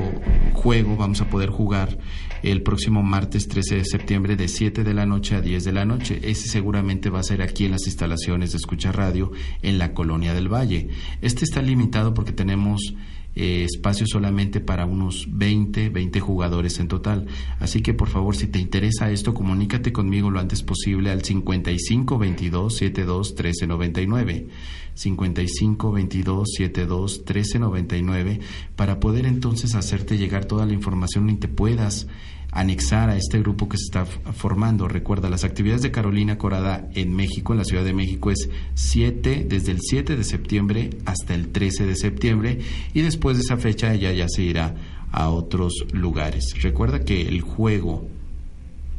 juego, 0.53 0.97
vamos 0.97 1.21
a 1.21 1.29
poder 1.29 1.51
jugar 1.51 1.99
el 2.43 2.63
próximo 2.63 3.03
martes 3.03 3.49
13 3.49 3.77
de 3.77 3.85
septiembre 3.85 4.37
de 4.37 4.49
7 4.49 4.85
de 4.85 4.95
la 4.95 5.07
noche 5.07 5.35
a 5.35 5.41
10 5.41 5.65
de 5.65 5.73
la 5.73 5.85
noche. 5.85 6.21
Ese 6.23 6.49
seguramente 6.49 7.11
va 7.11 7.21
a 7.21 7.25
ser 7.25 7.41
aquí 7.41 7.65
en 7.65 7.73
las 7.73 7.87
instalaciones 7.87 8.53
de 8.53 8.59
Escucha 8.59 8.93
Radio 8.93 9.33
en 9.63 9.79
la 9.79 9.95
Colonia 9.95 10.35
del 10.35 10.53
Valle. 10.53 10.89
Este 11.23 11.45
está 11.45 11.63
limitado 11.63 12.13
porque 12.13 12.33
tenemos 12.33 12.95
eh, 13.35 13.65
espacio 13.65 14.07
solamente 14.07 14.61
para 14.61 14.87
unos 14.87 15.27
20, 15.31 15.89
20 15.89 16.21
jugadores 16.21 16.79
en 16.79 16.89
total. 16.89 17.27
Así 17.59 17.83
que 17.83 17.95
por 17.95 18.09
favor, 18.09 18.37
si 18.37 18.47
te 18.47 18.59
interesa 18.59 19.11
esto, 19.11 19.35
comunícate 19.35 19.93
conmigo 19.93 20.31
lo 20.31 20.41
antes 20.41 20.63
posible 20.63 21.11
al 21.11 21.23
55 21.23 22.19
22 22.19 22.77
72 22.77 23.35
13 23.35 23.67
99. 23.67 24.47
55 24.95 25.93
22 25.93 26.49
72 26.57 27.25
13 27.25 27.59
99 27.59 28.41
para 28.77 29.01
poder 29.01 29.27
entonces 29.27 29.75
hacerte 29.75 30.17
llegar 30.19 30.45
toda 30.45 30.67
la 30.67 30.73
información 30.73 31.29
y 31.31 31.35
te 31.35 31.49
puedas 31.49 32.07
anexar 32.55 33.11
a 33.11 33.17
este 33.17 33.41
grupo 33.41 33.69
que 33.69 33.77
se 33.77 33.85
está 33.85 34.07
formando. 34.07 34.87
Recuerda, 34.89 35.29
las 35.29 35.45
actividades 35.45 35.83
de 35.83 35.91
Carolina 35.91 36.39
Corada 36.39 36.89
en 36.95 37.15
México, 37.15 37.53
en 37.53 37.59
la 37.59 37.65
Ciudad 37.65 37.85
de 37.85 37.93
México, 37.93 38.31
es 38.31 38.49
7, 38.75 39.47
desde 39.49 39.73
el 39.73 39.81
7 39.81 40.17
de 40.17 40.25
septiembre 40.25 40.91
hasta 41.05 41.35
el 41.35 41.49
13 41.49 41.85
de 41.87 41.97
septiembre 41.97 42.59
y 42.95 43.03
después 43.03 43.37
de 43.37 43.43
esa 43.43 43.57
fecha 43.57 43.93
ella 43.93 44.13
ya 44.13 44.29
se 44.29 44.43
irá 44.43 44.77
a 45.11 45.31
otros 45.31 45.85
lugares. 45.93 46.55
Recuerda 46.63 47.01
que 47.01 47.23
el 47.23 47.41
juego 47.41 48.09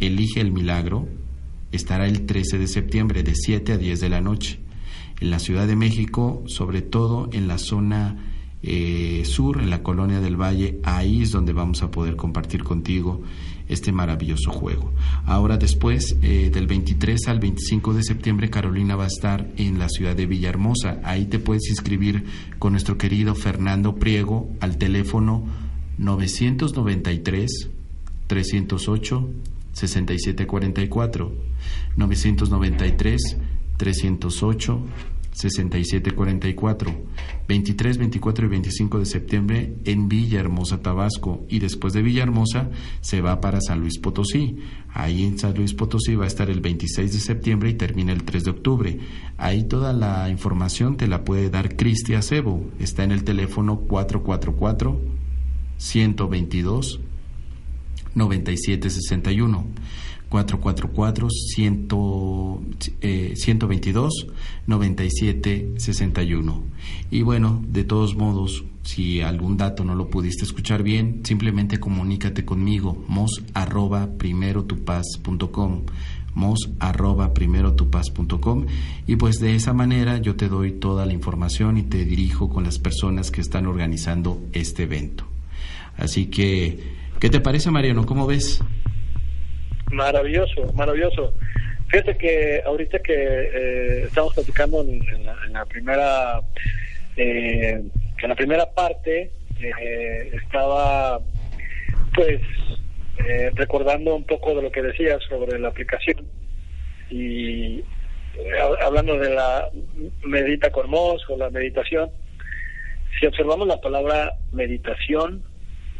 Elige 0.01 0.41
el 0.41 0.51
Milagro 0.51 1.07
estará 1.71 2.07
el 2.07 2.25
13 2.25 2.57
de 2.57 2.67
septiembre 2.67 3.23
de 3.23 3.35
7 3.35 3.71
a 3.73 3.77
10 3.77 4.01
de 4.01 4.09
la 4.09 4.19
noche. 4.19 4.59
En 5.21 5.29
la 5.29 5.39
Ciudad 5.39 5.65
de 5.65 5.77
México, 5.77 6.43
sobre 6.47 6.81
todo 6.81 7.29
en 7.31 7.47
la 7.47 7.57
zona 7.57 8.34
eh, 8.67 9.23
sur, 9.25 9.61
en 9.61 9.69
la 9.69 9.83
colonia 9.83 10.19
del 10.19 10.41
Valle, 10.41 10.79
ahí 10.83 11.21
es 11.21 11.31
donde 11.31 11.53
vamos 11.53 11.83
a 11.83 11.91
poder 11.91 12.15
compartir 12.15 12.63
contigo 12.63 13.21
este 13.67 13.91
maravilloso 13.91 14.51
juego. 14.51 14.91
Ahora 15.25 15.57
después, 15.57 16.17
eh, 16.21 16.49
del 16.51 16.67
23 16.67 17.27
al 17.27 17.39
25 17.39 17.93
de 17.93 18.03
septiembre, 18.03 18.49
Carolina 18.49 18.95
va 18.95 19.05
a 19.05 19.07
estar 19.07 19.51
en 19.57 19.77
la 19.77 19.89
ciudad 19.89 20.15
de 20.15 20.25
Villahermosa. 20.25 20.99
Ahí 21.03 21.25
te 21.25 21.39
puedes 21.39 21.69
inscribir 21.69 22.25
con 22.59 22.73
nuestro 22.73 22.97
querido 22.97 23.35
Fernando 23.35 23.95
Priego 23.95 24.49
al 24.59 24.77
teléfono 24.77 25.45
993 25.97 27.69
308 28.27 29.29
6744 29.73 31.31
993 31.97 33.37
308 33.77 34.81
6744, 35.35 36.91
23, 37.47 37.97
24 37.97 38.45
y 38.45 38.49
25 38.49 38.99
de 38.99 39.05
septiembre 39.05 39.75
en 39.83 40.07
Villahermosa, 40.07 40.81
Tabasco, 40.81 41.45
y 41.49 41.59
después 41.59 41.93
de 41.93 42.01
Villahermosa 42.01 42.69
se 43.01 43.19
va 43.19 43.41
para 43.41 43.59
San 43.59 43.81
Luis 43.81 43.99
Potosí. 43.99 44.57
Ahí 44.93 45.25
en 45.25 45.37
San 45.37 45.53
Luis 45.55 45.73
Potosí 45.73 46.15
va 46.15 46.23
a 46.23 46.27
estar 46.27 46.49
el 46.49 46.61
26 46.61 47.11
de 47.11 47.19
septiembre 47.19 47.69
y 47.69 47.73
termina 47.73 48.13
el 48.13 48.23
3 48.23 48.45
de 48.45 48.51
octubre. 48.51 48.99
Ahí 49.37 49.65
toda 49.65 49.91
la 49.91 50.29
información 50.29 50.95
te 50.95 51.07
la 51.07 51.25
puede 51.25 51.49
dar 51.49 51.75
Cristi 51.75 52.13
Acebo. 52.13 52.65
Está 52.79 53.03
en 53.03 53.11
el 53.11 53.25
teléfono 53.25 53.79
444 53.81 55.01
122 55.77 57.01
9761. 58.15 59.65
444 60.29 61.27
122 61.29 64.27
97 64.67 65.73
61. 65.77 66.63
Y 67.11 67.21
bueno, 67.21 67.63
de 67.67 67.83
todos 67.83 68.15
modos, 68.15 68.63
si 68.83 69.21
algún 69.21 69.57
dato 69.57 69.83
no 69.83 69.93
lo 69.95 70.09
pudiste 70.09 70.43
escuchar 70.43 70.81
bien, 70.83 71.21
simplemente 71.23 71.79
comunícate 71.79 72.45
conmigo, 72.45 73.03
mos 73.07 73.43
arroba 73.53 74.09
primero 74.17 74.65
mos 76.35 76.69
arroba 76.79 77.33
primero 77.33 77.75
y 79.07 79.15
pues 79.15 79.39
de 79.39 79.55
esa 79.55 79.73
manera 79.73 80.17
yo 80.17 80.35
te 80.35 80.49
doy 80.49 80.73
toda 80.73 81.05
la 81.05 81.13
información 81.13 81.77
y 81.77 81.83
te 81.83 82.05
dirijo 82.05 82.49
con 82.49 82.65
las 82.65 82.77
personas 82.77 83.31
que 83.31 83.41
están 83.41 83.65
organizando 83.65 84.43
este 84.51 84.83
evento. 84.83 85.25
Así 85.97 86.25
que, 86.25 86.79
¿qué 87.19 87.29
te 87.29 87.39
parece 87.39 87.71
Mariano? 87.71 88.05
¿Cómo 88.05 88.27
ves? 88.27 88.61
Maravilloso, 89.91 90.73
maravilloso. 90.73 91.33
Fíjate 91.87 92.17
que 92.17 92.63
ahorita 92.65 92.99
que 92.99 93.13
eh, 93.13 94.03
estamos 94.05 94.33
platicando 94.33 94.81
en, 94.81 95.25
la, 95.53 95.65
primera 95.65 96.41
eh, 97.15 97.81
en 98.21 98.29
la 98.29 98.35
primera 98.35 98.65
parte 98.73 99.31
eh, 99.61 100.31
estaba 100.33 101.19
pues 102.13 102.41
eh, 103.19 103.51
recordando 103.53 104.15
un 104.15 104.25
poco 104.25 104.55
de 104.55 104.63
lo 104.63 104.71
que 104.71 104.81
decías 104.81 105.21
sobre 105.29 105.59
la 105.59 105.69
aplicación 105.69 106.25
y 107.09 107.83
hablando 108.83 109.17
de 109.17 109.33
la 109.33 109.69
medita 110.23 110.71
con 110.71 110.93
o 110.93 111.37
la 111.37 111.49
meditación 111.49 112.09
si 113.19 113.27
observamos 113.27 113.67
la 113.67 113.79
palabra 113.79 114.33
meditación 114.51 115.43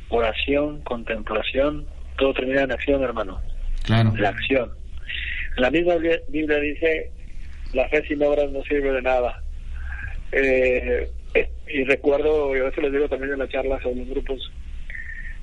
oración 0.10 0.82
contemplación 0.82 1.86
todo 2.18 2.34
termina 2.34 2.64
en 2.64 2.72
acción 2.72 3.04
hermano 3.04 3.40
la 3.88 4.30
acción. 4.30 4.72
La 5.58 5.72
misma 5.72 5.96
Biblia 6.28 6.60
dice, 6.60 7.12
la 7.74 7.88
fe 7.90 8.06
sin 8.08 8.22
obras 8.24 8.52
no 8.52 8.62
sirve 8.64 8.92
de 8.92 9.02
nada. 9.02 9.42
Eh, 10.32 11.10
y 11.68 11.84
recuerdo, 11.84 12.56
y 12.56 12.60
a 12.60 12.64
veces 12.64 12.84
les 12.84 12.92
digo 12.92 13.10
también 13.10 13.34
en 13.34 13.40
las 13.40 13.50
charlas 13.50 13.84
a 13.86 13.90
los 13.90 14.08
grupos, 14.08 14.52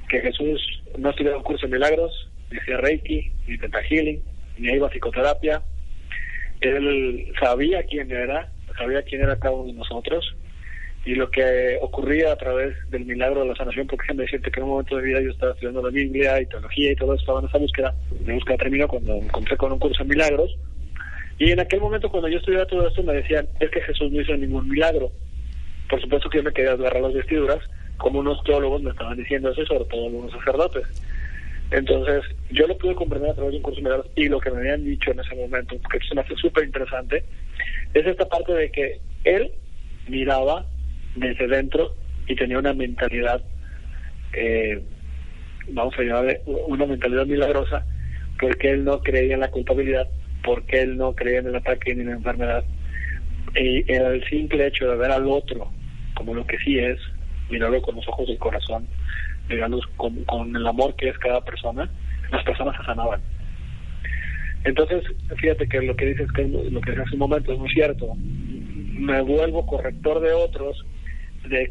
que 0.08 0.20
Jesús 0.20 0.82
no 0.98 1.10
estudiaba 1.10 1.38
un 1.38 1.44
curso 1.44 1.66
de 1.66 1.72
milagros, 1.72 2.30
ni 2.50 2.58
hacía 2.58 2.76
Reiki, 2.78 3.32
ni 3.46 3.58
Teta 3.58 3.82
Healing, 3.82 4.22
ni 4.58 4.72
iba 4.72 4.86
a 4.86 4.90
psicoterapia. 4.90 5.62
Él 6.60 7.32
sabía 7.40 7.82
quién 7.84 8.10
era, 8.10 8.50
sabía 8.78 9.02
quién 9.02 9.22
era 9.22 9.38
cada 9.38 9.54
uno 9.54 9.72
de 9.72 9.78
nosotros, 9.78 10.36
y 11.04 11.14
lo 11.14 11.30
que 11.30 11.78
ocurría 11.80 12.32
a 12.32 12.36
través 12.36 12.74
del 12.90 13.04
milagro 13.04 13.42
de 13.42 13.48
la 13.48 13.56
sanación, 13.56 13.86
porque 13.86 14.04
déjame 14.04 14.22
decirte 14.22 14.50
que 14.50 14.60
en 14.60 14.64
un 14.64 14.70
momento 14.70 14.96
de 14.96 15.02
vida 15.02 15.20
yo 15.20 15.30
estaba 15.30 15.52
estudiando 15.52 15.82
la 15.82 15.90
Biblia 15.90 16.40
y 16.40 16.46
teología 16.46 16.92
y 16.92 16.96
todo 16.96 17.14
eso, 17.14 17.22
estaba 17.22 17.40
en 17.40 17.46
esa 17.46 17.58
búsqueda, 17.58 17.94
mi 18.24 18.34
búsqueda 18.34 18.56
terminó 18.58 18.86
cuando 18.86 19.14
encontré 19.16 19.56
con 19.56 19.72
un 19.72 19.78
curso 19.78 20.04
de 20.04 20.10
milagros, 20.10 20.56
y 21.38 21.50
en 21.50 21.58
aquel 21.58 21.80
momento 21.80 22.08
cuando 22.08 22.28
yo 22.28 22.38
estudiaba 22.38 22.66
todo 22.66 22.86
esto 22.86 23.02
me 23.02 23.14
decían, 23.14 23.48
es 23.58 23.70
que 23.70 23.80
Jesús 23.80 24.12
no 24.12 24.20
hizo 24.20 24.36
ningún 24.36 24.68
milagro. 24.68 25.10
Por 25.88 26.00
supuesto 26.00 26.30
que 26.30 26.38
yo 26.38 26.44
me 26.44 26.52
quería 26.52 26.72
agarrar 26.72 27.02
las 27.02 27.14
vestiduras, 27.14 27.58
como 27.96 28.20
unos 28.20 28.42
teólogos 28.44 28.82
me 28.82 28.90
estaban 28.90 29.16
diciendo 29.16 29.50
eso, 29.50 29.66
sobre 29.66 29.84
todo 29.86 30.06
algunos 30.06 30.30
sacerdotes. 30.30 30.84
Entonces, 31.72 32.22
yo 32.50 32.66
lo 32.66 32.76
pude 32.78 32.94
comprender 32.94 33.30
a 33.30 33.34
través 33.34 33.52
de 33.52 33.56
un 33.56 33.62
curso 33.62 33.78
de 33.78 33.84
milagros 33.84 34.10
y 34.14 34.28
lo 34.28 34.38
que 34.38 34.50
me 34.50 34.58
habían 34.58 34.84
dicho 34.84 35.10
en 35.10 35.20
ese 35.20 35.34
momento, 35.34 35.76
que 35.90 35.98
se 36.06 36.14
me 36.14 36.20
hace 36.20 36.36
súper 36.36 36.64
interesante, 36.64 37.24
es 37.94 38.06
esta 38.06 38.28
parte 38.28 38.52
de 38.52 38.70
que 38.70 39.00
él 39.24 39.50
miraba 40.08 40.66
desde 41.14 41.46
dentro 41.46 41.94
y 42.26 42.36
tenía 42.36 42.58
una 42.58 42.72
mentalidad, 42.72 43.42
eh, 44.32 44.82
vamos 45.68 45.94
a 45.98 46.02
llamarle 46.02 46.40
una 46.46 46.86
mentalidad 46.86 47.26
milagrosa, 47.26 47.84
porque 48.40 48.70
él 48.70 48.84
no 48.84 49.00
creía 49.00 49.34
en 49.34 49.40
la 49.40 49.50
culpabilidad, 49.50 50.08
porque 50.44 50.82
él 50.82 50.96
no 50.96 51.14
creía 51.14 51.40
en 51.40 51.48
el 51.48 51.56
ataque 51.56 51.94
ni 51.94 52.02
en 52.02 52.08
la 52.08 52.14
enfermedad. 52.14 52.64
Y 53.54 53.90
el 53.92 54.24
simple 54.28 54.66
hecho 54.66 54.88
de 54.88 54.96
ver 54.96 55.10
al 55.10 55.26
otro 55.28 55.70
como 56.14 56.34
lo 56.34 56.46
que 56.46 56.58
sí 56.58 56.78
es, 56.78 56.98
mirarlo 57.50 57.82
con 57.82 57.96
los 57.96 58.06
ojos 58.08 58.28
del 58.28 58.38
corazón, 58.38 58.86
mirarlo 59.48 59.80
con, 59.96 60.24
con 60.24 60.54
el 60.54 60.66
amor 60.66 60.94
que 60.96 61.08
es 61.08 61.18
cada 61.18 61.40
persona, 61.42 61.90
las 62.30 62.44
personas 62.44 62.76
se 62.76 62.84
sanaban. 62.84 63.20
Entonces, 64.64 65.02
fíjate 65.36 65.66
que 65.68 65.82
lo 65.82 65.96
que 65.96 66.06
dices 66.06 66.30
que 66.32 66.44
lo 66.44 66.80
que 66.80 66.92
hace 66.92 67.14
un 67.14 67.18
momento 67.18 67.52
es 67.52 67.58
muy 67.58 67.70
cierto. 67.70 68.14
Me 68.14 69.20
vuelvo 69.20 69.66
corrector 69.66 70.20
de 70.20 70.32
otros 70.32 70.84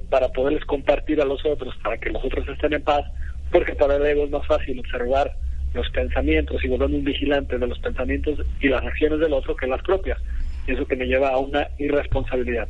para 0.10 0.30
poderles 0.30 0.66
compartir 0.66 1.22
a 1.22 1.26
los 1.26 1.46
otros, 1.46 1.76
para 1.84 1.98
que 1.98 2.10
los 2.10 2.24
otros 2.24 2.48
estén 2.48 2.74
en 2.74 2.84
paz, 2.84 3.04
porque 3.52 3.74
para 3.74 3.96
el 3.96 4.06
ego 4.06 4.26
es 4.26 4.32
más 4.32 4.46
fácil 4.46 4.80
observar 4.80 5.34
los 5.74 5.90
pensamientos 5.90 6.64
y 6.64 6.68
volver 6.68 6.90
un 6.90 7.04
vigilante 7.04 7.58
de 7.58 7.68
los 7.68 7.80
pensamientos 7.80 8.40
y 8.60 8.68
las 8.68 8.84
acciones 8.84 9.20
del 9.20 9.34
otro 9.34 9.56
que 9.56 9.68
las 9.68 9.82
propias. 9.82 10.20
Y 10.68 10.74
eso 10.74 10.86
que 10.86 10.96
me 10.96 11.06
lleva 11.06 11.30
a 11.30 11.38
una 11.38 11.70
irresponsabilidad. 11.80 12.68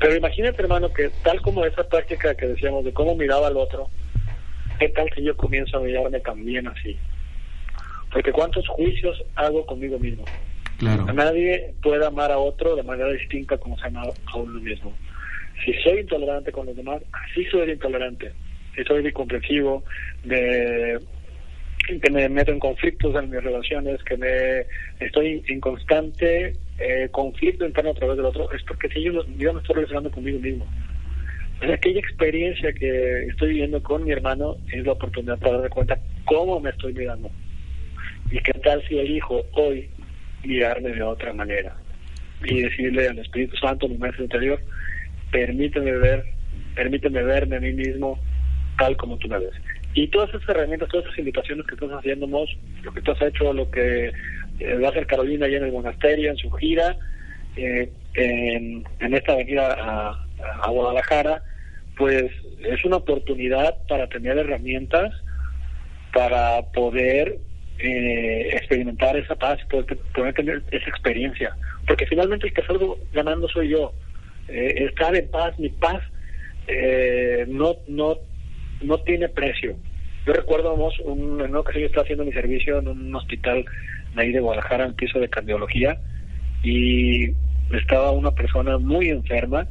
Pero 0.00 0.16
imagínate, 0.16 0.62
hermano, 0.62 0.92
que 0.92 1.10
tal 1.22 1.40
como 1.40 1.64
esa 1.64 1.88
práctica 1.88 2.34
que 2.34 2.46
decíamos 2.46 2.84
de 2.84 2.92
cómo 2.92 3.14
miraba 3.14 3.48
al 3.48 3.56
otro, 3.56 3.88
¿qué 4.78 4.88
tal 4.90 5.08
si 5.14 5.22
yo 5.22 5.36
comienzo 5.36 5.78
a 5.78 5.80
mirarme 5.80 6.20
también 6.20 6.68
así? 6.68 6.96
Porque 8.12 8.32
cuántos 8.32 8.66
juicios 8.68 9.22
hago 9.34 9.66
conmigo 9.66 9.98
mismo. 9.98 10.24
Claro. 10.78 11.12
Nadie 11.12 11.74
puede 11.82 12.06
amar 12.06 12.30
a 12.30 12.38
otro 12.38 12.76
de 12.76 12.84
manera 12.84 13.10
distinta 13.10 13.58
como 13.58 13.76
se 13.78 13.86
ama 13.86 14.02
a 14.26 14.36
uno 14.36 14.60
mismo. 14.60 14.92
Si 15.64 15.72
soy 15.82 16.00
intolerante 16.00 16.52
con 16.52 16.66
los 16.66 16.76
demás, 16.76 17.02
así 17.12 17.44
soy 17.46 17.70
intolerante. 17.70 18.32
que 18.74 18.84
soy 18.84 19.06
incomprensivo, 19.06 19.84
de 20.24 20.98
que 21.86 22.10
me 22.10 22.28
meto 22.28 22.52
en 22.52 22.60
conflictos 22.60 23.14
en 23.16 23.30
mis 23.30 23.42
relaciones, 23.42 24.02
que 24.04 24.16
me 24.16 24.66
estoy 25.04 25.42
en 25.48 25.60
constante 25.60 26.54
eh, 26.78 27.08
conflicto 27.10 27.66
interno 27.66 27.90
a 27.90 27.94
través 27.94 28.16
del 28.16 28.26
otro, 28.26 28.52
es 28.52 28.62
porque 28.62 28.88
si 28.88 29.02
yo, 29.02 29.24
yo 29.36 29.52
me 29.52 29.60
estoy 29.60 29.76
relacionando 29.76 30.10
conmigo 30.10 30.38
mismo. 30.38 30.66
Aquella 31.60 31.98
experiencia 31.98 32.72
que 32.72 33.24
estoy 33.24 33.48
viviendo 33.48 33.82
con 33.82 34.04
mi 34.04 34.12
hermano 34.12 34.56
es 34.72 34.84
la 34.84 34.92
oportunidad 34.92 35.38
para 35.38 35.54
darme 35.54 35.70
cuenta 35.70 35.98
cómo 36.24 36.60
me 36.60 36.70
estoy 36.70 36.92
mirando. 36.92 37.30
Y 38.30 38.38
qué 38.38 38.52
tal 38.60 38.80
si 38.86 38.98
elijo 38.98 39.44
hoy 39.52 39.88
mirarme 40.44 40.90
de 40.90 41.02
otra 41.02 41.32
manera. 41.32 41.74
Y 42.44 42.62
decirle 42.62 43.08
al 43.08 43.18
Espíritu 43.18 43.56
Santo, 43.56 43.88
mi 43.88 43.98
maestro 43.98 44.22
interior, 44.22 44.60
permíteme 45.30 45.92
ver, 45.92 46.24
permíteme 46.74 47.22
verme 47.22 47.56
a 47.56 47.60
mí 47.60 47.72
mismo 47.72 48.18
tal 48.78 48.96
como 48.96 49.18
tú 49.18 49.28
me 49.28 49.38
ves. 49.38 49.54
Y 49.94 50.08
todas 50.08 50.28
esas 50.30 50.48
herramientas, 50.48 50.88
todas 50.88 51.06
esas 51.06 51.18
invitaciones 51.18 51.66
que 51.66 51.74
estás 51.74 51.90
haciendo, 51.90 52.26
lo 52.26 52.92
que 52.92 53.02
tú 53.02 53.10
has 53.10 53.22
hecho, 53.22 53.52
lo 53.52 53.70
que 53.70 54.12
eh, 54.60 54.74
va 54.74 54.88
a 54.88 54.90
hacer 54.90 55.06
Carolina 55.06 55.46
allá 55.46 55.58
en 55.58 55.64
el 55.64 55.72
monasterio, 55.72 56.30
en 56.30 56.36
su 56.36 56.50
gira, 56.52 56.96
eh, 57.56 57.90
en, 58.14 58.84
esta 59.14 59.32
avenida 59.32 59.74
a, 59.74 60.26
a, 60.62 60.70
Guadalajara, 60.70 61.42
pues 61.96 62.30
es 62.62 62.84
una 62.84 62.96
oportunidad 62.96 63.74
para 63.88 64.08
tener 64.08 64.38
herramientas 64.38 65.12
para 66.12 66.62
poder 66.72 67.38
eh, 67.78 68.48
experimentar 68.52 69.16
esa 69.16 69.34
paz, 69.34 69.58
poder, 69.70 69.98
poder, 70.14 70.34
tener 70.34 70.62
esa 70.70 70.88
experiencia. 70.88 71.56
Porque 71.86 72.06
finalmente 72.06 72.46
el 72.46 72.52
que 72.52 72.62
salgo 72.62 72.98
ganando 73.12 73.48
soy 73.48 73.70
yo. 73.70 73.92
Estar 74.48 75.14
en 75.14 75.28
paz, 75.28 75.58
mi 75.58 75.68
paz, 75.68 76.02
no, 77.48 77.76
no, 77.86 78.16
no 78.82 78.98
tiene 78.98 79.28
precio. 79.28 79.76
Yo 80.26 80.32
recuerdo, 80.32 80.74
un, 81.04 81.40
en 81.40 81.50
una 81.50 81.60
ocasión 81.60 81.82
yo 81.82 81.86
estaba 81.86 82.02
haciendo 82.02 82.24
mi 82.24 82.32
servicio 82.32 82.78
en 82.78 82.88
un 82.88 83.14
hospital 83.14 83.64
de 84.14 84.22
ahí 84.22 84.32
de 84.32 84.40
Guadalajara, 84.40 84.84
en 84.84 84.94
piso 84.94 85.18
de 85.18 85.28
cardiología, 85.28 85.98
y 86.62 87.30
estaba 87.72 88.10
una 88.10 88.30
persona 88.32 88.78
muy 88.78 89.08
enferma, 89.08 89.66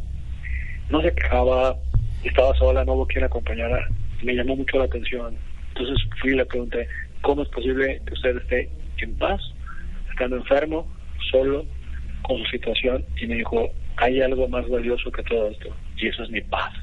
no 0.90 1.02
se 1.02 1.14
quejaba, 1.14 1.76
estaba 2.24 2.56
sola, 2.56 2.86
no 2.86 2.94
hubo 2.94 3.06
quien 3.06 3.26
acompañara, 3.26 3.88
me 4.24 4.34
llamó 4.34 4.56
mucho 4.56 4.78
la 4.78 4.86
atención. 4.86 5.36
Entonces 5.70 5.98
fui 6.20 6.32
y 6.32 6.36
le 6.36 6.46
pregunté, 6.46 6.88
¿cómo 7.22 7.44
es 7.44 7.50
posible 7.50 8.02
que 8.06 8.14
usted 8.14 8.38
esté 8.38 8.70
en 9.00 9.16
paz, 9.18 9.42
estando 10.10 10.38
enfermo, 10.38 10.88
solo, 11.30 11.66
con 12.24 12.38
su 12.40 12.46
situación? 12.46 13.06
Y 13.22 13.28
me 13.28 13.36
dijo, 13.36 13.70
hay 13.98 14.22
algo 14.22 14.48
más 14.48 14.68
valioso 14.70 15.12
que 15.12 15.24
todo 15.24 15.50
esto, 15.50 15.76
y 15.98 16.08
eso 16.08 16.24
es 16.24 16.30
mi 16.30 16.42
paz. 16.42 16.74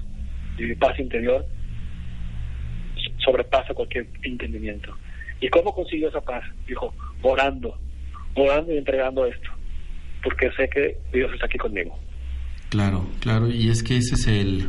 Y 0.58 0.62
mi 0.64 0.74
paz 0.74 0.98
interior 0.98 1.44
sobrepasa 3.24 3.74
cualquier 3.74 4.06
entendimiento. 4.22 4.94
¿Y 5.40 5.48
cómo 5.48 5.74
consiguió 5.74 6.08
esa 6.08 6.20
paz? 6.20 6.44
Dijo, 6.66 6.94
orando, 7.22 7.78
orando 8.34 8.72
y 8.72 8.78
entregando 8.78 9.26
esto, 9.26 9.50
porque 10.22 10.50
sé 10.56 10.68
que 10.68 10.96
Dios 11.12 11.32
está 11.32 11.46
aquí 11.46 11.58
conmigo. 11.58 11.98
Claro, 12.70 13.06
claro, 13.20 13.48
y 13.48 13.68
es 13.68 13.82
que 13.82 13.96
ese 13.96 14.14
es 14.14 14.26
el, 14.26 14.68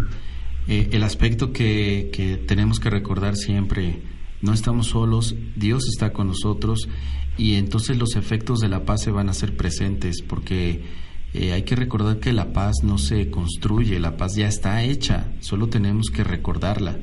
eh, 0.67 0.89
el 0.91 1.03
aspecto 1.03 1.51
que, 1.51 2.09
que 2.13 2.37
tenemos 2.37 2.79
que 2.79 2.89
recordar 2.89 3.35
siempre. 3.35 3.99
No 4.41 4.53
estamos 4.53 4.87
solos, 4.87 5.35
Dios 5.55 5.83
está 5.87 6.13
con 6.13 6.27
nosotros 6.27 6.87
y 7.37 7.55
entonces 7.55 7.97
los 7.97 8.15
efectos 8.15 8.59
de 8.59 8.69
la 8.69 8.85
paz 8.85 9.01
se 9.01 9.11
van 9.11 9.27
a 9.27 9.31
hacer 9.31 9.57
presentes 9.57 10.21
porque 10.21 10.83
eh, 11.37 11.53
hay 11.53 11.63
que 11.63 11.75
recordar 11.75 12.19
que 12.19 12.33
la 12.33 12.53
paz 12.53 12.83
no 12.83 12.97
se 12.97 13.29
construye, 13.29 13.99
la 13.99 14.17
paz 14.17 14.35
ya 14.35 14.47
está 14.47 14.83
hecha, 14.83 15.25
solo 15.39 15.67
tenemos 15.67 16.09
que 16.09 16.23
recordarla. 16.23 16.97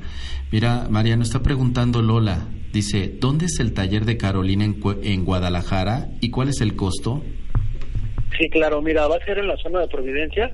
Mira, 0.51 0.87
Mariano 0.91 1.23
está 1.23 1.43
preguntando 1.43 2.03
Lola, 2.03 2.49
dice, 2.73 3.13
¿dónde 3.21 3.47
es 3.47 3.61
el 3.61 3.75
taller 3.75 4.05
de 4.05 4.17
Carolina 4.17 4.65
en, 4.65 5.25
Guadalajara 5.25 6.09
y 6.21 6.31
cuál 6.31 6.49
es 6.49 6.61
el 6.61 6.77
costo? 6.77 7.23
Sí, 8.39 8.49
claro, 8.49 8.81
mira, 8.81 9.07
va 9.07 9.17
a 9.17 9.25
ser 9.25 9.39
en 9.39 9.49
la 9.49 9.57
zona 9.59 9.81
de 9.81 9.89
Providencia. 9.89 10.53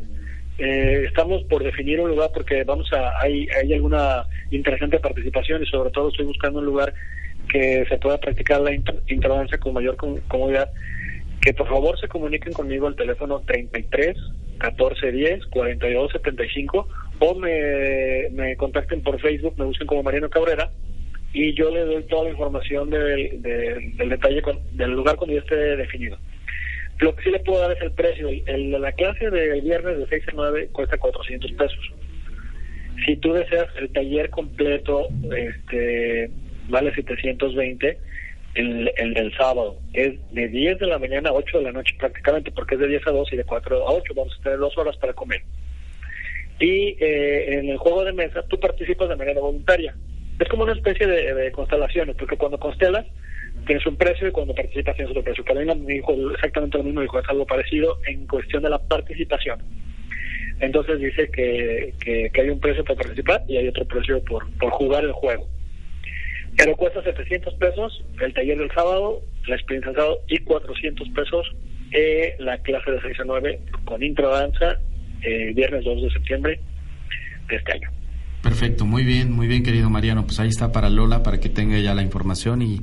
Eh, 0.59 1.05
estamos 1.07 1.45
por 1.45 1.63
definir 1.63 2.01
un 2.01 2.11
lugar 2.11 2.31
porque 2.35 2.65
vamos 2.65 2.93
a 2.93 3.13
hay, 3.23 3.47
hay 3.51 3.73
alguna 3.75 4.25
interesante 4.51 4.99
participación 4.99 5.63
y 5.63 5.67
sobre 5.67 5.91
todo 5.91 6.09
estoy 6.09 6.27
buscando 6.27 6.59
un 6.59 6.67
lugar 6.67 6.93
que 7.49 7.85
se 7.89 7.97
pueda 7.99 8.19
practicar 8.19 8.61
la 8.61 8.75
intolerancia 8.75 9.59
con 9.59 9.75
mayor 9.75 9.97
comodidad 9.97 10.69
que 11.41 11.55
por 11.55 11.69
favor 11.69 11.99
se 11.99 12.09
comuniquen 12.09 12.53
conmigo 12.53 12.87
al 12.87 12.97
teléfono 12.97 13.41
33 13.41 14.17
14 14.59 15.13
10 15.13 15.47
42 15.47 16.13
75 16.13 16.89
o 17.21 17.35
me, 17.35 18.29
me 18.33 18.57
contacten 18.57 19.03
por 19.03 19.21
Facebook, 19.21 19.55
me 19.57 19.65
busquen 19.65 19.87
como 19.87 20.03
Mariano 20.03 20.31
Cabrera 20.31 20.71
y 21.33 21.55
yo 21.55 21.71
les 21.71 21.87
doy 21.87 22.03
toda 22.05 22.25
la 22.25 22.31
información 22.31 22.91
del, 22.91 23.43
del, 23.43 24.09
detalle 24.09 24.43
del 24.73 24.91
lugar 24.93 25.17
cuando 25.17 25.35
ya 25.35 25.41
esté 25.41 25.57
definido. 25.77 26.19
Lo 27.01 27.15
que 27.15 27.25
sí 27.25 27.31
le 27.31 27.41
puedo 27.41 27.61
dar 27.61 27.73
es 27.73 27.83
el 27.83 27.93
precio. 27.93 28.29
El, 28.47 28.71
la 28.73 28.93
clase 28.93 29.31
del 29.31 29.61
viernes 29.61 29.99
de 29.99 30.07
6 30.09 30.29
a 30.29 30.33
9 30.35 30.69
cuesta 30.73 30.99
400 30.99 31.53
pesos. 31.53 31.93
Si 33.07 33.17
tú 33.17 33.33
deseas 33.33 33.69
el 33.77 33.91
taller 33.91 34.31
completo, 34.31 35.07
este 35.37 36.31
vale 36.69 36.95
720 36.95 37.99
el, 38.59 38.93
el 38.97 39.15
del 39.15 39.37
sábado 39.37 39.77
es 39.93 40.15
de 40.33 40.49
10 40.49 40.81
de 40.81 40.87
la 40.87 40.99
mañana 40.99 41.31
a 41.31 41.33
8 41.33 41.59
de 41.59 41.65
la 41.65 41.73
noche 41.73 41.95
prácticamente, 41.97 42.51
porque 42.51 42.75
es 42.75 42.81
de 42.81 42.89
10 42.89 43.07
a 43.07 43.11
2 43.13 43.33
y 43.33 43.37
de 43.37 43.45
4 43.45 43.89
a 43.89 43.93
8. 43.93 44.13
Vamos 44.17 44.37
a 44.39 44.43
tener 44.43 44.59
dos 44.59 44.77
horas 44.77 44.97
para 44.97 45.13
comer. 45.13 45.43
Y 46.59 46.97
eh, 46.99 47.59
en 47.59 47.69
el 47.69 47.79
juego 47.79 48.05
de 48.05 48.13
mesa 48.13 48.43
tú 48.49 48.59
participas 48.59 49.09
de 49.09 49.17
manera 49.17 49.41
voluntaria. 49.41 49.95
Es 50.41 50.49
como 50.49 50.65
una 50.65 50.73
especie 50.73 51.07
de, 51.07 51.53
constelaciones, 51.53 52.17
porque 52.17 52.37
cuando 52.37 52.59
constelas 52.59 53.07
tienes 53.67 53.87
un 53.87 53.97
precio 53.97 54.27
y 54.27 54.33
cuando 54.33 54.55
participas 54.55 54.97
tienes 54.97 55.11
otro 55.11 55.23
precio. 55.23 55.45
Carolina 55.45 55.75
me 55.75 55.95
dijo 55.95 56.15
exactamente 56.33 56.79
lo 56.79 56.85
mismo, 56.85 57.01
dijo 57.01 57.21
algo 57.29 57.47
parecido 57.47 57.99
en 58.07 58.27
cuestión 58.27 58.63
de 58.63 58.71
la 58.71 58.79
participación. 58.79 59.61
Entonces 60.61 60.99
dice 60.99 61.31
que, 61.31 61.95
que, 62.01 62.41
hay 62.41 62.51
un 62.51 62.59
precio 62.59 62.83
para 62.83 62.97
participar 62.97 63.43
y 63.47 63.57
hay 63.57 63.69
otro 63.69 63.85
precio 63.85 64.23
por, 64.25 64.51
por 64.59 64.71
jugar 64.71 65.05
el 65.05 65.13
juego 65.13 65.47
pero 66.59 66.77
cuesta 66.77 67.03
700 67.05 67.55
pesos 67.55 68.05
el 68.21 68.35
taller 68.35 68.59
del 68.59 68.71
sábado, 68.73 69.23
la 69.47 69.55
experiencia 69.55 69.93
del 69.93 70.01
sábado, 70.01 70.19
y 70.27 70.39
400 70.39 71.09
pesos 71.11 71.47
eh, 71.93 72.35
la 72.41 72.59
clase 72.59 72.91
de 72.91 73.01
6 73.01 73.21
a 73.21 73.25
9 73.25 73.61
con 73.85 74.03
intro 74.03 74.29
danza, 74.29 74.77
el 75.23 75.51
eh, 75.51 75.53
viernes 75.55 75.85
2 75.85 76.03
de 76.03 76.11
septiembre 76.11 76.61
de 77.49 77.57
este 77.57 77.73
año. 77.73 77.89
Perfecto, 78.43 78.85
muy 78.85 79.05
bien, 79.05 79.33
muy 79.33 79.47
bien 79.47 79.63
querido 79.63 79.89
Mariano. 79.89 80.25
Pues 80.25 80.41
ahí 80.41 80.49
está 80.49 80.73
para 80.73 80.91
Lola, 80.91 81.23
para 81.23 81.39
que 81.39 81.49
tenga 81.49 81.79
ya 81.79 81.95
la 81.95 82.03
información 82.03 82.63
y 82.63 82.81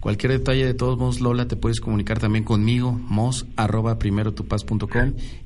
cualquier 0.00 0.32
detalle 0.32 0.64
de 0.64 0.74
todos 0.74 0.98
modos, 0.98 1.20
Lola, 1.20 1.46
te 1.48 1.56
puedes 1.56 1.80
comunicar 1.80 2.18
también 2.18 2.44
conmigo, 2.44 2.92
mos 2.92 3.46
arroba 3.56 3.98
primero 3.98 4.34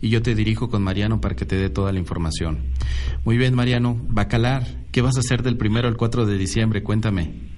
y 0.00 0.08
yo 0.08 0.22
te 0.22 0.34
dirijo 0.36 0.70
con 0.70 0.82
Mariano 0.82 1.20
para 1.20 1.34
que 1.34 1.46
te 1.46 1.56
dé 1.56 1.68
toda 1.68 1.92
la 1.92 1.98
información. 1.98 2.60
Muy 3.24 3.38
bien, 3.38 3.54
Mariano. 3.54 4.00
Bacalar, 4.08 4.64
¿qué 4.92 5.02
vas 5.02 5.16
a 5.16 5.20
hacer 5.20 5.42
del 5.42 5.56
primero 5.56 5.88
al 5.88 5.96
4 5.96 6.26
de 6.26 6.38
diciembre? 6.38 6.82
Cuéntame. 6.82 7.52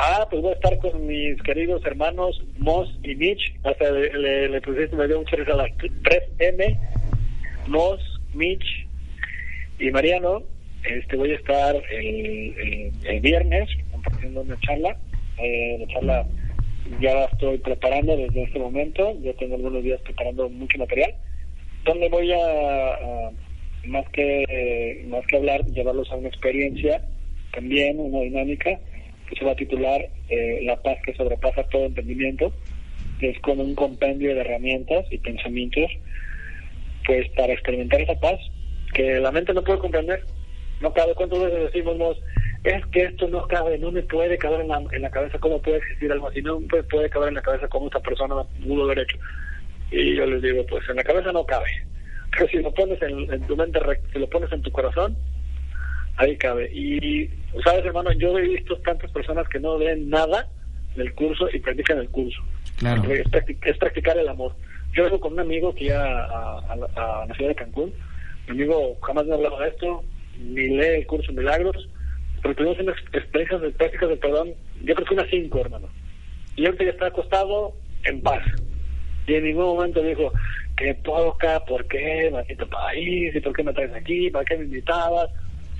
Ah, 0.00 0.28
pues 0.30 0.40
voy 0.42 0.52
a 0.52 0.54
estar 0.54 0.78
con 0.78 1.08
mis 1.08 1.42
queridos 1.42 1.84
hermanos 1.84 2.40
Moss 2.58 2.88
y 3.02 3.16
Mitch. 3.16 3.52
Hasta 3.64 3.90
le, 3.90 4.48
le, 4.48 4.60
pusiste, 4.60 4.94
me 4.94 5.08
dio 5.08 5.18
mucha 5.18 5.34
risa 5.34 5.54
las 5.54 5.70
3M. 5.72 6.78
Moss, 7.66 8.00
Mitch 8.32 8.86
y 9.80 9.90
Mariano. 9.90 10.44
Este 10.84 11.16
voy 11.16 11.32
a 11.32 11.34
estar 11.34 11.74
el, 11.90 12.92
el, 13.02 13.20
viernes 13.20 13.68
compartiendo 13.90 14.42
una 14.42 14.56
charla. 14.60 14.96
Eh, 15.36 15.78
la 15.80 15.86
charla 15.88 16.26
ya 17.00 17.14
la 17.14 17.24
estoy 17.24 17.58
preparando 17.58 18.16
desde 18.16 18.44
este 18.44 18.60
momento. 18.60 19.18
Ya 19.20 19.32
tengo 19.32 19.56
algunos 19.56 19.82
días 19.82 20.00
preparando 20.02 20.48
mucho 20.48 20.78
material. 20.78 21.12
Donde 21.84 22.08
voy 22.08 22.32
a, 22.32 23.30
más 23.84 24.08
que 24.10 25.04
más 25.08 25.26
que 25.26 25.38
hablar, 25.38 25.66
llevarlos 25.66 26.08
a 26.12 26.16
una 26.16 26.28
experiencia 26.28 27.02
también, 27.52 27.98
una 27.98 28.20
dinámica 28.20 28.78
se 29.36 29.44
va 29.44 29.52
a 29.52 29.56
titular 29.56 30.00
eh, 30.28 30.60
La 30.62 30.76
paz 30.76 30.98
que 31.04 31.14
sobrepasa 31.14 31.64
todo 31.64 31.86
entendimiento, 31.86 32.52
que 33.18 33.30
es 33.30 33.40
como 33.40 33.62
un 33.62 33.74
compendio 33.74 34.34
de 34.34 34.40
herramientas 34.40 35.06
y 35.10 35.18
pensamientos, 35.18 35.90
pues 37.06 37.28
para 37.30 37.52
experimentar 37.52 38.00
esa 38.00 38.18
paz 38.20 38.38
que 38.94 39.18
la 39.20 39.32
mente 39.32 39.52
no 39.52 39.64
puede 39.64 39.78
comprender. 39.78 40.24
No 40.80 40.92
cabe, 40.92 41.14
¿cuántas 41.14 41.40
veces 41.40 41.72
decimos, 41.72 42.18
es 42.64 42.86
que 42.86 43.04
esto 43.04 43.28
no 43.28 43.46
cabe, 43.46 43.78
no 43.78 43.90
me 43.90 44.02
puede 44.02 44.36
caber 44.38 44.60
en 44.60 44.68
la, 44.68 44.82
en 44.92 45.02
la 45.02 45.10
cabeza 45.10 45.38
cómo 45.38 45.60
puede 45.60 45.78
existir 45.78 46.10
algo 46.10 46.28
así, 46.28 46.42
no 46.42 46.60
me 46.60 46.82
puede 46.84 47.10
caber 47.10 47.28
en 47.28 47.34
la 47.34 47.42
cabeza 47.42 47.68
cómo 47.68 47.86
esta 47.86 48.00
persona 48.00 48.34
pudo 48.64 48.84
haber 48.84 49.00
hecho. 49.00 49.18
Y 49.90 50.16
yo 50.16 50.26
les 50.26 50.42
digo, 50.42 50.64
pues 50.66 50.88
en 50.88 50.96
la 50.96 51.04
cabeza 51.04 51.32
no 51.32 51.44
cabe, 51.46 51.66
pero 52.32 52.48
si 52.48 52.58
lo 52.58 52.72
pones 52.74 53.00
en, 53.02 53.32
en 53.32 53.40
tu 53.46 53.56
mente, 53.56 53.80
si 54.12 54.18
lo 54.18 54.28
pones 54.28 54.52
en 54.52 54.62
tu 54.62 54.70
corazón, 54.70 55.16
ahí 56.18 56.36
cabe. 56.36 56.70
Y, 56.72 57.30
sabes, 57.64 57.84
hermano, 57.86 58.12
yo 58.12 58.38
he 58.38 58.42
visto 58.42 58.76
tantas 58.78 59.10
personas 59.10 59.48
que 59.48 59.58
no 59.58 59.78
ven 59.78 60.10
nada 60.10 60.48
del 60.94 61.14
curso 61.14 61.48
y 61.52 61.60
practican 61.60 61.98
el 61.98 62.08
curso. 62.10 62.42
Claro. 62.76 63.02
Es, 63.10 63.78
practicar, 63.78 64.18
el 64.18 64.28
amor. 64.28 64.54
Yo 64.92 65.04
vengo 65.04 65.20
con 65.20 65.32
un 65.32 65.40
amigo 65.40 65.74
que 65.74 65.86
ya 65.86 66.02
a, 66.02 66.76
la 66.76 67.34
ciudad 67.34 67.50
de 67.50 67.54
Cancún. 67.54 67.92
Mi 68.46 68.52
amigo 68.52 68.96
jamás 69.02 69.26
me 69.26 69.32
ha 69.32 69.36
hablado 69.36 69.60
de 69.60 69.68
esto, 69.68 70.04
ni 70.38 70.68
lee 70.68 70.98
el 70.98 71.06
curso 71.06 71.32
Milagros, 71.32 71.88
pero 72.42 72.54
tuvimos 72.54 72.78
unas 72.78 72.96
experiencias 73.12 73.60
de 73.60 73.70
prácticas 73.70 74.08
de 74.08 74.16
perdón, 74.16 74.54
yo 74.82 74.94
creo 74.94 75.06
que 75.06 75.14
unas 75.14 75.30
cinco, 75.30 75.60
hermano. 75.60 75.88
Y 76.56 76.64
ahorita 76.64 76.84
ya 76.84 76.90
está 76.90 77.06
acostado 77.06 77.74
en 78.04 78.20
paz. 78.22 78.42
Y 79.26 79.34
en 79.34 79.44
ningún 79.44 79.66
momento 79.66 80.02
dijo, 80.02 80.32
qué 80.76 80.94
poca, 80.94 81.60
¿por 81.66 81.86
qué? 81.86 82.30
Maldito 82.32 82.66
país, 82.68 83.34
¿y 83.36 83.40
por 83.40 83.52
qué 83.52 83.62
me 83.62 83.74
traes 83.74 83.92
aquí? 83.92 84.30
¿Para 84.30 84.44
qué 84.44 84.56
me 84.56 84.64
invitabas? 84.64 85.30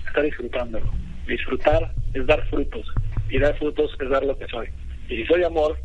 Está 0.09 0.23
disfrutándolo. 0.23 0.93
Disfrutar 1.27 1.93
es 2.15 2.27
dar 2.27 2.45
frutos. 2.49 2.87
Y 3.31 3.39
dar 3.39 3.57
frutos 3.59 3.97
es 4.01 4.11
dar 4.11 4.25
lo 4.25 4.37
que 4.37 4.47
soy. 4.49 4.69
Y 5.09 5.17
si 5.17 5.27
soy 5.27 5.45
amor, 5.45 5.79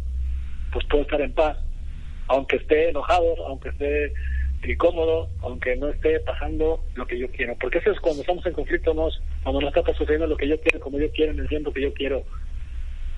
pues 0.71 0.85
puedo 0.87 1.03
estar 1.03 1.21
en 1.21 1.33
paz. 1.33 1.57
Aunque 2.27 2.55
esté 2.57 2.89
enojado, 2.89 3.35
aunque 3.47 3.69
esté 3.69 4.13
incómodo, 4.65 5.29
aunque 5.41 5.75
no 5.75 5.89
esté 5.89 6.19
pasando 6.21 6.81
lo 6.95 7.05
que 7.05 7.19
yo 7.19 7.29
quiero. 7.31 7.55
Porque 7.59 7.79
eso 7.79 7.91
es 7.91 7.99
cuando 7.99 8.21
estamos 8.21 8.45
en 8.45 8.53
conflicto, 8.53 8.93
no, 8.93 9.09
cuando 9.43 9.61
no 9.61 9.67
está 9.67 9.81
sucediendo 9.93 10.27
lo 10.27 10.37
que 10.37 10.47
yo 10.47 10.59
quiero, 10.61 10.79
como 10.79 10.99
yo 10.99 11.11
quiero, 11.11 11.33
en 11.33 11.39
el 11.39 11.49
tiempo 11.49 11.73
que 11.73 11.81
yo 11.81 11.93
quiero. 11.93 12.23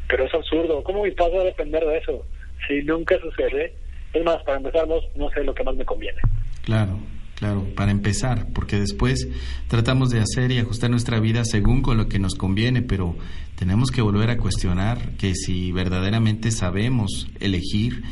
Pero 0.08 0.26
es 0.26 0.34
absurdo. 0.34 0.84
¿Cómo 0.84 1.03
mi 1.03 1.12
paz 1.12 1.30
va 1.36 1.41
a 1.41 1.45
depender 1.45 1.86
de 1.86 1.97
eso? 1.97 2.26
Si 2.68 2.82
nunca 2.84 3.20
sucede, 3.20 3.74
es 4.14 4.24
más, 4.24 4.41
para 4.43 4.58
empezar, 4.58 4.88
no, 4.88 5.30
sé 5.30 5.43
lo 5.43 5.53
que 5.53 5.64
más 5.64 5.76
me 5.76 5.86
conviene. 5.86 6.20
Claro, 6.64 6.97
Claro, 7.36 7.68
para 7.76 7.92
empezar, 7.92 8.48
porque 8.54 8.80
después 8.80 9.28
tratamos 9.68 10.10
de 10.10 10.22
hacer 10.22 10.52
y 10.52 10.58
ajustar 10.58 10.90
nuestra 10.90 11.20
vida 11.20 11.44
según 11.44 11.82
con 11.82 11.98
lo 11.98 12.08
que 12.08 12.18
nos 12.18 12.36
conviene, 12.36 12.82
pero 12.82 13.18
tenemos 13.56 13.92
que 13.92 14.02
volver 14.02 14.30
a 14.30 14.38
cuestionar 14.38 15.12
que 15.18 15.36
si 15.36 15.74
verdaderamente 15.74 16.52
sabemos 16.52 17.28
elegir, 17.42 18.04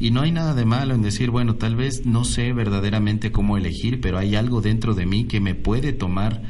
y 0.00 0.12
no 0.12 0.22
hay 0.22 0.32
nada 0.32 0.54
de 0.54 0.64
malo 0.64 0.94
en 0.94 1.02
decir, 1.02 1.30
bueno, 1.30 1.56
tal 1.56 1.76
vez 1.76 2.06
no 2.06 2.24
sé 2.24 2.54
verdaderamente 2.54 3.32
cómo 3.32 3.58
elegir, 3.58 4.00
pero 4.00 4.16
hay 4.16 4.34
algo 4.34 4.62
dentro 4.62 4.94
de 4.94 5.04
mí 5.04 5.24
que 5.24 5.40
me 5.40 5.54
puede 5.54 5.92
tomar 5.92 6.42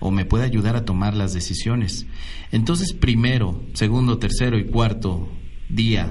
o 0.00 0.10
me 0.10 0.24
puede 0.24 0.44
ayudar 0.44 0.76
a 0.76 0.86
tomar 0.86 1.14
las 1.14 1.34
decisiones. 1.34 2.06
Entonces, 2.52 2.94
primero, 2.94 3.62
segundo, 3.74 4.16
tercero 4.16 4.58
y 4.58 4.64
cuarto 4.64 5.28
día 5.68 6.10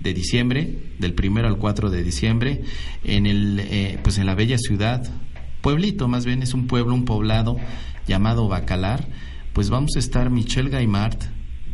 de 0.00 0.14
diciembre, 0.14 0.78
del 0.98 1.14
primero 1.14 1.46
al 1.46 1.58
4 1.58 1.90
de 1.90 2.02
diciembre, 2.02 2.62
en, 3.04 3.26
el, 3.26 3.60
eh, 3.60 3.98
pues 4.02 4.18
en 4.18 4.26
la 4.26 4.34
bella 4.34 4.58
ciudad, 4.58 5.08
pueblito 5.60 6.08
más 6.08 6.24
bien, 6.24 6.42
es 6.42 6.54
un 6.54 6.66
pueblo, 6.66 6.94
un 6.94 7.04
poblado 7.04 7.56
llamado 8.06 8.48
Bacalar, 8.48 9.06
pues 9.52 9.70
vamos 9.70 9.96
a 9.96 9.98
estar 9.98 10.30
Michelle 10.30 10.70
Gaimart, 10.70 11.22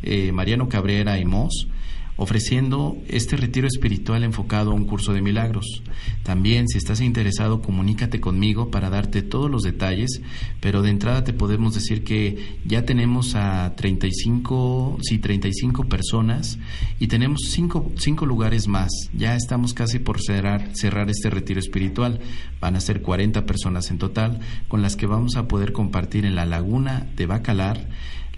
eh, 0.03 0.33
Mariano 0.33 0.69
Cabrera 0.69 1.19
y 1.19 1.25
Moss, 1.25 1.69
ofreciendo 2.17 2.97
este 3.09 3.37
retiro 3.37 3.67
espiritual 3.67 4.25
enfocado 4.25 4.71
a 4.71 4.75
un 4.75 4.87
curso 4.87 5.13
de 5.13 5.23
milagros. 5.23 5.83
También, 6.23 6.67
si 6.69 6.79
estás 6.79 7.01
interesado, 7.01 7.61
comunícate 7.61 8.21
conmigo 8.21 8.71
para 8.71 8.91
darte 8.91 9.23
todos 9.23 9.51
los 9.51 9.63
detalles, 9.63 10.23
pero 10.61 10.83
de 10.83 10.91
entrada 10.91 11.25
te 11.25 11.33
podemos 11.33 11.75
decir 11.75 12.05
que 12.05 12.59
ya 12.65 12.85
tenemos 12.85 13.35
a 13.35 13.75
35, 13.77 14.99
sí, 15.03 15.19
35 15.19 15.85
personas 15.85 16.59
y 16.99 17.09
tenemos 17.09 17.41
5 17.51 17.93
cinco, 17.97 18.27
lugares 18.27 18.69
más. 18.69 18.91
Ya 19.13 19.37
estamos 19.37 19.75
casi 19.75 19.99
por 19.99 20.21
cerrar, 20.21 20.71
cerrar 20.75 21.11
este 21.11 21.31
retiro 21.31 21.61
espiritual. 21.61 22.21
Van 22.61 22.77
a 22.77 22.81
ser 22.81 23.03
40 23.03 23.45
personas 23.47 23.91
en 23.91 23.99
total, 23.99 24.41
con 24.69 24.83
las 24.83 24.97
que 24.97 25.07
vamos 25.07 25.37
a 25.37 25.49
poder 25.49 25.73
compartir 25.73 26.25
en 26.25 26.35
la 26.35 26.47
laguna 26.47 27.07
de 27.17 27.27
Bacalar 27.27 27.87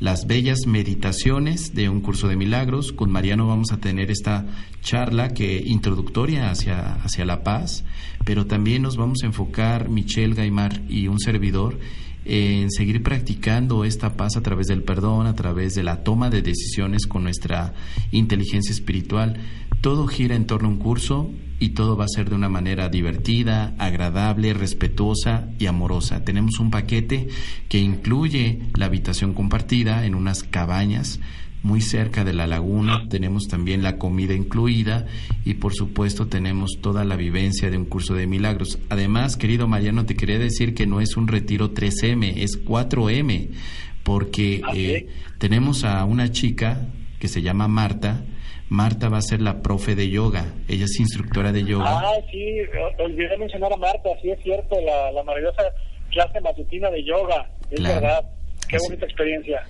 las 0.00 0.26
bellas 0.26 0.66
meditaciones 0.66 1.74
de 1.74 1.88
un 1.88 2.00
curso 2.00 2.28
de 2.28 2.36
milagros. 2.36 2.92
Con 2.92 3.10
Mariano 3.10 3.46
vamos 3.46 3.72
a 3.72 3.78
tener 3.78 4.10
esta 4.10 4.46
charla 4.82 5.30
que 5.30 5.62
introductoria 5.64 6.50
hacia, 6.50 6.94
hacia 6.96 7.24
la 7.24 7.42
paz, 7.42 7.84
pero 8.24 8.46
también 8.46 8.82
nos 8.82 8.96
vamos 8.96 9.22
a 9.22 9.26
enfocar, 9.26 9.88
Michelle 9.88 10.34
Gaimar 10.34 10.80
y 10.88 11.08
un 11.08 11.18
servidor, 11.18 11.78
en 12.24 12.70
seguir 12.70 13.02
practicando 13.02 13.84
esta 13.84 14.14
paz 14.16 14.36
a 14.36 14.42
través 14.42 14.66
del 14.66 14.82
perdón, 14.82 15.26
a 15.26 15.34
través 15.34 15.74
de 15.74 15.82
la 15.82 16.04
toma 16.04 16.28
de 16.28 16.42
decisiones 16.42 17.06
con 17.06 17.22
nuestra 17.22 17.74
inteligencia 18.12 18.72
espiritual. 18.72 19.38
Todo 19.80 20.06
gira 20.06 20.34
en 20.34 20.46
torno 20.46 20.68
a 20.68 20.72
un 20.72 20.78
curso 20.78 21.30
y 21.60 21.70
todo 21.70 21.96
va 21.96 22.04
a 22.04 22.08
ser 22.08 22.28
de 22.28 22.34
una 22.34 22.48
manera 22.48 22.88
divertida, 22.88 23.74
agradable, 23.78 24.54
respetuosa 24.54 25.48
y 25.58 25.66
amorosa. 25.66 26.24
Tenemos 26.24 26.58
un 26.58 26.70
paquete 26.70 27.28
que 27.68 27.78
incluye 27.78 28.60
la 28.74 28.86
habitación 28.86 29.34
compartida 29.34 30.04
en 30.04 30.14
unas 30.14 30.42
cabañas 30.42 31.20
muy 31.62 31.80
cerca 31.80 32.24
de 32.24 32.32
la 32.32 32.46
laguna, 32.46 33.08
tenemos 33.08 33.48
también 33.48 33.82
la 33.82 33.98
comida 33.98 34.34
incluida 34.34 35.06
y 35.44 35.54
por 35.54 35.74
supuesto 35.74 36.28
tenemos 36.28 36.78
toda 36.80 37.04
la 37.04 37.16
vivencia 37.16 37.70
de 37.70 37.76
un 37.76 37.84
curso 37.84 38.14
de 38.14 38.26
milagros. 38.26 38.78
Además, 38.88 39.36
querido 39.36 39.66
Mariano, 39.66 40.06
te 40.06 40.16
quería 40.16 40.38
decir 40.38 40.74
que 40.74 40.86
no 40.86 41.00
es 41.00 41.16
un 41.16 41.26
retiro 41.26 41.74
3M, 41.74 42.34
es 42.36 42.64
4M, 42.64 43.48
porque 44.02 44.62
ah, 44.64 44.72
eh, 44.74 45.08
tenemos 45.38 45.84
a 45.84 46.04
una 46.04 46.30
chica 46.30 46.88
que 47.18 47.28
se 47.28 47.42
llama 47.42 47.66
Marta, 47.66 48.24
Marta 48.68 49.08
va 49.08 49.18
a 49.18 49.22
ser 49.22 49.40
la 49.40 49.62
profe 49.62 49.94
de 49.94 50.10
yoga. 50.10 50.44
Ella 50.68 50.84
es 50.84 51.00
instructora 51.00 51.52
de 51.52 51.64
yoga. 51.64 52.00
Ah, 52.00 52.12
sí, 52.30 52.58
olvidé 52.98 53.36
mencionar 53.38 53.72
a 53.72 53.76
Marta, 53.76 54.10
sí 54.20 54.30
es 54.30 54.42
cierto, 54.42 54.76
la, 54.80 55.22
maravillosa 55.22 55.62
clase 56.10 56.40
matutina 56.40 56.90
de 56.90 57.04
yoga. 57.04 57.50
Es 57.70 57.82
verdad. 57.82 58.24
Qué 58.68 58.76
bonita 58.78 59.06
experiencia. 59.06 59.62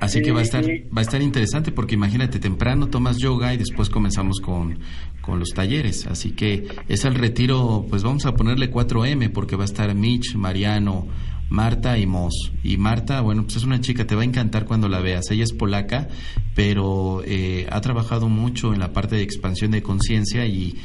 Así 0.00 0.22
que 0.22 0.32
va 0.32 0.40
a 0.40 0.42
estar 0.42 0.64
va 0.64 1.00
a 1.00 1.02
estar 1.02 1.20
interesante 1.20 1.72
porque 1.72 1.94
imagínate, 1.94 2.38
temprano 2.38 2.88
tomas 2.88 3.18
yoga 3.18 3.52
y 3.52 3.58
después 3.58 3.90
comenzamos 3.90 4.40
con, 4.40 4.78
con 5.20 5.38
los 5.38 5.50
talleres. 5.50 6.06
Así 6.06 6.32
que 6.32 6.66
es 6.88 7.04
el 7.04 7.14
retiro, 7.14 7.84
pues 7.90 8.02
vamos 8.02 8.24
a 8.24 8.32
ponerle 8.32 8.70
4M 8.70 9.30
porque 9.32 9.56
va 9.56 9.62
a 9.62 9.66
estar 9.66 9.94
Mitch, 9.94 10.36
Mariano, 10.36 11.06
Marta 11.50 11.98
y 11.98 12.06
Moss. 12.06 12.52
Y 12.62 12.78
Marta, 12.78 13.20
bueno, 13.20 13.42
pues 13.42 13.56
es 13.56 13.64
una 13.64 13.80
chica, 13.80 14.06
te 14.06 14.14
va 14.14 14.22
a 14.22 14.24
encantar 14.24 14.64
cuando 14.64 14.88
la 14.88 15.00
veas. 15.00 15.30
Ella 15.30 15.44
es 15.44 15.52
polaca, 15.52 16.08
pero 16.54 17.22
eh, 17.26 17.66
ha 17.70 17.80
trabajado 17.80 18.28
mucho 18.28 18.72
en 18.72 18.78
la 18.78 18.92
parte 18.92 19.16
de 19.16 19.22
expansión 19.22 19.72
de 19.72 19.82
conciencia 19.82 20.46
y, 20.46 20.76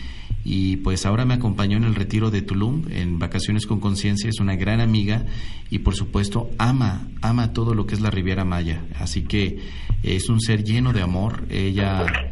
y 0.44 0.78
pues 0.78 1.06
ahora 1.06 1.24
me 1.24 1.36
acompañó 1.36 1.78
en 1.78 1.84
el 1.84 1.96
retiro 1.96 2.32
de 2.32 2.42
Tulum, 2.42 2.86
en 2.90 3.20
Vacaciones 3.20 3.68
con 3.68 3.80
Conciencia, 3.80 4.30
es 4.30 4.40
una 4.40 4.56
gran 4.56 4.82
amiga 4.82 5.26
y 5.70 5.80
por 5.80 5.96
supuesto 5.96 6.50
ama, 6.58 7.08
ama 7.22 7.54
todo 7.54 7.76
lo 7.76 7.86
que 7.86 7.94
es 7.94 8.02
la 8.02 8.10
Riviera 8.10 8.44
Maya. 8.44 8.84
Así 9.00 9.22
que 9.22 9.60
es 10.02 10.30
un 10.30 10.42
ser 10.42 10.64
lleno 10.64 10.94
de 10.94 11.02
amor. 11.04 11.46
Ella 11.52 12.32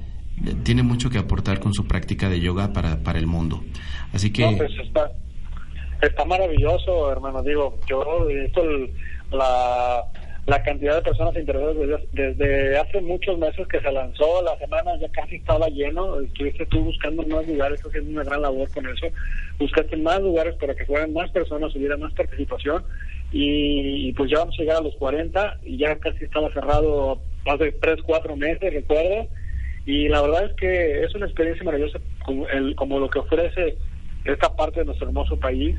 tiene 0.64 0.82
mucho 0.82 1.12
que 1.12 1.20
aportar 1.20 1.60
con 1.60 1.74
su 1.74 1.86
práctica 1.86 2.30
de 2.30 2.40
yoga 2.40 2.74
para, 2.74 3.04
para 3.04 3.20
el 3.20 3.28
mundo. 3.28 3.64
Así 4.12 4.32
que... 4.32 4.44
Pues 4.58 4.72
maravilloso, 6.26 7.12
hermano. 7.12 7.44
Digo, 7.44 7.78
yo 7.88 8.30
he 8.30 8.44
visto 8.44 8.64
la, 9.32 10.06
la 10.46 10.62
cantidad 10.62 10.96
de 10.96 11.02
personas 11.04 11.36
interesadas 11.38 12.02
desde, 12.12 12.78
hace 12.78 13.00
muchos 13.00 13.38
meses 13.38 13.66
que 13.68 13.80
se 13.80 13.92
lanzó, 13.92 14.42
la 14.42 14.58
semana 14.58 14.92
ya 15.00 15.08
casi 15.10 15.36
estaba 15.36 15.68
lleno. 15.70 16.20
Estuviste 16.20 16.66
tú 16.66 16.82
buscando 16.82 17.24
más 17.24 17.48
lugares, 17.48 17.82
haciendo 17.86 18.12
una 18.12 18.24
gran 18.24 18.42
labor 18.42 18.70
con 18.72 18.86
eso. 18.88 19.08
Buscaste 19.58 19.96
más 19.98 20.22
lugares 20.22 20.56
para 20.56 20.76
que 20.76 20.86
fueran 20.86 21.14
más 21.14 21.32
personas, 21.32 21.74
hubiera 21.76 21.96
más 21.96 22.12
participación. 22.14 22.84
Y, 23.32 24.12
pues 24.14 24.30
ya 24.30 24.40
vamos 24.40 24.56
a 24.60 24.62
llegar 24.62 24.78
a 24.78 24.84
los 24.84 24.96
40 24.96 25.60
y 25.64 25.78
ya 25.78 25.98
casi 25.98 26.26
estaba 26.26 26.52
cerrado 26.54 27.20
hace 27.46 27.72
3, 27.72 28.02
4 28.06 28.36
meses, 28.36 28.74
recuerdo. 28.74 29.28
Y 29.86 30.10
la 30.10 30.22
verdad 30.22 30.46
es 30.46 30.54
que 30.56 31.04
es 31.04 31.16
una 31.16 31.26
experiencia 31.26 31.64
maravillosa 31.64 32.00
el, 32.54 32.76
como 32.76 33.00
lo 33.00 33.10
que 33.10 33.20
ofrece 33.20 33.78
esta 34.26 34.56
parte 34.56 34.80
de 34.80 34.86
nuestro 34.86 35.08
hermoso 35.08 35.38
país 35.40 35.76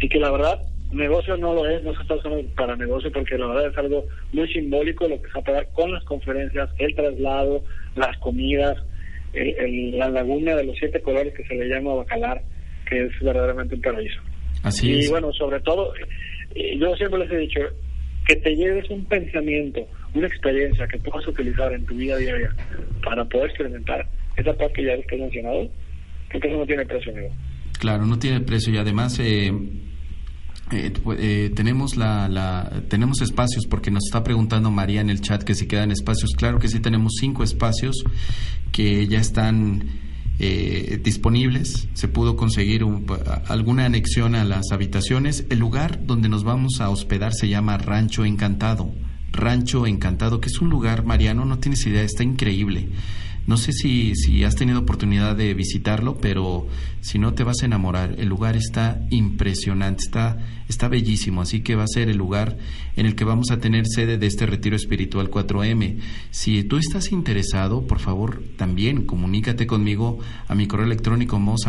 y 0.00 0.08
que 0.08 0.18
la 0.18 0.30
verdad 0.30 0.60
negocio 0.92 1.36
no 1.36 1.54
lo 1.54 1.66
es, 1.66 1.82
no 1.82 1.94
se 1.94 2.02
está 2.02 2.14
usando 2.14 2.42
para 2.54 2.76
negocio 2.76 3.10
porque 3.12 3.36
la 3.36 3.48
verdad 3.48 3.70
es 3.70 3.78
algo 3.78 4.06
muy 4.32 4.48
simbólico 4.52 5.08
lo 5.08 5.20
que 5.20 5.28
se 5.28 5.34
va 5.34 5.40
a 5.40 5.44
pagar 5.44 5.68
con 5.72 5.92
las 5.92 6.04
conferencias, 6.04 6.70
el 6.78 6.94
traslado, 6.94 7.64
las 7.96 8.16
comidas, 8.18 8.76
la 9.32 10.08
laguna 10.08 10.54
de 10.54 10.64
los 10.64 10.76
siete 10.78 11.00
colores 11.00 11.34
que 11.34 11.44
se 11.44 11.54
le 11.54 11.68
llama 11.68 11.94
Bacalar, 11.94 12.42
que 12.88 13.06
es 13.06 13.12
verdaderamente 13.20 13.74
un 13.74 13.82
paraíso. 13.82 14.20
Así 14.62 14.92
y 14.92 15.08
bueno, 15.08 15.32
sobre 15.32 15.60
todo, 15.60 15.92
eh, 16.54 16.76
yo 16.78 16.94
siempre 16.96 17.20
les 17.20 17.32
he 17.32 17.38
dicho 17.38 17.60
que 18.26 18.36
te 18.36 18.54
lleves 18.54 18.88
un 18.90 19.04
pensamiento, 19.04 19.86
una 20.14 20.26
experiencia 20.26 20.86
que 20.86 20.98
puedas 20.98 21.26
utilizar 21.26 21.72
en 21.72 21.84
tu 21.84 21.94
vida 21.94 22.16
diaria 22.16 22.54
para 23.04 23.24
poder 23.24 23.50
experimentar 23.50 24.06
esa 24.36 24.54
parte 24.54 24.74
que 24.74 24.84
ya 24.84 24.92
he 24.94 25.18
mencionado, 25.18 25.68
no 26.34 26.66
tiene 26.66 26.84
precio, 26.86 27.12
amigo. 27.12 27.28
Claro, 27.78 28.06
no 28.06 28.18
tiene 28.18 28.40
precio 28.40 28.72
y 28.72 28.76
además 28.78 29.18
eh, 29.18 29.52
eh, 30.72 30.92
eh, 31.18 31.52
tenemos 31.54 31.96
la, 31.96 32.26
la, 32.28 32.82
tenemos 32.88 33.20
espacios 33.20 33.66
porque 33.66 33.90
nos 33.90 34.04
está 34.06 34.24
preguntando 34.24 34.70
María 34.70 35.02
en 35.02 35.10
el 35.10 35.20
chat 35.20 35.42
que 35.42 35.54
si 35.54 35.66
quedan 35.66 35.90
espacios. 35.90 36.30
Claro 36.36 36.58
que 36.58 36.68
sí 36.68 36.80
tenemos 36.80 37.14
cinco 37.20 37.42
espacios 37.44 38.02
que 38.72 39.06
ya 39.06 39.20
están 39.20 39.84
eh, 40.38 40.98
disponibles. 41.02 41.88
Se 41.92 42.08
pudo 42.08 42.36
conseguir 42.36 42.84
alguna 43.46 43.84
anexión 43.84 44.34
a 44.34 44.44
las 44.44 44.72
habitaciones. 44.72 45.46
El 45.50 45.58
lugar 45.58 46.06
donde 46.06 46.30
nos 46.30 46.44
vamos 46.44 46.80
a 46.80 46.88
hospedar 46.88 47.34
se 47.34 47.48
llama 47.48 47.76
Rancho 47.76 48.24
Encantado. 48.24 48.92
Rancho 49.32 49.86
Encantado, 49.86 50.40
que 50.40 50.48
es 50.48 50.60
un 50.60 50.70
lugar, 50.70 51.04
Mariano, 51.04 51.44
no 51.44 51.58
tienes 51.58 51.84
idea, 51.86 52.02
está 52.02 52.22
increíble 52.22 52.88
No 53.46 53.56
sé 53.56 53.72
si, 53.72 54.14
si 54.14 54.42
has 54.44 54.54
tenido 54.54 54.80
oportunidad 54.80 55.36
de 55.36 55.52
visitarlo, 55.52 56.16
pero 56.18 56.66
si 57.00 57.18
no 57.18 57.34
te 57.34 57.44
vas 57.44 57.62
a 57.62 57.66
enamorar. 57.66 58.14
El 58.18 58.28
lugar 58.28 58.56
está 58.56 59.00
impresionante, 59.10 60.04
está, 60.04 60.38
está 60.68 60.88
bellísimo, 60.88 61.42
así 61.42 61.60
que 61.60 61.74
va 61.74 61.84
a 61.84 61.88
ser 61.88 62.08
el 62.08 62.16
lugar 62.16 62.56
en 62.96 63.06
el 63.06 63.14
que 63.14 63.24
vamos 63.24 63.50
a 63.50 63.58
tener 63.58 63.86
sede 63.86 64.16
de 64.16 64.26
este 64.26 64.46
retiro 64.46 64.76
espiritual 64.76 65.30
4M. 65.30 65.98
Si 66.30 66.64
tú 66.64 66.78
estás 66.78 67.12
interesado, 67.12 67.86
por 67.86 67.98
favor, 67.98 68.42
también 68.56 69.04
comunícate 69.04 69.66
conmigo 69.66 70.18
a 70.48 70.54
mi 70.54 70.66
correo 70.66 70.86
electrónico 70.86 71.38
mos 71.38 71.66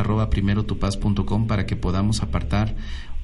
para 1.48 1.66
que 1.66 1.76
podamos 1.76 2.22
apartar 2.22 2.76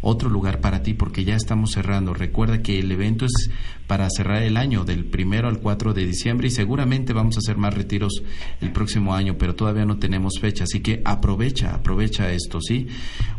otro 0.01 0.29
lugar 0.29 0.59
para 0.59 0.83
ti 0.83 0.93
porque 0.93 1.23
ya 1.23 1.35
estamos 1.35 1.71
cerrando. 1.71 2.13
Recuerda 2.13 2.61
que 2.61 2.79
el 2.79 2.91
evento 2.91 3.25
es 3.25 3.49
para 3.87 4.09
cerrar 4.09 4.43
el 4.43 4.57
año 4.57 4.83
del 4.83 5.05
primero 5.05 5.47
al 5.47 5.59
4 5.59 5.93
de 5.93 6.05
diciembre 6.05 6.47
y 6.47 6.51
seguramente 6.51 7.13
vamos 7.13 7.35
a 7.37 7.39
hacer 7.39 7.57
más 7.57 7.73
retiros 7.73 8.23
el 8.61 8.71
próximo 8.71 9.13
año, 9.13 9.37
pero 9.37 9.55
todavía 9.55 9.85
no 9.85 9.99
tenemos 9.99 10.39
fecha, 10.39 10.63
así 10.63 10.81
que 10.81 11.01
aprovecha, 11.05 11.75
aprovecha 11.75 12.31
esto, 12.31 12.61
¿sí? 12.61 12.87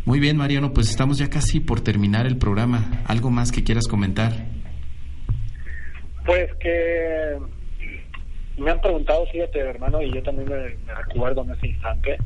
Muy 0.04 0.20
bien, 0.20 0.36
Mariano, 0.36 0.72
pues 0.72 0.90
estamos 0.90 1.18
ya 1.18 1.28
casi 1.28 1.60
por 1.60 1.80
terminar 1.80 2.26
el 2.26 2.38
programa. 2.38 3.02
¿Algo 3.06 3.30
más 3.30 3.50
que 3.52 3.64
quieras 3.64 3.86
comentar? 3.86 4.32
Pues 6.24 6.50
que 6.60 7.38
me 8.58 8.70
han 8.70 8.80
preguntado, 8.80 9.26
fíjate, 9.26 9.58
hermano, 9.58 10.02
y 10.02 10.12
yo 10.12 10.22
también 10.22 10.48
me, 10.48 10.94
recuerdo 10.94 11.42
en 11.42 11.50
ese 11.50 11.68
instante 11.68 12.18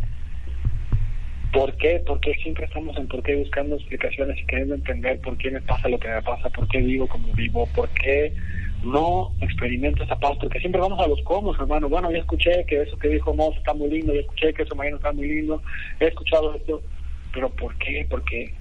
¿Por 1.53 1.75
qué? 1.77 2.03
¿Por 2.07 2.21
qué 2.21 2.35
siempre 2.35 2.67
estamos 2.67 2.97
en 2.99 3.09
por 3.09 3.23
qué 3.23 3.37
buscando 3.37 3.77
explicaciones 3.77 4.39
y 4.39 4.47
queriendo 4.47 4.75
entender 4.75 5.21
por 5.21 5.37
qué 5.39 5.51
me 5.51 5.61
pasa 5.61 5.89
lo 5.89 5.99
que 5.99 6.09
me 6.09 6.23
pasa, 6.23 6.51
por 6.51 6.69
qué 6.69 6.79
vivo 6.79 7.07
como 7.07 7.33
vivo, 7.33 7.69
por 7.75 7.89
qué 7.91 8.33
no 8.85 9.33
experimento 9.41 10.05
esa 10.05 10.19
paz? 10.19 10.37
Porque 10.41 10.61
siempre 10.61 10.81
vamos 10.81 11.01
a 11.01 11.09
los 11.09 11.23
cómo, 11.23 11.55
hermano. 11.55 11.89
Bueno, 11.89 12.11
ya 12.11 12.19
escuché 12.19 12.65
que 12.67 12.83
eso 12.83 12.99
que 12.99 13.09
dijo 13.09 13.35
Moss 13.35 13.57
está 13.57 13.73
muy 13.73 13.89
lindo, 13.89 14.13
ya 14.13 14.21
escuché 14.21 14.53
que 14.53 14.65
eso 14.65 14.75
mañana 14.75 14.97
está 14.97 15.13
muy 15.13 15.29
lindo, 15.29 15.63
he 16.01 16.07
escuchado 16.07 16.55
esto, 16.55 16.83
pero 17.33 17.49
¿por 17.51 17.75
qué? 17.79 18.07
Porque 18.11 18.53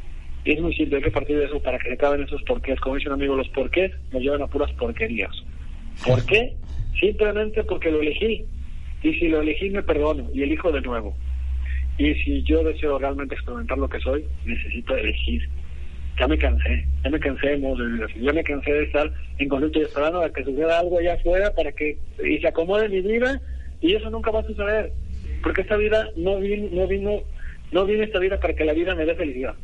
es 0.46 0.62
muy 0.62 0.74
simple, 0.76 0.98
hay 0.98 1.04
que 1.04 1.12
partir 1.12 1.38
de 1.38 1.46
eso 1.46 1.60
para 1.62 1.80
que 1.80 1.90
se 1.90 1.94
acaben 1.96 2.24
esos 2.24 2.44
porqués. 2.44 2.80
Como 2.80 2.96
dice 2.96 3.10
un 3.10 3.16
amigo, 3.16 3.36
los 3.36 3.50
porqués 3.50 3.92
nos 4.12 4.22
llevan 4.22 4.44
a 4.44 4.48
puras 4.48 4.72
porquerías. 4.74 5.32
¿Por 6.06 6.24
qué? 6.26 6.54
Simplemente 7.00 7.64
porque 7.64 7.92
lo 7.92 8.02
elegí. 8.02 8.46
Y 9.02 9.14
si 9.16 9.28
lo 9.28 9.42
elegí, 9.42 9.70
me 9.70 9.84
perdono 9.84 10.30
y 10.34 10.44
elijo 10.44 10.72
de 10.72 10.82
nuevo. 10.82 11.16
Y 11.98 12.14
si 12.16 12.44
yo 12.44 12.64
deseo 12.64 13.00
realmente 13.00 13.36
experimentar 13.36 13.78
lo 13.78 13.88
que 13.88 14.00
soy, 14.00 14.26
necesito 14.46 14.96
elegir. 14.96 15.48
Ya 16.20 16.28
me 16.28 16.38
cansé, 16.38 16.86
ya 17.04 17.10
me 17.10 17.20
cansé 17.20 17.48
de 17.48 17.58
de 17.58 18.22
Ya 18.22 18.34
me 18.34 18.44
cansé 18.44 18.72
de 18.72 18.84
estar 18.84 19.12
en 19.38 19.50
conflicto 19.50 19.80
y 19.80 19.84
esperando 19.84 20.22
a 20.22 20.32
que 20.32 20.44
suceda 20.44 20.80
algo 20.80 21.00
allá 21.00 21.14
afuera 21.14 21.54
para 21.54 21.72
que 21.74 21.98
y 22.24 22.38
se 22.40 22.48
acomode 22.48 22.88
mi 22.88 23.02
vida 23.02 23.42
y 23.82 23.96
eso 23.96 24.10
nunca 24.10 24.32
va 24.32 24.40
a 24.40 24.48
suceder. 24.48 24.92
Porque 25.44 25.62
esta 25.62 25.78
vida 25.78 26.10
no 26.16 26.40
vino, 26.40 26.70
no 26.72 26.88
vino, 26.88 27.22
no 27.72 27.86
vine 27.86 28.06
esta 28.06 28.20
vida 28.20 28.40
para 28.40 28.56
que 28.56 28.66
la 28.66 28.74
vida 28.74 28.96
me 28.96 29.06
dé 29.06 29.16
felicidad. 29.16 29.56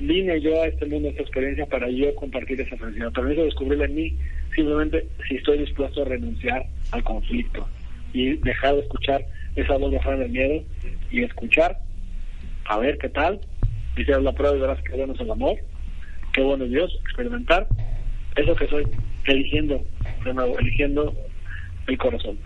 Vine 0.00 0.40
yo 0.40 0.60
a 0.60 0.66
este 0.66 0.86
mundo, 0.86 1.08
a 1.08 1.10
esta 1.12 1.22
experiencia, 1.22 1.66
para 1.66 1.88
yo 1.88 2.12
compartir 2.16 2.60
esa 2.60 2.76
felicidad. 2.76 3.12
Pero 3.14 3.30
eso 3.30 3.44
descubrirla 3.44 3.84
en 3.84 3.94
mí, 3.94 4.16
simplemente 4.54 5.06
si 5.28 5.36
estoy 5.36 5.58
dispuesto 5.58 6.02
a 6.02 6.06
renunciar 6.06 6.66
al 6.90 7.04
conflicto 7.04 7.66
y 8.12 8.36
dejar 8.38 8.74
de 8.74 8.80
escuchar 8.80 9.24
esa 9.56 9.76
voz 9.76 9.94
afuera 9.94 10.18
del 10.18 10.30
miedo 10.30 10.62
y 11.10 11.22
escuchar, 11.22 11.78
a 12.66 12.78
ver 12.78 12.98
qué 12.98 13.08
tal, 13.08 13.40
dice 13.96 14.20
la 14.20 14.32
prueba 14.32 14.56
y 14.56 14.60
verás 14.60 14.82
que 14.82 14.96
bueno 14.96 15.14
es 15.14 15.20
el 15.20 15.30
amor, 15.30 15.56
qué 16.32 16.42
bueno 16.42 16.64
es 16.64 16.70
Dios, 16.70 16.92
experimentar, 17.04 17.66
eso 18.36 18.54
que 18.56 18.66
soy, 18.68 18.86
eligiendo, 19.26 19.84
de 20.24 20.34
nuevo, 20.34 20.58
eligiendo 20.58 21.14
el 21.86 21.98
corazón. 21.98 22.38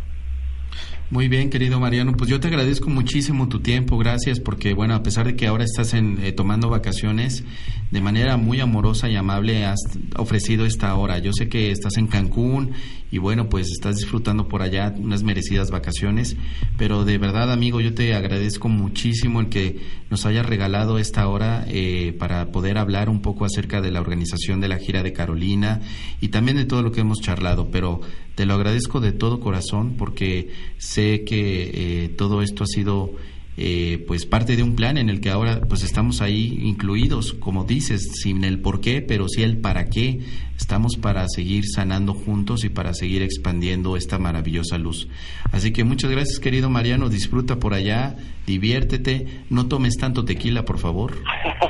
Muy 1.10 1.28
bien, 1.28 1.48
querido 1.48 1.80
Mariano, 1.80 2.12
pues 2.12 2.28
yo 2.28 2.38
te 2.38 2.48
agradezco 2.48 2.90
muchísimo 2.90 3.48
tu 3.48 3.60
tiempo, 3.60 3.96
gracias, 3.96 4.40
porque 4.40 4.74
bueno, 4.74 4.94
a 4.94 5.02
pesar 5.02 5.24
de 5.24 5.36
que 5.36 5.46
ahora 5.46 5.64
estás 5.64 5.94
en, 5.94 6.22
eh, 6.22 6.32
tomando 6.32 6.68
vacaciones, 6.68 7.44
de 7.90 8.00
manera 8.02 8.36
muy 8.36 8.60
amorosa 8.60 9.08
y 9.08 9.16
amable 9.16 9.64
has 9.64 9.80
ofrecido 10.16 10.66
esta 10.66 10.94
hora. 10.94 11.18
Yo 11.18 11.32
sé 11.32 11.48
que 11.48 11.70
estás 11.70 11.96
en 11.96 12.08
Cancún 12.08 12.72
y 13.10 13.18
bueno, 13.18 13.48
pues 13.48 13.68
estás 13.68 13.96
disfrutando 13.96 14.48
por 14.48 14.62
allá 14.62 14.94
unas 14.96 15.22
merecidas 15.22 15.70
vacaciones, 15.70 16.36
pero 16.76 17.04
de 17.04 17.18
verdad, 17.18 17.52
amigo, 17.52 17.80
yo 17.80 17.94
te 17.94 18.14
agradezco 18.14 18.68
muchísimo 18.68 19.40
el 19.40 19.48
que 19.48 19.80
nos 20.10 20.26
hayas 20.26 20.46
regalado 20.46 20.98
esta 20.98 21.26
hora 21.28 21.64
eh, 21.68 22.14
para 22.18 22.52
poder 22.52 22.78
hablar 22.78 23.08
un 23.08 23.22
poco 23.22 23.44
acerca 23.44 23.80
de 23.80 23.90
la 23.90 24.00
organización 24.00 24.60
de 24.60 24.68
la 24.68 24.78
gira 24.78 25.02
de 25.02 25.12
Carolina 25.12 25.80
y 26.20 26.28
también 26.28 26.56
de 26.56 26.64
todo 26.64 26.82
lo 26.82 26.92
que 26.92 27.00
hemos 27.00 27.20
charlado, 27.20 27.70
pero 27.70 28.00
te 28.34 28.46
lo 28.46 28.54
agradezco 28.54 29.00
de 29.00 29.12
todo 29.12 29.40
corazón 29.40 29.94
porque 29.96 30.50
sé 30.76 31.24
que 31.24 32.04
eh, 32.04 32.08
todo 32.10 32.42
esto 32.42 32.64
ha 32.64 32.66
sido 32.66 33.14
eh, 33.60 34.04
pues 34.06 34.24
parte 34.24 34.54
de 34.54 34.62
un 34.62 34.76
plan 34.76 34.98
en 34.98 35.10
el 35.10 35.20
que 35.20 35.30
ahora 35.30 35.62
pues 35.68 35.82
estamos 35.82 36.22
ahí 36.22 36.60
incluidos, 36.62 37.32
como 37.32 37.64
dices, 37.64 38.08
sin 38.22 38.44
el 38.44 38.60
por 38.60 38.80
qué, 38.80 39.02
pero 39.02 39.26
sí 39.28 39.42
el 39.42 39.58
para 39.58 39.86
qué. 39.86 40.20
Estamos 40.56 40.96
para 40.96 41.26
seguir 41.28 41.64
sanando 41.66 42.14
juntos 42.14 42.64
y 42.64 42.68
para 42.68 42.94
seguir 42.94 43.20
expandiendo 43.20 43.96
esta 43.96 44.18
maravillosa 44.20 44.78
luz. 44.78 45.08
Así 45.50 45.72
que 45.72 45.82
muchas 45.82 46.12
gracias, 46.12 46.38
querido 46.38 46.70
Mariano. 46.70 47.08
Disfruta 47.08 47.58
por 47.58 47.74
allá, 47.74 48.14
diviértete. 48.46 49.26
No 49.50 49.66
tomes 49.66 49.96
tanto 49.96 50.24
tequila, 50.24 50.64
por 50.64 50.78
favor. 50.78 51.14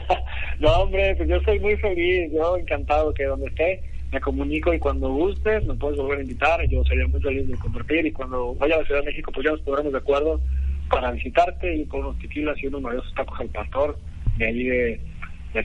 no, 0.61 0.71
hombre, 0.73 1.15
pues 1.17 1.27
yo 1.27 1.41
soy 1.41 1.59
muy 1.59 1.77
feliz, 1.77 2.31
yo 2.35 2.59
encantado 2.59 3.15
que 3.15 3.25
donde 3.25 3.47
esté 3.47 3.83
me 4.13 4.21
comunico 4.21 4.75
y 4.75 4.79
cuando 4.79 5.09
gustes 5.11 5.65
me 5.65 5.75
puedes 5.75 5.99
volver 5.99 6.19
a 6.19 6.23
invitar, 6.23 6.69
yo 6.69 6.85
sería 6.85 7.07
muy 7.07 7.21
feliz 7.23 7.49
de 7.49 7.57
compartir 7.57 8.05
y 8.05 8.13
cuando 8.13 8.55
vaya 8.57 8.75
a 8.75 8.79
la 8.79 8.85
Ciudad 8.85 9.01
de 9.01 9.07
México 9.07 9.33
pues 9.33 9.45
ya 9.45 9.53
nos 9.53 9.61
pondremos 9.63 9.93
de 9.93 9.99
acuerdo 9.99 10.41
para 10.89 11.11
visitarte 11.13 11.77
y 11.77 11.87
con 11.87 12.01
unos 12.01 12.19
tequilas 12.19 12.57
y 12.63 12.67
unos 12.67 12.83
maravillosos 12.83 13.15
tacos 13.15 13.39
al 13.41 13.49
pastor 13.49 13.99
de 14.37 14.47
allí 14.47 14.65
de, 14.65 15.01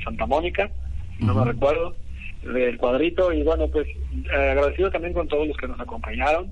Santa 0.04 0.26
Mónica, 0.26 0.72
no 1.20 1.36
me 1.36 1.52
recuerdo, 1.52 1.96
del 2.42 2.78
cuadrito 2.78 3.32
y 3.32 3.44
bueno 3.44 3.68
pues 3.68 3.88
eh, 3.88 4.52
agradecido 4.52 4.90
también 4.90 5.14
con 5.14 5.28
todos 5.28 5.48
los 5.48 5.56
que 5.56 5.68
nos 5.68 5.80
acompañaron 5.80 6.48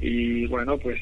y 0.00 0.46
bueno 0.46 0.78
pues 0.78 0.98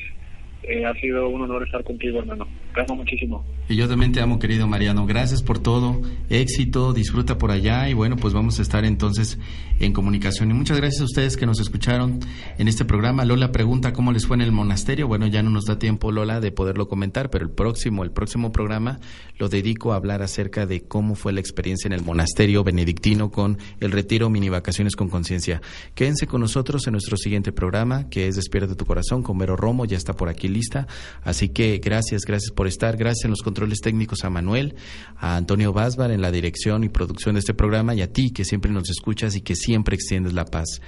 eh, 0.64 0.84
ha 0.84 0.92
sido 0.94 1.28
un 1.28 1.42
honor 1.42 1.62
estar 1.64 1.84
contigo 1.84 2.18
hermano, 2.18 2.46
te 2.74 2.80
amo 2.80 2.96
muchísimo. 2.96 3.44
Y 3.68 3.76
yo 3.76 3.88
también 3.88 4.12
te 4.12 4.20
amo, 4.20 4.38
querido 4.38 4.66
Mariano. 4.66 5.06
Gracias 5.06 5.42
por 5.42 5.60
todo. 5.60 6.02
Éxito, 6.28 6.92
disfruta 6.92 7.38
por 7.38 7.52
allá. 7.52 7.88
Y 7.88 7.94
bueno, 7.94 8.16
pues 8.16 8.34
vamos 8.34 8.58
a 8.58 8.62
estar 8.62 8.84
entonces 8.84 9.38
en 9.80 9.92
comunicación. 9.92 10.50
Y 10.50 10.54
muchas 10.54 10.76
gracias 10.76 11.00
a 11.00 11.04
ustedes 11.04 11.36
que 11.36 11.46
nos 11.46 11.58
escucharon 11.58 12.20
en 12.58 12.68
este 12.68 12.84
programa. 12.84 13.24
Lola 13.24 13.50
pregunta 13.50 13.92
cómo 13.92 14.12
les 14.12 14.26
fue 14.26 14.36
en 14.36 14.42
el 14.42 14.52
monasterio. 14.52 15.08
Bueno, 15.08 15.26
ya 15.26 15.42
no 15.42 15.50
nos 15.50 15.64
da 15.64 15.78
tiempo, 15.78 16.12
Lola, 16.12 16.40
de 16.40 16.52
poderlo 16.52 16.86
comentar, 16.86 17.30
pero 17.30 17.44
el 17.44 17.50
próximo, 17.50 18.04
el 18.04 18.10
próximo 18.12 18.52
programa 18.52 19.00
lo 19.38 19.48
dedico 19.48 19.92
a 19.92 19.96
hablar 19.96 20.22
acerca 20.22 20.66
de 20.66 20.82
cómo 20.82 21.14
fue 21.14 21.32
la 21.32 21.40
experiencia 21.40 21.88
en 21.88 21.94
el 21.94 22.04
monasterio 22.04 22.62
benedictino 22.62 23.30
con 23.30 23.58
el 23.80 23.90
retiro 23.90 24.28
mini 24.28 24.50
vacaciones 24.50 24.96
con 24.96 25.08
conciencia. 25.08 25.62
Quédense 25.94 26.26
con 26.26 26.42
nosotros 26.42 26.86
en 26.86 26.92
nuestro 26.92 27.16
siguiente 27.16 27.50
programa, 27.50 28.08
que 28.10 28.28
es 28.28 28.36
Despierta 28.36 28.74
tu 28.74 28.84
corazón 28.84 29.22
con 29.22 29.38
Vero 29.38 29.56
Romo. 29.56 29.86
Ya 29.86 29.96
está 29.96 30.12
por 30.12 30.28
aquí 30.28 30.48
lista. 30.48 30.86
Así 31.22 31.48
que 31.48 31.78
gracias, 31.78 32.22
gracias 32.26 32.52
por 32.52 32.66
estar. 32.66 32.98
Gracias 32.98 33.24
en 33.24 33.30
los 33.30 33.40
controles 33.42 33.80
técnicos 33.80 34.24
a 34.24 34.30
Manuel, 34.30 34.74
a 35.16 35.36
Antonio 35.36 35.72
Basbar 35.72 36.10
en 36.10 36.20
la 36.20 36.30
dirección 36.30 36.84
y 36.84 36.90
producción 36.90 37.34
de 37.34 37.40
este 37.40 37.54
programa 37.54 37.94
y 37.94 38.02
a 38.02 38.12
ti 38.12 38.30
que 38.30 38.44
siempre 38.44 38.70
nos 38.70 38.90
escuchas 38.90 39.36
y 39.36 39.40
que 39.40 39.56
siempre 39.56 39.69
extiendes 39.74 40.32
la 40.32 40.44
paz. 40.44 40.80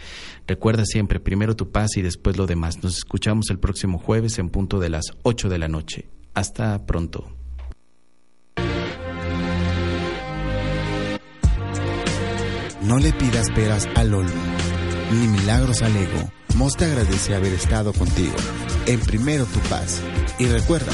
Recuerda 0.47 0.85
siempre, 0.85 1.21
primero 1.21 1.57
tu 1.57 1.71
paz 1.71 1.97
y 1.97 2.03
después 2.03 2.37
lo 2.37 2.47
demás. 2.47 2.83
Nos 2.83 2.99
escuchamos 2.99 3.51
el 3.51 3.59
próximo 3.59 3.99
jueves 3.99 4.39
en 4.39 4.51
punto 4.51 4.79
de 4.79 4.91
las 4.91 5.07
8 5.23 5.49
de 5.49 5.59
la 5.59 5.69
noche. 5.69 6.09
Hasta 6.35 6.85
pronto. 6.87 7.33
No 12.83 12.99
le 12.99 13.13
pidas 13.13 13.49
peras 13.55 13.89
al 13.95 14.13
olmo, 14.13 14.43
ni 15.13 15.29
milagros 15.29 15.83
al 15.83 15.97
ego. 15.97 16.33
Mos 16.57 16.77
te 16.77 16.85
agradece 16.85 17.35
haber 17.35 17.53
estado 17.53 17.93
contigo. 17.93 18.35
En 18.87 19.01
primero 19.01 19.45
tu 19.45 19.61
paz. 19.69 20.03
Y 20.39 20.47
recuerda, 20.47 20.93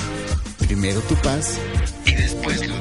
primero 0.59 1.01
tu 1.01 1.15
paz 1.17 1.59
y 2.05 2.15
después 2.15 2.69
lo 2.69 2.79